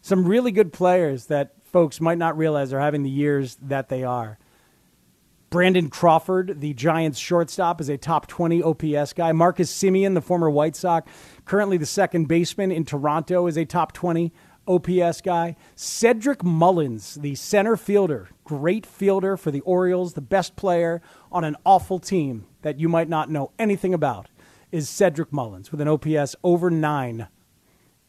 Some 0.01 0.25
really 0.25 0.51
good 0.51 0.71
players 0.71 1.25
that 1.27 1.53
folks 1.63 1.99
might 1.99 2.17
not 2.17 2.37
realize 2.37 2.71
are 2.71 2.79
having 2.79 3.03
the 3.03 3.09
years 3.09 3.57
that 3.61 3.89
they 3.89 4.03
are. 4.03 4.37
Brandon 5.49 5.89
Crawford, 5.89 6.59
the 6.59 6.73
Giants 6.73 7.17
shortstop, 7.17 7.79
is 7.79 7.87
a 7.87 7.97
top 7.97 8.27
20 8.27 8.61
OPS 8.61 9.13
guy. 9.13 9.31
Marcus 9.31 9.71
Semien, 9.71 10.13
the 10.13 10.21
former 10.21 10.49
White 10.49 10.75
Sox, 10.75 11.09
currently 11.45 11.77
the 11.77 11.85
second 11.85 12.27
baseman 12.27 12.71
in 12.71 12.83
Toronto, 12.83 13.47
is 13.47 13.57
a 13.57 13.65
top 13.65 13.93
20 13.93 14.33
OPS 14.67 15.21
guy. 15.21 15.55
Cedric 15.75 16.43
Mullins, 16.43 17.15
the 17.15 17.35
center 17.35 17.75
fielder, 17.75 18.29
great 18.43 18.85
fielder 18.85 19.37
for 19.37 19.51
the 19.51 19.61
Orioles, 19.61 20.13
the 20.13 20.21
best 20.21 20.55
player 20.55 21.01
on 21.31 21.43
an 21.43 21.55
awful 21.65 21.99
team 21.99 22.45
that 22.61 22.79
you 22.79 22.89
might 22.89 23.09
not 23.09 23.29
know 23.29 23.51
anything 23.59 23.93
about, 23.93 24.27
is 24.71 24.89
Cedric 24.89 25.31
Mullins 25.31 25.71
with 25.71 25.81
an 25.81 25.87
OPS 25.87 26.35
over 26.43 26.69
nine 26.69 27.27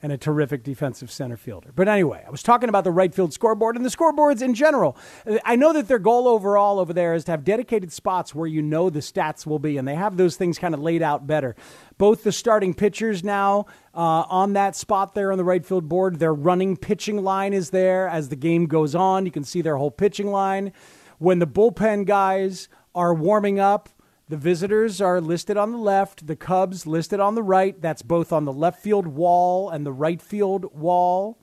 and 0.03 0.13
a 0.13 0.19
terrific 0.19 0.63
defensive 0.63 1.11
center 1.11 1.37
fielder. 1.37 1.73
But 1.75 1.89
anyway, 1.89 2.23
I 2.27 2.31
was 2.31 2.43
talking 2.43 2.69
about 2.69 2.85
the 2.85 2.91
right 2.91 3.15
field 3.15 3.33
scoreboard 3.33 3.77
and 3.77 3.85
the 3.85 3.91
scoreboards 3.91 4.43
in 4.43 4.53
general. 4.53 4.97
I 5.45 5.57
know 5.57 5.73
that 5.73 5.89
their 5.89 5.99
goal 5.99 6.29
overall 6.29 6.79
over 6.79 6.93
there 6.93 7.15
is 7.15 7.25
to 7.25 7.31
have 7.31 7.45
dedicated 7.45 7.93
spots 7.93 8.35
where 8.35 8.47
you 8.47 8.61
know 8.61 8.91
the 8.91 9.01
stats 9.01 9.47
will 9.47 9.59
be, 9.59 9.79
and 9.79 9.89
they 9.89 9.95
have 9.95 10.17
those 10.17 10.37
things 10.37 10.59
kind 10.59 10.75
of 10.75 10.81
laid 10.81 11.03
out 11.03 11.27
better. 11.27 11.57
Both 11.97 12.25
the 12.25 12.33
starting 12.33 12.75
pitchers 12.75 13.25
now 13.25 13.67
uh, 13.95 14.25
on 14.29 14.53
that 14.53 14.77
spot 14.77 15.15
there 15.15 15.33
on 15.33 15.39
the 15.39 15.45
right 15.45 15.65
field 15.65 15.89
board, 15.89 16.19
their 16.19 16.35
running 16.35 16.77
pitching 16.77 17.23
line 17.23 17.55
is 17.55 17.71
there 17.71 18.07
as 18.09 18.29
the 18.29 18.37
game 18.37 18.67
goes 18.67 18.95
on. 18.95 19.25
You 19.25 19.33
can 19.33 19.45
see 19.45 19.63
their 19.63 19.77
whole 19.77 19.91
pitching 19.91 20.31
line. 20.31 20.73
When 21.19 21.39
the 21.39 21.47
bullpen 21.47 22.05
guys 22.05 22.69
are 22.95 23.15
warming 23.15 23.59
up, 23.59 23.89
the 24.29 24.37
visitors 24.37 25.01
are 25.01 25.21
listed 25.21 25.57
on 25.57 25.71
the 25.71 25.79
left, 25.79 26.27
the 26.27 26.35
Cubs 26.35 26.87
listed 26.87 27.21
on 27.21 27.35
the 27.37 27.43
right. 27.43 27.81
That's 27.81 28.03
both 28.03 28.33
on 28.33 28.45
the 28.45 28.53
left 28.53 28.83
field 28.83 29.07
wall 29.07 29.71
and 29.71 29.87
the 29.87 29.93
right 29.93 30.21
field 30.21 30.77
wall. 30.77 31.39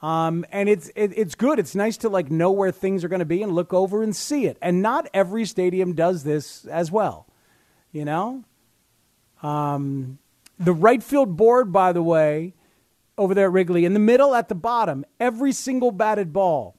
Um, 0.00 0.44
and 0.50 0.68
it's 0.68 0.88
it, 0.94 1.12
it's 1.16 1.34
good. 1.34 1.58
It's 1.58 1.74
nice 1.74 1.96
to 1.98 2.08
like 2.08 2.30
know 2.30 2.50
where 2.50 2.72
things 2.72 3.04
are 3.04 3.08
going 3.08 3.20
to 3.20 3.24
be 3.24 3.42
and 3.42 3.52
look 3.52 3.72
over 3.72 4.02
and 4.02 4.14
see 4.14 4.46
it. 4.46 4.56
And 4.60 4.82
not 4.82 5.08
every 5.12 5.44
stadium 5.44 5.94
does 5.94 6.24
this 6.24 6.64
as 6.66 6.90
well. 6.90 7.26
You 7.92 8.04
know, 8.04 8.44
um, 9.42 10.18
the 10.58 10.72
right 10.72 11.02
field 11.02 11.36
board, 11.36 11.72
by 11.72 11.92
the 11.92 12.02
way, 12.02 12.54
over 13.18 13.34
there 13.34 13.46
at 13.46 13.52
Wrigley, 13.52 13.84
in 13.84 13.94
the 13.94 14.00
middle 14.00 14.34
at 14.34 14.48
the 14.48 14.54
bottom, 14.54 15.04
every 15.20 15.52
single 15.52 15.90
batted 15.90 16.32
ball 16.32 16.76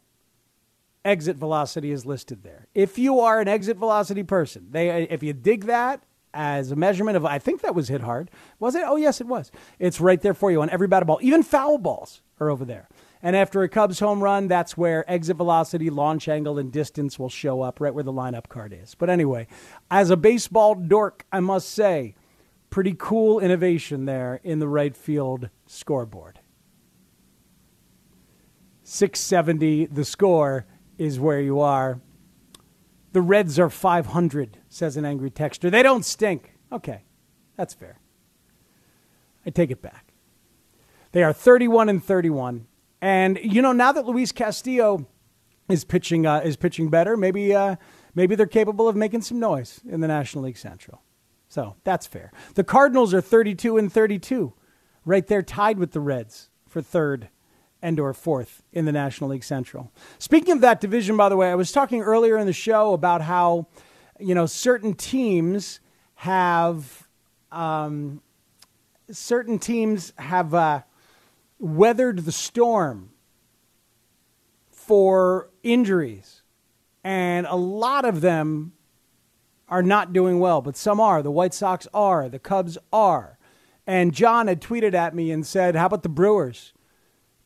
exit 1.06 1.36
velocity 1.36 1.92
is 1.92 2.06
listed 2.06 2.44
there. 2.44 2.63
If 2.74 2.98
you 2.98 3.20
are 3.20 3.40
an 3.40 3.48
exit 3.48 3.78
velocity 3.78 4.24
person, 4.24 4.68
they 4.72 5.04
if 5.04 5.22
you 5.22 5.34
dig 5.34 5.66
that 5.66 6.04
as 6.34 6.72
a 6.72 6.76
measurement 6.76 7.16
of 7.16 7.26
I 7.26 7.40
think 7.40 7.62
that 7.62 7.76
was 7.76 7.88
hit 7.88 8.02
hard. 8.02 8.32
Was 8.60 8.76
it? 8.76 8.84
Oh 8.86 8.96
yes, 8.96 9.22
it 9.22 9.28
was. 9.28 9.52
It's 9.80 10.02
right 10.02 10.22
there 10.22 10.34
for 10.34 10.52
you 10.52 10.62
on 10.62 10.70
every 10.70 10.88
batted 10.88 11.08
ball. 11.08 11.20
Even 11.22 11.44
foul 11.44 11.78
balls 11.78 12.22
are 12.40 12.50
over 12.50 12.66
there. 12.66 12.90
And 13.22 13.38
after 13.38 13.64
a 13.64 13.70
Cubs 13.70 14.00
home 14.00 14.22
run, 14.22 14.50
that's 14.50 14.76
where 14.76 15.10
exit 15.10 15.38
velocity, 15.38 15.90
launch 15.90 16.28
angle, 16.28 16.58
and 16.58 16.72
distance 16.72 17.18
will 17.18 17.30
show 17.30 17.62
up 17.62 17.80
right 17.80 17.94
where 17.94 18.04
the 18.04 18.12
lineup 18.12 18.50
card 18.50 18.74
is. 18.74 18.96
But 18.96 19.10
anyway, 19.10 19.48
as 19.90 20.10
a 20.10 20.18
baseball 20.18 20.76
dork, 20.76 21.26
I 21.32 21.40
must 21.40 21.70
say, 21.70 22.16
pretty 22.70 22.96
cool 22.98 23.40
innovation 23.40 24.06
there 24.06 24.42
in 24.44 24.60
the 24.60 24.68
right 24.68 24.98
field 24.98 25.50
scoreboard. 25.68 26.40
670, 28.84 29.86
the 29.86 30.04
score 30.04 30.66
is 30.98 31.18
where 31.18 31.40
you 31.40 31.62
are. 31.62 32.02
The 33.14 33.22
Reds 33.22 33.60
are 33.60 33.70
500, 33.70 34.58
says 34.70 34.98
an 34.98 35.06
angry 35.06 35.32
texter. 35.32 35.72
They 35.72 35.84
don't 35.84 36.04
stink. 36.04 36.56
Okay, 36.72 37.04
that's 37.56 37.74
fair. 37.74 38.00
I 39.46 39.52
take 39.52 39.72
it 39.72 39.82
back. 39.82 40.14
They 41.12 41.24
are 41.24 41.32
31 41.32 41.90
and 41.90 42.04
31. 42.04 42.66
And, 43.02 43.40
you 43.42 43.62
know, 43.62 43.72
now 43.72 43.92
that 43.92 44.06
Luis 44.06 44.32
Castillo 44.32 45.06
is 45.70 45.86
pitching, 45.86 46.26
uh, 46.26 46.42
is 46.44 46.56
pitching 46.58 46.90
better, 46.90 47.16
maybe, 47.16 47.54
uh, 47.54 47.76
maybe 48.16 48.36
they're 48.36 48.48
capable 48.48 48.88
of 48.88 48.96
making 48.96 49.22
some 49.22 49.40
noise 49.40 49.82
in 49.88 50.02
the 50.02 50.08
National 50.08 50.46
League 50.46 50.58
Central. 50.58 51.04
So 51.48 51.76
that's 51.84 52.08
fair. 52.08 52.32
The 52.56 52.64
Cardinals 52.64 53.14
are 53.14 53.22
32 53.22 53.78
and 53.78 53.94
32, 53.94 54.54
right 55.06 55.28
there 55.28 55.44
tied 55.44 55.78
with 55.78 55.92
the 55.92 56.00
Reds 56.00 56.50
for 56.68 56.82
third 56.82 57.30
and 57.84 58.00
or 58.00 58.14
fourth 58.14 58.64
in 58.72 58.86
the 58.86 58.92
National 58.94 59.30
League 59.30 59.44
Central. 59.44 59.92
Speaking 60.18 60.54
of 60.54 60.62
that 60.62 60.80
division, 60.80 61.18
by 61.18 61.28
the 61.28 61.36
way, 61.36 61.52
I 61.52 61.56
was 61.56 61.72
talking 61.72 62.02
earlier 62.02 62.38
in 62.38 62.48
the 62.48 62.54
show 62.54 62.94
about 62.94 63.22
how, 63.22 63.68
you 64.18 64.34
know, 64.34 64.46
certain 64.46 64.94
teams 64.94 65.82
have, 66.16 67.10
um, 67.52 68.22
certain 69.12 69.60
teams 69.60 70.14
have 70.16 70.54
uh, 70.54 70.82
weathered 71.60 72.20
the 72.20 72.32
storm 72.32 73.12
for 74.72 75.50
injuries, 75.62 76.42
and 77.04 77.46
a 77.48 77.56
lot 77.56 78.06
of 78.06 78.22
them 78.22 78.72
are 79.68 79.84
not 79.84 80.14
doing 80.14 80.40
well, 80.40 80.62
but 80.62 80.78
some 80.78 81.02
are. 81.02 81.22
The 81.22 81.32
White 81.32 81.54
Sox 81.54 81.86
are, 81.94 82.30
the 82.30 82.40
Cubs 82.40 82.78
are. 82.94 83.38
And 83.86 84.14
John 84.14 84.48
had 84.48 84.62
tweeted 84.62 84.94
at 84.94 85.14
me 85.14 85.32
and 85.32 85.46
said, 85.46 85.76
How 85.76 85.88
about 85.88 86.04
the 86.04 86.10
Brewers? 86.10 86.73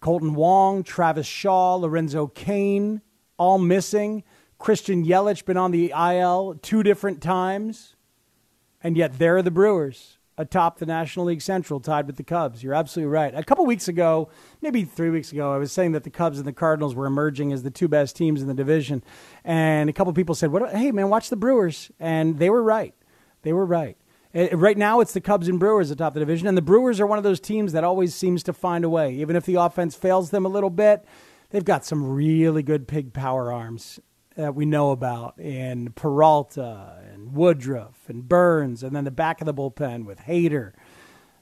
Kolten 0.08 0.36
Wong, 0.36 0.84
Travis 0.84 1.28
Shaw, 1.28 1.76
Lorenzo 1.76 2.28
Cain, 2.28 3.02
all 3.36 3.58
missing. 3.58 4.24
Christian 4.58 5.06
Yelich 5.06 5.44
been 5.44 5.58
on 5.58 5.72
the 5.72 5.92
IL 5.92 6.58
two 6.62 6.82
different 6.82 7.22
times. 7.22 7.98
And 8.82 8.96
yet 8.96 9.20
there 9.20 9.36
are 9.36 9.42
the 9.42 9.52
Brewers 9.52 10.18
atop 10.38 10.80
the 10.80 10.86
National 10.86 11.26
League 11.26 11.42
Central, 11.42 11.82
tied 11.82 12.08
with 12.08 12.16
the 12.16 12.24
Cubs. 12.24 12.64
You're 12.64 12.74
absolutely 12.74 13.12
right. 13.12 13.36
A 13.36 13.44
couple 13.44 13.66
weeks 13.66 13.90
ago, 13.90 14.30
maybe 14.62 14.86
three 14.86 15.10
weeks 15.10 15.34
ago, 15.34 15.54
I 15.54 15.58
was 15.58 15.74
saying 15.74 15.92
that 15.92 16.06
the 16.06 16.10
Cubs 16.10 16.38
and 16.38 16.48
the 16.48 16.54
Cardinals 16.54 16.96
were 16.96 17.06
emerging 17.06 17.52
as 17.52 17.64
the 17.64 17.70
two 17.70 17.90
best 17.90 18.16
teams 18.16 18.42
in 18.42 18.48
the 18.48 18.54
division. 18.54 19.04
And 19.44 19.90
a 19.90 19.94
couple 19.94 20.14
people 20.14 20.36
said, 20.36 20.54
"What? 20.54 20.74
Hey, 20.74 20.94
man, 20.94 21.10
watch 21.10 21.30
the 21.30 21.36
Brewers." 21.36 21.92
And 22.00 22.40
they 22.40 22.50
were 22.50 22.64
right. 22.64 22.96
They 23.42 23.52
were 23.52 23.66
right. 23.66 23.98
Right 24.34 24.78
now, 24.78 25.00
it's 25.00 25.14
the 25.14 25.22
Cubs 25.22 25.48
and 25.48 25.60
Brewers 25.60 25.90
atop 25.90 26.14
the 26.14 26.20
division, 26.20 26.48
and 26.48 26.58
the 26.58 26.62
Brewers 26.62 27.00
are 27.00 27.08
one 27.08 27.18
of 27.18 27.24
those 27.24 27.40
teams 27.40 27.72
that 27.74 27.84
always 27.84 28.14
seems 28.14 28.44
to 28.44 28.54
find 28.54 28.84
a 28.84 28.90
way. 28.90 29.14
Even 29.16 29.36
if 29.36 29.46
the 29.46 29.56
offense 29.56 29.96
fails 29.96 30.32
them 30.32 30.46
a 30.46 30.50
little 30.50 30.70
bit, 30.70 31.06
they've 31.50 31.66
got 31.66 31.86
some 31.86 32.06
really 32.06 32.62
good 32.62 32.88
pig 32.88 33.14
power 33.14 33.52
arms 33.52 34.00
that 34.36 34.54
we 34.54 34.66
know 34.66 34.92
about 34.92 35.40
in 35.40 35.92
Peralta 35.94 37.02
and 37.12 37.34
Woodruff 37.34 38.08
and 38.08 38.28
Burnes, 38.28 38.84
and 38.84 38.96
then 38.96 39.06
the 39.06 39.12
back 39.12 39.42
of 39.42 39.46
the 39.46 39.54
bullpen 39.54 40.06
with 40.06 40.20
Hader. 40.20 40.74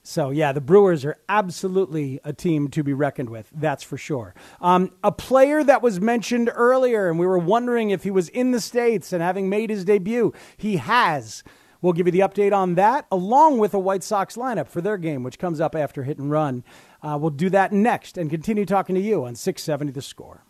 So, 0.01 0.29
yeah, 0.29 0.51
the 0.51 0.61
Brewers 0.61 1.03
are 1.03 1.17
absolutely 1.27 2.19
a 2.23 2.31
team 2.31 2.67
to 2.69 2.83
be 2.83 2.93
reckoned 2.93 3.29
with. 3.29 3.49
That's 3.51 3.81
for 3.81 3.97
sure. 3.97 4.35
Um, 4.61 4.91
a 5.03 5.11
player 5.11 5.63
that 5.63 5.81
was 5.81 5.99
mentioned 5.99 6.51
earlier, 6.53 7.09
and 7.09 7.17
we 7.17 7.25
were 7.25 7.39
wondering 7.39 7.89
if 7.89 8.03
he 8.03 8.11
was 8.11 8.29
in 8.29 8.51
the 8.51 8.61
States 8.61 9.11
and 9.11 9.23
having 9.23 9.49
made 9.49 9.71
his 9.71 9.83
debut, 9.83 10.31
he 10.55 10.77
has. 10.77 11.43
We'll 11.85 11.93
give 11.93 12.07
you 12.07 12.11
the 12.11 12.21
update 12.21 12.51
on 12.51 12.73
that, 12.75 13.05
along 13.11 13.59
with 13.59 13.75
a 13.75 13.79
White 13.79 14.01
Sox 14.01 14.37
lineup 14.37 14.67
for 14.67 14.81
their 14.81 14.97
game, 14.97 15.21
which 15.21 15.37
comes 15.37 15.61
up 15.61 15.75
after 15.75 16.01
hit 16.01 16.17
and 16.17 16.31
run. 16.31 16.63
Uh, 17.03 17.15
we'll 17.21 17.29
do 17.29 17.47
that 17.51 17.71
next 17.71 18.17
and 18.17 18.27
continue 18.27 18.65
talking 18.65 18.95
to 18.95 19.01
you 19.01 19.23
on 19.23 19.35
670 19.35 19.91
The 19.91 20.01
Score. 20.01 20.43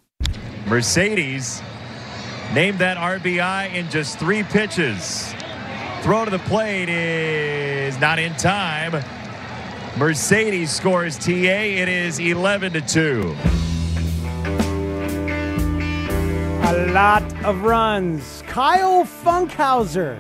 Mercedes 0.66 1.62
named 2.54 2.80
that 2.80 2.96
RBI 2.96 3.74
in 3.74 3.90
just 3.90 4.18
three 4.18 4.44
pitches. 4.44 5.34
Throw 6.04 6.24
to 6.24 6.32
the 6.32 6.40
plate 6.40 6.88
is 6.88 8.00
not 8.00 8.18
in 8.18 8.34
time. 8.36 9.04
Mercedes 9.98 10.72
scores 10.72 11.18
TA. 11.18 11.32
It 11.32 11.90
is 11.90 12.18
11 12.18 12.72
to 12.72 12.80
2. 12.80 13.36
A 16.64 16.92
lot 16.94 17.44
of 17.44 17.64
runs. 17.64 18.42
Kyle 18.48 19.04
Funkhouser 19.04 20.18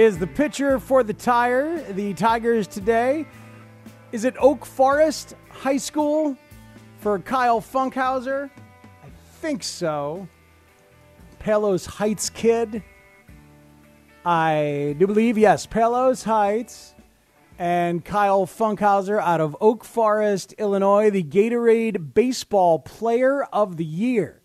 is 0.00 0.16
the 0.16 0.26
pitcher 0.26 0.80
for 0.80 1.02
the 1.02 1.12
Tire, 1.12 1.78
the 1.92 2.14
Tigers 2.14 2.66
today. 2.66 3.26
Is 4.12 4.24
it 4.24 4.34
Oak 4.38 4.64
Forest 4.64 5.34
High 5.50 5.76
School 5.76 6.38
for 7.00 7.18
Kyle 7.18 7.60
Funkhouser? 7.60 8.48
I 9.04 9.08
think 9.42 9.62
so. 9.62 10.26
Palos 11.38 11.84
Heights 11.84 12.30
kid. 12.30 12.82
I 14.24 14.96
do 14.98 15.06
believe, 15.06 15.36
yes, 15.36 15.66
Palos 15.66 16.22
Heights. 16.22 16.94
And 17.58 18.02
Kyle 18.02 18.46
Funkhouser 18.46 19.20
out 19.20 19.42
of 19.42 19.54
Oak 19.60 19.84
Forest, 19.84 20.54
Illinois, 20.56 21.10
the 21.10 21.22
Gatorade 21.22 22.14
Baseball 22.14 22.78
Player 22.78 23.42
of 23.52 23.76
the 23.76 23.84
Year 23.84 24.39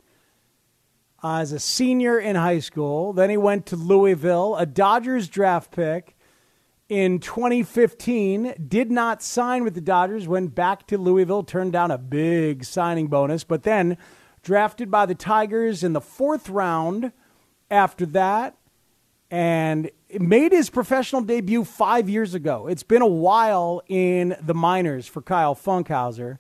uh, 1.26 1.40
as 1.40 1.52
a 1.52 1.60
senior 1.60 2.20
in 2.20 2.36
high 2.36 2.60
school. 2.60 3.12
Then 3.12 3.32
he 3.32 3.38
went 3.38 3.66
to 3.68 3.76
Louisville, 3.76 4.56
a 4.58 4.66
Dodgers 4.68 5.28
draft 5.28 5.72
pick 5.72 6.16
in 6.88 7.18
2015. 7.18 8.54
Did 8.68 8.92
not 8.92 9.24
sign 9.24 9.64
with 9.64 9.74
the 9.74 9.82
Dodgers, 9.82 10.28
went 10.28 10.54
back 10.54 10.86
to 10.86 11.00
Louisville, 11.00 11.42
turned 11.42 11.74
down 11.74 11.90
a 11.90 11.98
big 11.98 12.64
signing 12.64 13.08
bonus, 13.08 13.44
but 13.44 13.64
then 13.64 13.98
drafted 14.44 14.92
by 14.92 15.08
the 15.08 15.16
Tigers 15.16 15.84
in 15.84 15.94
the 15.94 16.02
fourth 16.02 16.48
round 16.48 17.12
after 17.72 18.06
that 18.06 18.56
and 19.32 19.90
made 20.20 20.52
his 20.52 20.70
professional 20.70 21.24
debut 21.24 21.64
five 21.64 22.08
years 22.08 22.36
ago. 22.36 22.68
It's 22.68 22.84
been 22.84 23.02
a 23.02 23.08
while 23.08 23.82
in 23.88 24.36
the 24.44 24.54
minors 24.54 25.08
for 25.08 25.24
Kyle 25.24 25.56
Funkhouser. 25.56 26.38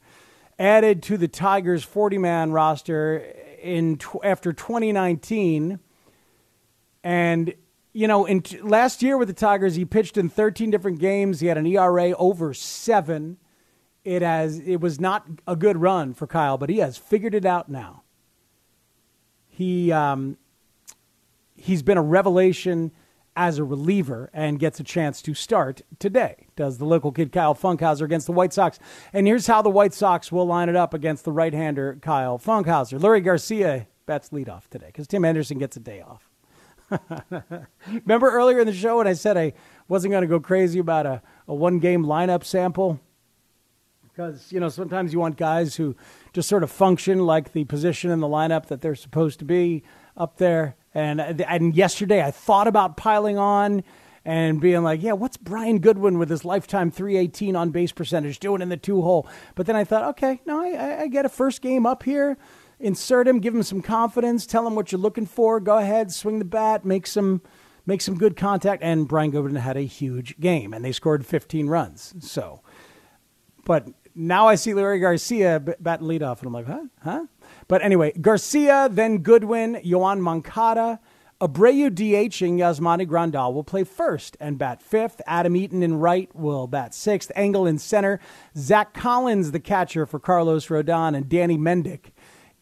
Added 0.59 1.01
to 1.03 1.17
the 1.17 1.27
Tigers' 1.27 1.83
40 1.83 2.19
man 2.19 2.51
roster 2.51 3.44
in 3.65 3.99
after 4.23 4.53
2019. 4.53 5.79
And, 7.03 7.53
you 7.93 8.07
know, 8.07 8.25
in 8.25 8.41
t- 8.41 8.61
last 8.61 9.01
year 9.01 9.17
with 9.17 9.27
the 9.27 9.33
Tigers, 9.33 9.75
he 9.75 9.85
pitched 9.85 10.17
in 10.17 10.29
13 10.29 10.69
different 10.69 10.99
games. 10.99 11.39
He 11.39 11.47
had 11.47 11.57
an 11.57 11.65
ERA 11.65 12.11
over 12.11 12.53
seven. 12.53 13.37
It 14.03 14.21
has 14.21 14.59
it 14.59 14.77
was 14.77 14.99
not 14.99 15.25
a 15.47 15.55
good 15.55 15.77
run 15.77 16.13
for 16.13 16.27
Kyle, 16.27 16.57
but 16.57 16.69
he 16.69 16.77
has 16.77 16.95
figured 16.95 17.33
it 17.33 17.45
out 17.45 17.69
now. 17.69 18.03
He 19.47 19.91
um, 19.91 20.37
he's 21.55 21.81
been 21.81 21.97
a 21.97 22.03
revelation 22.03 22.91
as 23.35 23.57
a 23.57 23.63
reliever 23.63 24.29
and 24.33 24.59
gets 24.59 24.79
a 24.79 24.83
chance 24.83 25.21
to 25.21 25.33
start 25.33 25.81
today. 25.99 26.47
Does 26.55 26.77
the 26.77 26.85
local 26.85 27.11
kid 27.11 27.31
Kyle 27.31 27.55
Funkhouser 27.55 28.03
against 28.03 28.27
the 28.27 28.31
White 28.31 28.53
Sox? 28.53 28.79
And 29.13 29.27
here's 29.27 29.47
how 29.47 29.61
the 29.61 29.69
White 29.69 29.93
Sox 29.93 30.31
will 30.31 30.45
line 30.45 30.69
it 30.69 30.75
up 30.75 30.93
against 30.93 31.25
the 31.25 31.31
right-hander 31.31 31.99
Kyle 32.01 32.39
Funkhouser. 32.39 32.99
Leury 32.99 33.23
Garcia 33.23 33.87
bats 34.05 34.29
leadoff 34.29 34.67
today 34.69 34.87
because 34.87 35.07
Tim 35.07 35.25
Anderson 35.25 35.57
gets 35.57 35.75
a 35.75 35.79
day 35.79 36.01
off. 36.01 36.29
Remember 37.87 38.29
earlier 38.29 38.59
in 38.59 38.67
the 38.67 38.73
show 38.73 38.97
when 38.97 39.07
I 39.07 39.13
said 39.13 39.37
I 39.37 39.53
wasn't 39.87 40.11
going 40.11 40.21
to 40.21 40.27
go 40.27 40.39
crazy 40.39 40.79
about 40.79 41.05
a, 41.05 41.21
a 41.47 41.53
one-game 41.53 42.05
lineup 42.05 42.43
sample? 42.43 42.99
Because, 44.03 44.51
you 44.51 44.61
know, 44.61 44.69
sometimes 44.69 45.11
you 45.11 45.19
want 45.19 45.35
guys 45.35 45.75
who 45.75 45.95
just 46.31 46.47
sort 46.47 46.63
of 46.63 46.71
function 46.71 47.25
like 47.25 47.51
the 47.51 47.65
position 47.65 48.11
in 48.11 48.21
the 48.21 48.27
lineup 48.27 48.67
that 48.67 48.79
they're 48.79 48.95
supposed 48.95 49.39
to 49.39 49.45
be 49.45 49.83
up 50.15 50.37
there. 50.37 50.77
And, 50.95 51.19
uh, 51.19 51.33
and 51.47 51.75
yesterday 51.75 52.23
I 52.23 52.31
thought 52.31 52.67
about 52.67 52.97
piling 52.97 53.37
on 53.37 53.83
and 54.23 54.59
being 54.59 54.81
like, 54.81 55.03
yeah, 55.03 55.11
what's 55.11 55.37
Brian 55.37 55.79
Goodwin 55.79 56.17
with 56.17 56.29
his 56.29 56.43
lifetime 56.43 56.89
318 56.89 57.55
on 57.55 57.69
base 57.69 57.91
percentage 57.91 58.39
doing 58.39 58.61
in 58.61 58.69
the 58.69 58.77
two 58.77 59.01
hole? 59.01 59.27
But 59.53 59.67
then 59.67 59.75
I 59.75 59.83
thought, 59.83 60.05
okay, 60.11 60.41
no, 60.45 60.59
I, 60.59 61.03
I 61.03 61.07
get 61.07 61.25
a 61.25 61.29
first 61.29 61.61
game 61.61 61.85
up 61.85 62.03
here. 62.03 62.37
Insert 62.79 63.27
him, 63.27 63.39
give 63.39 63.53
him 63.53 63.63
some 63.63 63.81
confidence, 63.81 64.45
tell 64.45 64.65
him 64.65 64.73
what 64.73 64.91
you're 64.91 64.99
looking 64.99 65.25
for. 65.25 65.59
Go 65.59 65.77
ahead, 65.77 66.11
swing 66.11 66.39
the 66.39 66.45
bat, 66.45 66.85
make 66.85 67.05
some 67.05 67.41
make 67.85 68.01
some 68.01 68.17
good 68.17 68.35
contact. 68.35 68.81
And 68.81 69.07
Brian 69.07 69.31
Goodwin 69.31 69.55
had 69.55 69.77
a 69.77 69.81
huge 69.81 70.39
game, 70.39 70.73
and 70.73 70.83
they 70.83 70.91
scored 70.91 71.25
15 71.25 71.67
runs. 71.67 72.15
So, 72.19 72.61
but 73.63 73.87
now 74.15 74.47
I 74.47 74.55
see 74.55 74.71
Leury 74.71 74.99
Garcia 74.99 75.59
b- 75.59 75.73
batting 75.79 76.07
leadoff, 76.07 76.39
and 76.39 76.47
I'm 76.47 76.53
like, 76.53 76.65
huh, 76.65 76.85
huh. 77.01 77.25
But 77.67 77.81
anyway, 77.81 78.13
Garcia, 78.19 78.87
then 78.91 79.19
Goodwin, 79.19 79.75
Yoan 79.75 80.19
Moncada, 80.19 80.99
Abreu 81.41 81.89
DHing 81.89 82.57
Yasmani 82.57 83.05
Grandal 83.05 83.53
will 83.53 83.63
play 83.63 83.83
first 83.83 84.37
and 84.39 84.57
bat 84.57 84.81
fifth. 84.81 85.21
Adam 85.27 85.55
Eaton 85.55 85.83
in 85.83 85.99
right 85.99 86.33
will 86.33 86.65
bat 86.65 86.93
sixth. 86.93 87.31
Engel 87.35 87.67
in 87.67 87.77
center. 87.77 88.21
Zach 88.55 88.93
Collins, 88.93 89.51
the 89.51 89.59
catcher 89.59 90.05
for 90.05 90.17
Carlos 90.17 90.67
Rodon, 90.67 91.15
and 91.15 91.27
Danny 91.27 91.57
Mendick 91.57 92.11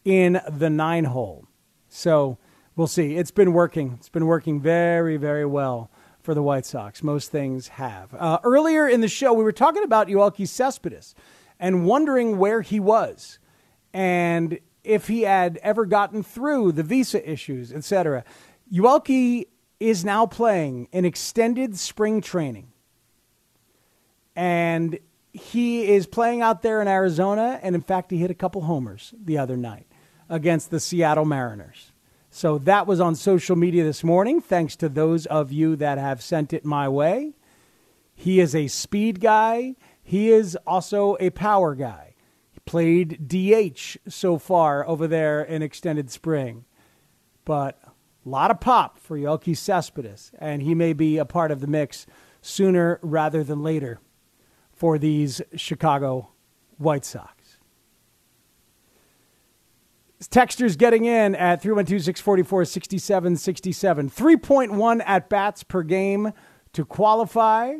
in 0.03 0.41
the 0.49 0.71
nine 0.71 1.05
hole. 1.05 1.45
So 1.87 2.39
we'll 2.75 2.87
see. 2.87 3.15
It's 3.15 3.29
been 3.29 3.53
working. 3.53 3.93
It's 3.99 4.09
been 4.09 4.25
working 4.25 4.59
very, 4.59 5.17
very 5.17 5.45
well 5.45 5.91
for 6.23 6.33
the 6.33 6.41
White 6.41 6.65
Sox. 6.65 7.03
Most 7.03 7.31
things 7.31 7.67
have. 7.67 8.11
Uh, 8.15 8.39
earlier 8.43 8.87
in 8.87 9.01
the 9.01 9.07
show, 9.07 9.33
we 9.33 9.43
were 9.43 9.51
talking 9.51 9.83
about 9.83 10.07
Yoelqui 10.07 10.47
Cespedes 10.47 11.13
and 11.59 11.85
wondering 11.85 12.39
where 12.39 12.61
he 12.61 12.79
was 12.79 13.37
and 13.93 14.57
if 14.83 15.07
he 15.07 15.21
had 15.21 15.59
ever 15.63 15.85
gotten 15.85 16.23
through 16.23 16.73
the 16.73 16.83
visa 16.83 17.29
issues, 17.29 17.71
etc. 17.71 18.23
Yoelqui 18.71 19.47
is 19.79 20.05
now 20.05 20.25
playing 20.25 20.87
an 20.93 21.05
extended 21.05 21.77
spring 21.77 22.21
training. 22.21 22.67
And 24.35 24.99
he 25.31 25.89
is 25.89 26.07
playing 26.07 26.41
out 26.41 26.61
there 26.61 26.81
in 26.81 26.87
Arizona. 26.87 27.59
And 27.61 27.75
in 27.75 27.81
fact, 27.81 28.11
he 28.11 28.17
hit 28.17 28.31
a 28.31 28.35
couple 28.35 28.61
homers 28.61 29.13
the 29.23 29.37
other 29.37 29.57
night 29.57 29.85
against 30.29 30.71
the 30.71 30.79
Seattle 30.79 31.25
Mariners. 31.25 31.91
So 32.29 32.57
that 32.59 32.87
was 32.87 32.99
on 32.99 33.13
social 33.13 33.55
media 33.55 33.83
this 33.83 34.03
morning, 34.03 34.41
thanks 34.41 34.75
to 34.77 34.89
those 34.89 35.27
of 35.27 35.51
you 35.51 35.75
that 35.75 35.99
have 35.99 36.19
sent 36.23 36.51
it 36.51 36.65
my 36.65 36.89
way. 36.89 37.33
He 38.15 38.39
is 38.39 38.55
a 38.55 38.67
speed 38.69 39.19
guy, 39.19 39.75
he 40.01 40.31
is 40.31 40.57
also 40.65 41.15
a 41.19 41.29
power 41.29 41.75
guy. 41.75 42.12
Played 42.65 43.27
DH 43.27 43.97
so 44.07 44.37
far 44.37 44.87
over 44.87 45.07
there 45.07 45.43
in 45.43 45.61
extended 45.61 46.09
spring. 46.09 46.65
But 47.45 47.79
a 48.25 48.29
lot 48.29 48.51
of 48.51 48.59
pop 48.59 48.97
for 48.97 49.17
Yoelqui 49.17 49.55
Cespedes, 49.55 50.31
and 50.39 50.61
he 50.61 50.73
may 50.73 50.93
be 50.93 51.17
a 51.17 51.25
part 51.25 51.51
of 51.51 51.59
the 51.59 51.67
mix 51.67 52.05
sooner 52.41 52.99
rather 53.01 53.43
than 53.43 53.61
later 53.63 53.99
for 54.71 54.97
these 54.97 55.41
Chicago 55.55 56.29
White 56.77 57.05
Sox. 57.05 57.59
Textures 60.29 60.75
getting 60.75 61.05
in 61.05 61.35
at 61.35 61.61
312 61.61 62.03
644 62.03 62.65
6767. 62.65 64.09
3.1 64.09 65.03
at 65.05 65.29
bats 65.29 65.63
per 65.63 65.83
game 65.83 66.31
to 66.71 66.85
qualify. 66.85 67.75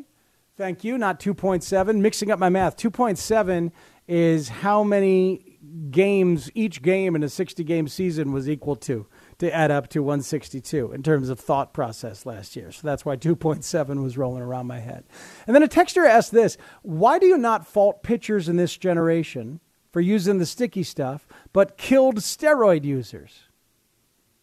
Thank 0.56 0.84
you. 0.84 0.98
Not 0.98 1.20
2.7. 1.20 2.00
Mixing 2.00 2.32
up 2.32 2.40
my 2.40 2.50
math. 2.50 2.78
2.7 2.78 3.72
is 4.08 4.50
how 4.50 4.84
many 4.84 5.54
games 5.90 6.52
each 6.54 6.82
game 6.82 7.16
in 7.16 7.24
a 7.24 7.30
60 7.30 7.64
game 7.64 7.88
season 7.88 8.32
was 8.32 8.50
equal 8.50 8.76
to 8.76 9.08
to 9.40 9.54
add 9.54 9.72
up 9.72 9.88
to 9.90 10.02
162 10.02 10.92
in 10.92 11.04
terms 11.04 11.30
of 11.30 11.40
thought 11.40 11.74
process 11.74 12.26
last 12.26 12.56
year. 12.56 12.72
So 12.72 12.86
that's 12.86 13.06
why 13.06 13.16
2.7 13.16 14.04
was 14.04 14.18
rolling 14.18 14.44
around 14.44 14.68
my 14.68 14.80
head. 14.80 15.04
And 15.48 15.56
then 15.56 15.64
a 15.64 15.68
texter 15.68 16.08
asked 16.08 16.32
this 16.32 16.58
Why 16.82 17.20
do 17.20 17.26
you 17.26 17.38
not 17.38 17.68
fault 17.68 18.04
pitchers 18.04 18.50
in 18.50 18.58
this 18.58 18.78
generation 18.78 19.60
for 19.92 20.02
using 20.02 20.38
the 20.38 20.46
sticky 20.46 20.84
stuff, 20.84 21.28
but 21.52 21.78
killed 21.78 22.18
steroid 22.18 22.84
users? 22.84 23.44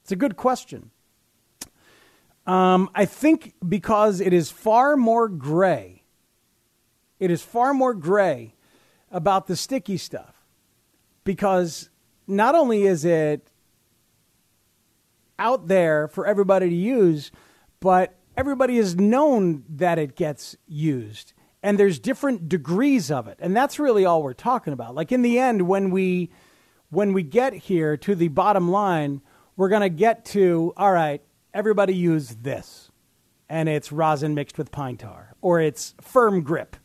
It's 0.03 0.13
a 0.13 0.17
good 0.17 0.37
question. 0.37 0.91
Um, 2.47 2.91
I 2.95 3.05
think 3.05 3.55
because 3.67 4.21
it 4.21 4.33
is 4.33 4.51
far 4.51 4.97
more 4.97 5.29
gray. 5.29 6.05
It 7.19 7.31
is 7.31 7.43
far 7.43 7.75
more 7.75 7.95
gray 7.95 8.55
about 9.11 9.47
the 9.47 9.57
sticky 9.57 9.97
stuff 9.97 10.35
because 11.25 11.91
not 12.27 12.55
only 12.55 12.85
is 12.85 13.05
it 13.05 13.51
out 15.39 15.69
there 15.69 16.07
for 16.09 16.27
everybody 16.27 16.69
to 16.69 16.75
use, 16.75 17.31
but 17.81 18.15
everybody 18.37 18.77
has 18.77 18.95
known 18.95 19.65
that 19.69 19.99
it 19.99 20.15
gets 20.15 20.57
used. 20.67 21.33
And 21.63 21.79
there's 21.79 21.99
different 21.99 22.49
degrees 22.49 23.11
of 23.11 23.27
it. 23.27 23.39
And 23.41 23.57
that's 23.57 23.79
really 23.79 24.05
all 24.05 24.23
we're 24.23 24.33
talking 24.33 24.73
about. 24.73 24.95
Like 24.95 25.13
in 25.13 25.23
the 25.23 25.39
end, 25.39 25.63
when 25.63 25.91
we 25.91 26.31
when 26.91 27.13
we 27.13 27.23
get 27.23 27.53
here 27.53 27.97
to 27.97 28.15
the 28.15 28.29
bottom 28.29 28.71
line, 28.71 29.21
we're 29.57 29.69
gonna 29.69 29.89
get 29.89 30.25
to, 30.27 30.73
all 30.77 30.93
right, 30.93 31.23
everybody 31.55 31.95
use 31.95 32.37
this. 32.41 32.91
And 33.49 33.69
it's 33.69 33.93
rosin 33.93 34.35
mixed 34.35 34.59
with 34.59 34.71
pine 34.71 34.97
tar, 34.97 35.35
or 35.41 35.61
it's 35.61 35.95
firm 36.01 36.43
grip 36.43 36.77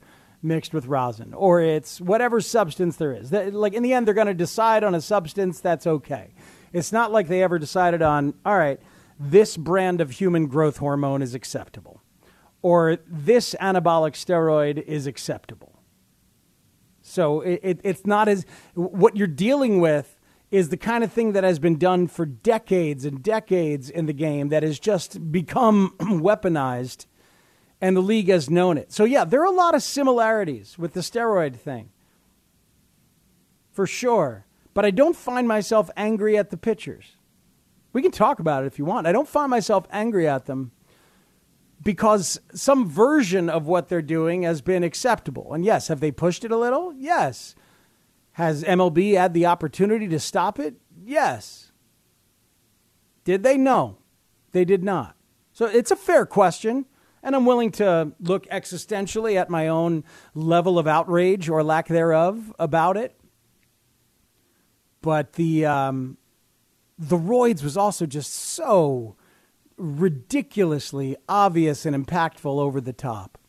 mixed 0.42 0.74
with 0.74 0.86
rosin, 0.86 1.34
or 1.34 1.62
it's 1.62 2.00
whatever 2.00 2.42
substance 2.42 2.98
there 2.98 3.14
is. 3.14 3.32
Like 3.32 3.74
in 3.74 3.84
the 3.84 3.94
end, 3.94 4.08
they're 4.08 4.14
going 4.14 4.28
to 4.28 4.34
decide 4.34 4.84
on 4.84 4.96
a 4.96 5.02
substance 5.02 5.60
that's 5.60 5.88
okay. 5.88 6.34
It's 6.74 6.92
not 6.92 7.12
like 7.12 7.28
they 7.28 7.42
ever 7.42 7.58
decided 7.58 8.02
on, 8.02 8.34
all 8.46 8.58
right, 8.58 8.80
this 9.20 9.58
brand 9.58 10.02
of 10.02 10.12
human 10.12 10.48
growth 10.48 10.78
hormone 10.78 11.22
is 11.22 11.34
acceptable, 11.34 12.02
or 12.62 12.98
this 13.08 13.56
anabolic 13.62 14.14
steroid 14.14 14.84
is 14.84 15.08
acceptable. 15.08 15.80
So 17.02 17.42
it, 17.42 17.60
it, 17.64 17.80
it's 17.84 18.06
not 18.06 18.28
as 18.28 18.46
what 18.74 19.16
you're 19.16 19.28
dealing 19.28 19.80
with 19.80 20.20
is 20.52 20.70
the 20.70 20.78
kind 20.78 21.04
of 21.04 21.12
thing 21.12 21.34
that 21.34 21.44
has 21.44 21.60
been 21.60 21.78
done 21.78 22.08
for 22.08 22.26
decades 22.26 23.06
and 23.06 23.22
decades 23.22 23.90
in 23.90 24.06
the 24.06 24.14
game 24.14 24.50
that 24.50 24.64
has 24.64 24.80
just 24.80 25.32
become 25.32 25.96
weaponized, 26.00 27.06
and 27.82 27.96
the 27.96 28.02
league 28.02 28.30
has 28.30 28.50
known 28.50 28.78
it. 28.78 28.92
So, 28.92 29.04
yeah, 29.04 29.26
there 29.26 29.42
are 29.42 29.46
a 29.46 29.52
lot 29.52 29.76
of 29.76 29.84
similarities 29.84 30.78
with 30.78 30.94
the 30.94 31.02
steroid 31.02 31.56
thing, 31.58 31.90
for 33.72 33.86
sure 33.86 34.46
but 34.76 34.86
I 34.86 34.92
don't 34.92 35.16
find 35.16 35.48
myself 35.48 35.90
angry 35.98 36.38
at 36.38 36.52
the 36.52 36.58
pitchers. 36.58 37.16
We 37.94 38.04
can 38.04 38.12
talk 38.12 38.40
about 38.40 38.64
it 38.64 38.68
if 38.68 38.78
you 38.78 38.86
want. 38.86 39.08
I 39.08 39.14
don't 39.14 39.28
find 39.28 39.50
myself 39.50 39.88
angry 39.90 40.28
at 40.28 40.46
them 40.46 40.74
because 41.82 42.40
some 42.54 42.88
version 42.88 43.50
of 43.50 43.68
what 43.68 43.88
they're 43.88 44.02
doing 44.02 44.44
has 44.44 44.62
been 44.62 44.84
acceptable. 44.84 45.54
And 45.54 45.64
yes, 45.64 45.88
have 45.88 46.02
they 46.02 46.12
pushed 46.12 46.44
it 46.44 46.52
a 46.52 46.58
little? 46.58 46.94
Yes. 46.94 47.56
Has 48.34 48.66
MLB 48.66 49.16
had 49.16 49.34
the 49.34 49.46
opportunity 49.46 50.10
to 50.10 50.20
stop 50.20 50.60
it? 50.60 50.76
Yes. 51.02 51.72
Did 53.24 53.44
they? 53.44 53.58
No, 53.58 53.98
they 54.52 54.66
did 54.66 54.84
not. 54.84 55.16
So 55.54 55.68
it's 55.68 55.90
a 55.90 55.96
fair 55.96 56.26
question. 56.26 56.86
And 57.26 57.36
I'm 57.36 57.46
willing 57.46 57.72
to 57.72 58.12
look 58.20 58.46
existentially 58.50 59.36
at 59.36 59.50
my 59.50 59.68
own 59.68 60.04
level 60.36 60.78
of 60.78 60.86
outrage 60.86 61.50
or 61.50 61.64
lack 61.64 61.88
thereof 61.88 62.54
about 62.60 62.98
it. 62.98 63.20
But 65.02 65.34
the 65.34 65.66
um, 65.66 66.18
the 67.00 67.18
roids 67.18 67.64
was 67.64 67.76
also 67.78 68.06
just 68.06 68.32
so 68.32 69.16
ridiculously 69.76 71.18
obvious 71.28 71.84
and 71.88 71.96
impactful 71.96 72.60
over 72.60 72.80
the 72.80 72.94
top. 72.94 73.40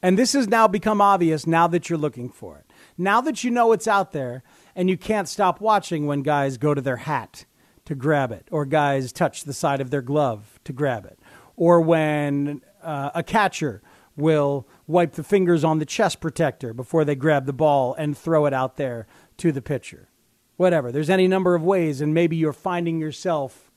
And 0.00 0.16
this 0.16 0.34
has 0.34 0.46
now 0.46 0.68
become 0.68 1.00
obvious 1.00 1.44
now 1.44 1.66
that 1.66 1.90
you're 1.90 1.98
looking 1.98 2.30
for 2.30 2.56
it. 2.58 2.72
Now 2.96 3.20
that 3.22 3.42
you 3.42 3.50
know 3.50 3.72
it's 3.72 3.88
out 3.88 4.12
there 4.12 4.44
and 4.76 4.88
you 4.88 4.96
can't 4.96 5.28
stop 5.28 5.60
watching 5.60 6.06
when 6.06 6.22
guys 6.22 6.56
go 6.56 6.72
to 6.72 6.80
their 6.80 6.98
hat 6.98 7.46
to 7.86 7.96
grab 7.96 8.30
it 8.30 8.46
or 8.52 8.64
guys 8.64 9.12
touch 9.12 9.42
the 9.42 9.52
side 9.52 9.80
of 9.80 9.90
their 9.90 10.02
glove 10.02 10.60
to 10.62 10.72
grab 10.72 11.04
it 11.04 11.18
or 11.56 11.80
when 11.80 12.60
uh, 12.86 13.10
a 13.14 13.22
catcher 13.22 13.82
will 14.16 14.66
wipe 14.86 15.12
the 15.12 15.22
fingers 15.22 15.64
on 15.64 15.78
the 15.78 15.84
chest 15.84 16.20
protector 16.20 16.72
before 16.72 17.04
they 17.04 17.14
grab 17.14 17.44
the 17.46 17.52
ball 17.52 17.94
and 17.94 18.16
throw 18.16 18.46
it 18.46 18.54
out 18.54 18.76
there 18.76 19.06
to 19.36 19.52
the 19.52 19.60
pitcher 19.60 20.08
whatever. 20.56 20.90
There's 20.90 21.10
any 21.10 21.28
number 21.28 21.54
of 21.54 21.62
ways, 21.62 22.00
and 22.00 22.12
maybe 22.12 22.36
you're 22.36 22.52
finding 22.52 22.98
yourself 22.98 23.70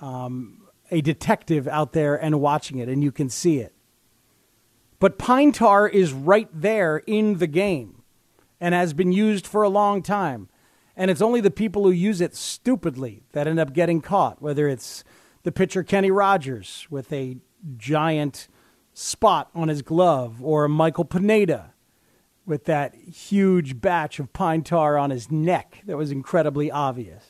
um, 0.00 0.62
a 0.90 1.00
detective 1.00 1.66
out 1.66 1.92
there 1.92 2.16
and 2.16 2.40
watching 2.40 2.78
it, 2.78 2.88
and 2.88 3.02
you 3.02 3.12
can 3.12 3.28
see 3.28 3.58
it. 3.58 3.72
But 4.98 5.18
pine 5.18 5.52
tar 5.52 5.88
is 5.88 6.12
right 6.12 6.48
there 6.52 6.98
in 7.06 7.38
the 7.38 7.46
game 7.46 8.02
and 8.60 8.74
has 8.74 8.94
been 8.94 9.12
used 9.12 9.46
for 9.46 9.62
a 9.62 9.68
long 9.68 10.02
time. 10.02 10.48
And 10.96 11.10
it's 11.10 11.20
only 11.20 11.42
the 11.42 11.50
people 11.50 11.84
who 11.84 11.90
use 11.90 12.22
it 12.22 12.34
stupidly 12.34 13.22
that 13.32 13.46
end 13.46 13.60
up 13.60 13.74
getting 13.74 14.00
caught, 14.00 14.40
whether 14.40 14.66
it's 14.66 15.04
the 15.42 15.52
pitcher 15.52 15.82
Kenny 15.82 16.10
Rogers 16.10 16.86
with 16.88 17.12
a 17.12 17.36
giant 17.76 18.48
spot 18.92 19.50
on 19.54 19.68
his 19.68 19.82
glove 19.82 20.42
or 20.42 20.68
Michael 20.68 21.04
Pineda 21.04 21.74
with 22.46 22.64
that 22.64 22.94
huge 22.94 23.80
batch 23.80 24.18
of 24.18 24.32
pine 24.32 24.62
tar 24.62 24.96
on 24.96 25.10
his 25.10 25.30
neck 25.30 25.82
that 25.84 25.96
was 25.96 26.10
incredibly 26.10 26.70
obvious. 26.70 27.24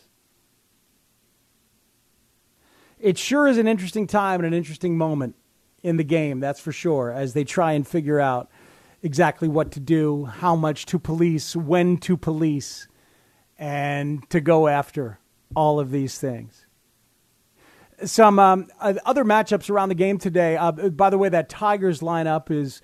It 2.98 3.18
sure 3.18 3.46
is 3.46 3.58
an 3.58 3.66
interesting 3.66 4.06
time 4.06 4.40
and 4.40 4.46
an 4.46 4.54
interesting 4.54 4.96
moment 4.96 5.36
in 5.82 5.96
the 5.96 6.04
game, 6.04 6.40
that's 6.40 6.60
for 6.60 6.72
sure, 6.72 7.12
as 7.12 7.32
they 7.32 7.44
try 7.44 7.72
and 7.72 7.86
figure 7.86 8.20
out 8.20 8.50
exactly 9.02 9.48
what 9.48 9.70
to 9.72 9.80
do, 9.80 10.24
how 10.24 10.56
much 10.56 10.86
to 10.86 10.98
police, 10.98 11.54
when 11.54 11.96
to 11.98 12.16
police, 12.16 12.88
and 13.58 14.28
to 14.30 14.40
go 14.40 14.68
after 14.68 15.18
all 15.54 15.78
of 15.78 15.90
these 15.90 16.18
things. 16.18 16.65
Some 18.04 18.38
um, 18.38 18.68
other 18.80 19.24
matchups 19.24 19.70
around 19.70 19.88
the 19.88 19.94
game 19.94 20.18
today. 20.18 20.56
Uh, 20.56 20.72
by 20.72 21.10
the 21.10 21.18
way, 21.18 21.28
that 21.28 21.48
Tigers 21.48 22.00
lineup 22.00 22.50
is 22.50 22.82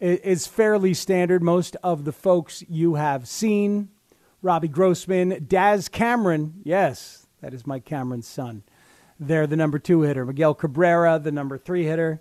is 0.00 0.46
fairly 0.46 0.94
standard. 0.94 1.42
Most 1.42 1.76
of 1.82 2.04
the 2.04 2.12
folks 2.12 2.64
you 2.68 2.94
have 2.94 3.28
seen 3.28 3.88
Robbie 4.42 4.68
Grossman, 4.68 5.44
Daz 5.46 5.88
Cameron, 5.88 6.60
yes, 6.64 7.28
that 7.40 7.54
is 7.54 7.66
Mike 7.66 7.84
Cameron's 7.84 8.26
son. 8.26 8.64
They're 9.20 9.46
the 9.46 9.56
number 9.56 9.78
two 9.78 10.02
hitter. 10.02 10.26
Miguel 10.26 10.54
Cabrera, 10.54 11.20
the 11.20 11.30
number 11.30 11.56
three 11.56 11.84
hitter. 11.84 12.20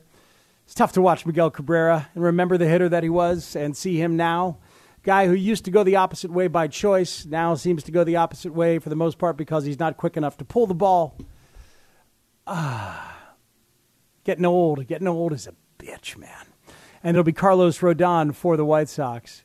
It's 0.65 0.75
tough 0.75 0.93
to 0.93 1.01
watch 1.01 1.25
Miguel 1.25 1.49
Cabrera 1.49 2.09
and 2.13 2.23
remember 2.23 2.57
the 2.57 2.67
hitter 2.67 2.87
that 2.89 3.01
he 3.01 3.09
was 3.09 3.55
and 3.55 3.75
see 3.75 3.99
him 3.99 4.15
now. 4.15 4.59
Guy 5.01 5.25
who 5.25 5.33
used 5.33 5.65
to 5.65 5.71
go 5.71 5.83
the 5.83 5.95
opposite 5.95 6.31
way 6.31 6.47
by 6.47 6.67
choice 6.67 7.25
now 7.25 7.55
seems 7.55 7.81
to 7.83 7.91
go 7.91 8.03
the 8.03 8.17
opposite 8.17 8.53
way 8.53 8.77
for 8.77 8.89
the 8.89 8.95
most 8.95 9.17
part 9.17 9.35
because 9.35 9.65
he's 9.65 9.79
not 9.79 9.97
quick 9.97 10.15
enough 10.15 10.37
to 10.37 10.45
pull 10.45 10.67
the 10.67 10.75
ball. 10.75 11.17
Ah, 12.53 13.33
getting 14.23 14.45
old. 14.45 14.85
Getting 14.87 15.07
old 15.07 15.33
is 15.33 15.47
a 15.47 15.53
bitch, 15.79 16.17
man 16.17 16.51
and 17.03 17.15
it'll 17.15 17.23
be 17.23 17.33
Carlos 17.33 17.79
Rodon 17.79 18.33
for 18.33 18.57
the 18.57 18.65
White 18.65 18.89
Sox 18.89 19.43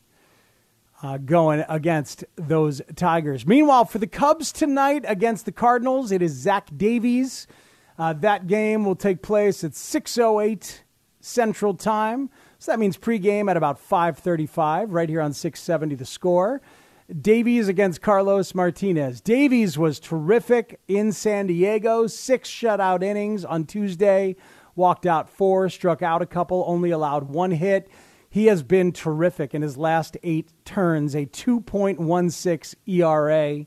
uh, 1.01 1.17
going 1.17 1.63
against 1.69 2.23
those 2.35 2.81
Tigers. 2.95 3.45
Meanwhile, 3.45 3.85
for 3.85 3.99
the 3.99 4.07
Cubs 4.07 4.51
tonight 4.51 5.05
against 5.07 5.45
the 5.45 5.51
Cardinals, 5.51 6.11
it 6.11 6.21
is 6.21 6.33
Zach 6.33 6.69
Davies. 6.75 7.47
Uh, 7.97 8.13
that 8.13 8.47
game 8.47 8.85
will 8.85 8.95
take 8.95 9.21
place 9.21 9.63
at 9.63 9.71
6:08 9.71 10.83
Central 11.19 11.73
Time. 11.73 12.29
So 12.59 12.71
that 12.71 12.79
means 12.79 12.97
pregame 12.97 13.49
at 13.49 13.57
about 13.57 13.79
5:35, 13.79 14.93
right 14.93 15.09
here 15.09 15.21
on 15.21 15.33
670 15.33 15.95
The 15.95 16.05
Score. 16.05 16.61
Davies 17.21 17.67
against 17.67 18.01
Carlos 18.01 18.53
Martinez. 18.53 19.21
Davies 19.21 19.77
was 19.77 19.99
terrific 19.99 20.79
in 20.87 21.11
San 21.11 21.47
Diego, 21.47 22.07
six 22.07 22.49
shutout 22.49 23.01
innings 23.01 23.45
on 23.45 23.65
Tuesday 23.65 24.35
walked 24.77 25.05
out 25.05 25.29
four, 25.29 25.67
struck 25.67 26.01
out 26.01 26.21
a 26.21 26.25
couple, 26.25 26.63
only 26.67 26.91
allowed 26.91 27.23
one 27.23 27.51
hit. 27.51 27.89
He 28.29 28.45
has 28.45 28.63
been 28.63 28.91
terrific 28.91 29.53
in 29.53 29.61
his 29.61 29.75
last 29.75 30.15
eight 30.23 30.53
turns, 30.63 31.15
a 31.15 31.25
2.16 31.25 32.75
ERA. 32.85 33.65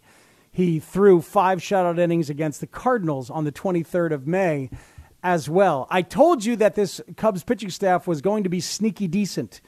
He 0.53 0.79
threw 0.79 1.21
five 1.21 1.59
shutout 1.59 1.99
innings 1.99 2.31
against 2.31 2.61
the 2.61 2.67
Cardinals 2.67 3.29
on 3.29 3.45
the 3.45 3.53
23rd 3.53 4.13
of 4.13 4.27
May 4.27 4.71
as 5.23 5.51
well. 5.51 5.87
I 5.91 6.03
told 6.03 6.45
you 6.45 6.57
that 6.57 6.77
this 6.77 7.01
Cubs 7.17 7.43
pitching 7.43 7.71
staff 7.71 8.07
was 8.07 8.23
going 8.23 8.45
to 8.45 8.49
be 8.49 8.61
sneaky 8.61 9.09
decent. 9.09 9.61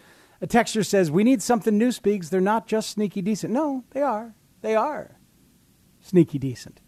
A 0.43 0.47
texture 0.47 0.83
says, 0.83 1.11
We 1.11 1.25
need 1.25 1.41
something 1.41 1.79
new, 1.79 1.93
Speaks. 1.93 2.29
They're 2.29 2.41
not 2.43 2.67
just 2.67 2.91
sneaky 2.91 3.23
decent. 3.23 3.53
No, 3.53 3.85
they 3.93 4.03
are. 4.03 4.35
They 4.61 4.75
are 4.75 5.19
sneaky 6.03 6.39
decent. 6.39 6.81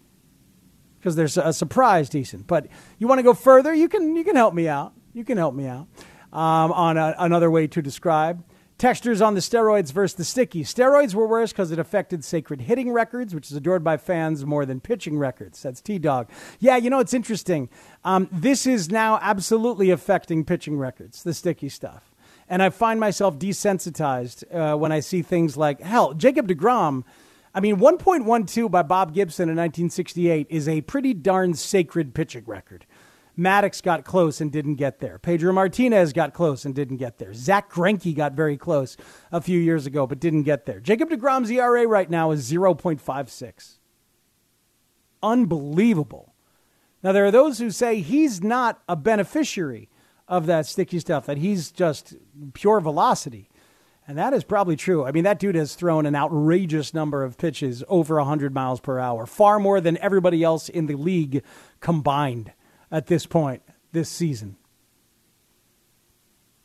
Because 0.99 1.15
there's 1.15 1.37
a 1.37 1.53
surprise 1.53 2.09
decent. 2.09 2.47
But 2.47 2.67
you 2.97 3.07
want 3.07 3.19
to 3.19 3.23
go 3.23 3.33
further, 3.33 3.73
you 3.73 3.87
can, 3.87 4.15
you 4.15 4.23
can 4.23 4.35
help 4.35 4.53
me 4.53 4.67
out. 4.67 4.93
You 5.13 5.23
can 5.23 5.37
help 5.37 5.55
me 5.55 5.67
out 5.67 5.87
um, 6.33 6.71
on 6.71 6.97
a, 6.97 7.15
another 7.17 7.49
way 7.49 7.67
to 7.67 7.81
describe. 7.81 8.43
Textures 8.77 9.21
on 9.21 9.35
the 9.35 9.39
steroids 9.39 9.93
versus 9.93 10.17
the 10.17 10.25
sticky. 10.25 10.63
Steroids 10.63 11.13
were 11.13 11.27
worse 11.27 11.53
because 11.53 11.71
it 11.71 11.79
affected 11.79 12.25
sacred 12.25 12.61
hitting 12.61 12.91
records, 12.91 13.33
which 13.33 13.49
is 13.49 13.55
adored 13.55 13.85
by 13.85 13.95
fans 13.95 14.45
more 14.45 14.65
than 14.65 14.81
pitching 14.81 15.17
records. 15.17 15.61
That's 15.61 15.79
T 15.79 15.97
Dog. 15.97 16.29
Yeah, 16.59 16.75
you 16.75 16.89
know, 16.89 16.99
it's 16.99 17.13
interesting. 17.13 17.69
Um, 18.03 18.27
this 18.33 18.67
is 18.67 18.89
now 18.89 19.17
absolutely 19.21 19.91
affecting 19.91 20.43
pitching 20.43 20.77
records, 20.77 21.23
the 21.23 21.33
sticky 21.33 21.69
stuff. 21.69 22.11
And 22.47 22.61
I 22.61 22.69
find 22.69 22.99
myself 22.99 23.39
desensitized 23.39 24.43
uh, 24.53 24.77
when 24.77 24.91
I 24.91 24.99
see 24.99 25.21
things 25.21 25.57
like, 25.57 25.81
hell, 25.81 26.13
Jacob 26.13 26.47
DeGrom. 26.47 27.03
I 27.53 27.59
mean, 27.59 27.77
1.12 27.77 28.69
by 28.69 28.83
Bob 28.83 29.13
Gibson 29.13 29.43
in 29.43 29.55
1968 29.55 30.47
is 30.49 30.67
a 30.67 30.81
pretty 30.81 31.13
darn 31.13 31.53
sacred 31.53 32.13
pitching 32.13 32.43
record. 32.45 32.85
Maddux 33.37 33.81
got 33.83 34.05
close 34.05 34.39
and 34.39 34.51
didn't 34.51 34.75
get 34.75 34.99
there. 34.99 35.19
Pedro 35.19 35.51
Martinez 35.51 36.13
got 36.13 36.33
close 36.33 36.65
and 36.65 36.73
didn't 36.73 36.97
get 36.97 37.17
there. 37.17 37.33
Zack 37.33 37.69
Greinke 37.69 38.15
got 38.15 38.33
very 38.33 38.57
close 38.57 38.95
a 39.31 39.41
few 39.41 39.59
years 39.59 39.85
ago, 39.85 40.07
but 40.07 40.19
didn't 40.19 40.43
get 40.43 40.65
there. 40.65 40.79
Jacob 40.79 41.09
DeGrom's 41.09 41.51
ERA 41.51 41.85
right 41.87 42.09
now 42.09 42.31
is 42.31 42.49
0.56. 42.49 43.77
Unbelievable. 45.21 46.33
Now, 47.03 47.11
there 47.11 47.25
are 47.25 47.31
those 47.31 47.59
who 47.59 47.71
say 47.71 47.99
he's 47.99 48.41
not 48.41 48.81
a 48.87 48.95
beneficiary 48.95 49.89
of 50.27 50.45
that 50.47 50.65
sticky 50.65 50.99
stuff, 50.99 51.25
that 51.25 51.37
he's 51.37 51.71
just 51.71 52.15
pure 52.53 52.79
velocity. 52.79 53.49
And 54.07 54.17
that 54.17 54.33
is 54.33 54.43
probably 54.43 54.75
true. 54.75 55.05
I 55.05 55.11
mean, 55.11 55.23
that 55.23 55.39
dude 55.39 55.55
has 55.55 55.73
thrown 55.73 56.05
an 56.05 56.15
outrageous 56.15 56.93
number 56.93 57.23
of 57.23 57.37
pitches 57.37 57.83
over 57.87 58.17
100 58.17 58.53
miles 58.53 58.79
per 58.79 58.99
hour, 58.99 59.25
far 59.25 59.59
more 59.59 59.81
than 59.81 59.97
everybody 59.97 60.43
else 60.43 60.69
in 60.69 60.85
the 60.85 60.95
league 60.95 61.43
combined 61.79 62.53
at 62.91 63.07
this 63.07 63.25
point 63.25 63.63
this 63.91 64.09
season. 64.09 64.57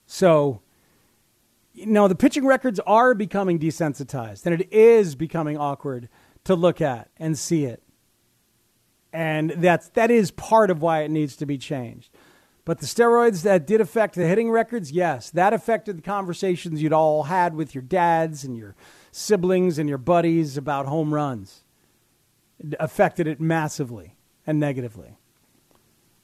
So, 0.06 0.60
you 1.72 1.86
know, 1.86 2.08
the 2.08 2.14
pitching 2.14 2.44
records 2.44 2.80
are 2.80 3.14
becoming 3.14 3.58
desensitized, 3.58 4.44
and 4.44 4.60
it 4.60 4.70
is 4.72 5.14
becoming 5.14 5.56
awkward 5.56 6.08
to 6.44 6.54
look 6.54 6.80
at 6.80 7.10
and 7.16 7.38
see 7.38 7.64
it. 7.64 7.82
And 9.12 9.50
that's, 9.50 9.88
that 9.90 10.10
is 10.10 10.30
part 10.30 10.70
of 10.70 10.82
why 10.82 11.02
it 11.02 11.10
needs 11.10 11.36
to 11.36 11.46
be 11.46 11.58
changed. 11.58 12.10
But 12.70 12.78
the 12.78 12.86
steroids 12.86 13.42
that 13.42 13.66
did 13.66 13.80
affect 13.80 14.14
the 14.14 14.28
hitting 14.28 14.48
records, 14.48 14.92
yes, 14.92 15.28
that 15.30 15.52
affected 15.52 15.98
the 15.98 16.02
conversations 16.02 16.80
you'd 16.80 16.92
all 16.92 17.24
had 17.24 17.56
with 17.56 17.74
your 17.74 17.82
dads 17.82 18.44
and 18.44 18.56
your 18.56 18.76
siblings 19.10 19.76
and 19.76 19.88
your 19.88 19.98
buddies 19.98 20.56
about 20.56 20.86
home 20.86 21.12
runs. 21.12 21.64
It 22.60 22.76
affected 22.78 23.26
it 23.26 23.40
massively 23.40 24.14
and 24.46 24.60
negatively. 24.60 25.18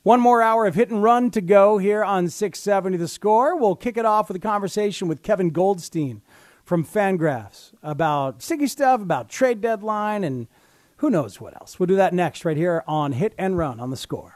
One 0.05 0.21
more 0.21 0.41
hour 0.41 0.67
of 0.67 0.77
hit 0.77 0.89
and 0.89 1.03
run 1.03 1.33
to 1.33 1.41
go 1.41 1.79
here 1.79 2.05
on 2.05 2.29
670 2.29 2.97
The 2.97 3.09
Score. 3.09 3.57
We'll 3.59 3.75
kick 3.75 3.97
it 3.97 4.07
off 4.07 4.29
with 4.29 4.37
a 4.37 4.39
conversation 4.39 5.09
with 5.09 5.25
Kevin 5.25 5.51
Goldstein 5.51 6.23
from 6.63 6.85
Fangraphs 6.85 7.73
about 7.83 8.41
sticky 8.41 8.69
stuff, 8.69 9.03
about 9.03 9.29
trade 9.29 9.61
deadline, 9.61 10.23
and 10.23 10.47
who 10.99 11.11
knows 11.11 11.41
what 11.41 11.57
else. 11.61 11.81
We'll 11.81 11.89
do 11.89 11.97
that 11.97 12.15
next 12.15 12.45
right 12.45 12.57
here 12.57 12.85
on 12.87 13.15
Hit 13.15 13.35
and 13.37 13.59
Run 13.59 13.81
on 13.81 13.91
The 13.91 13.97
Score. 13.97 14.36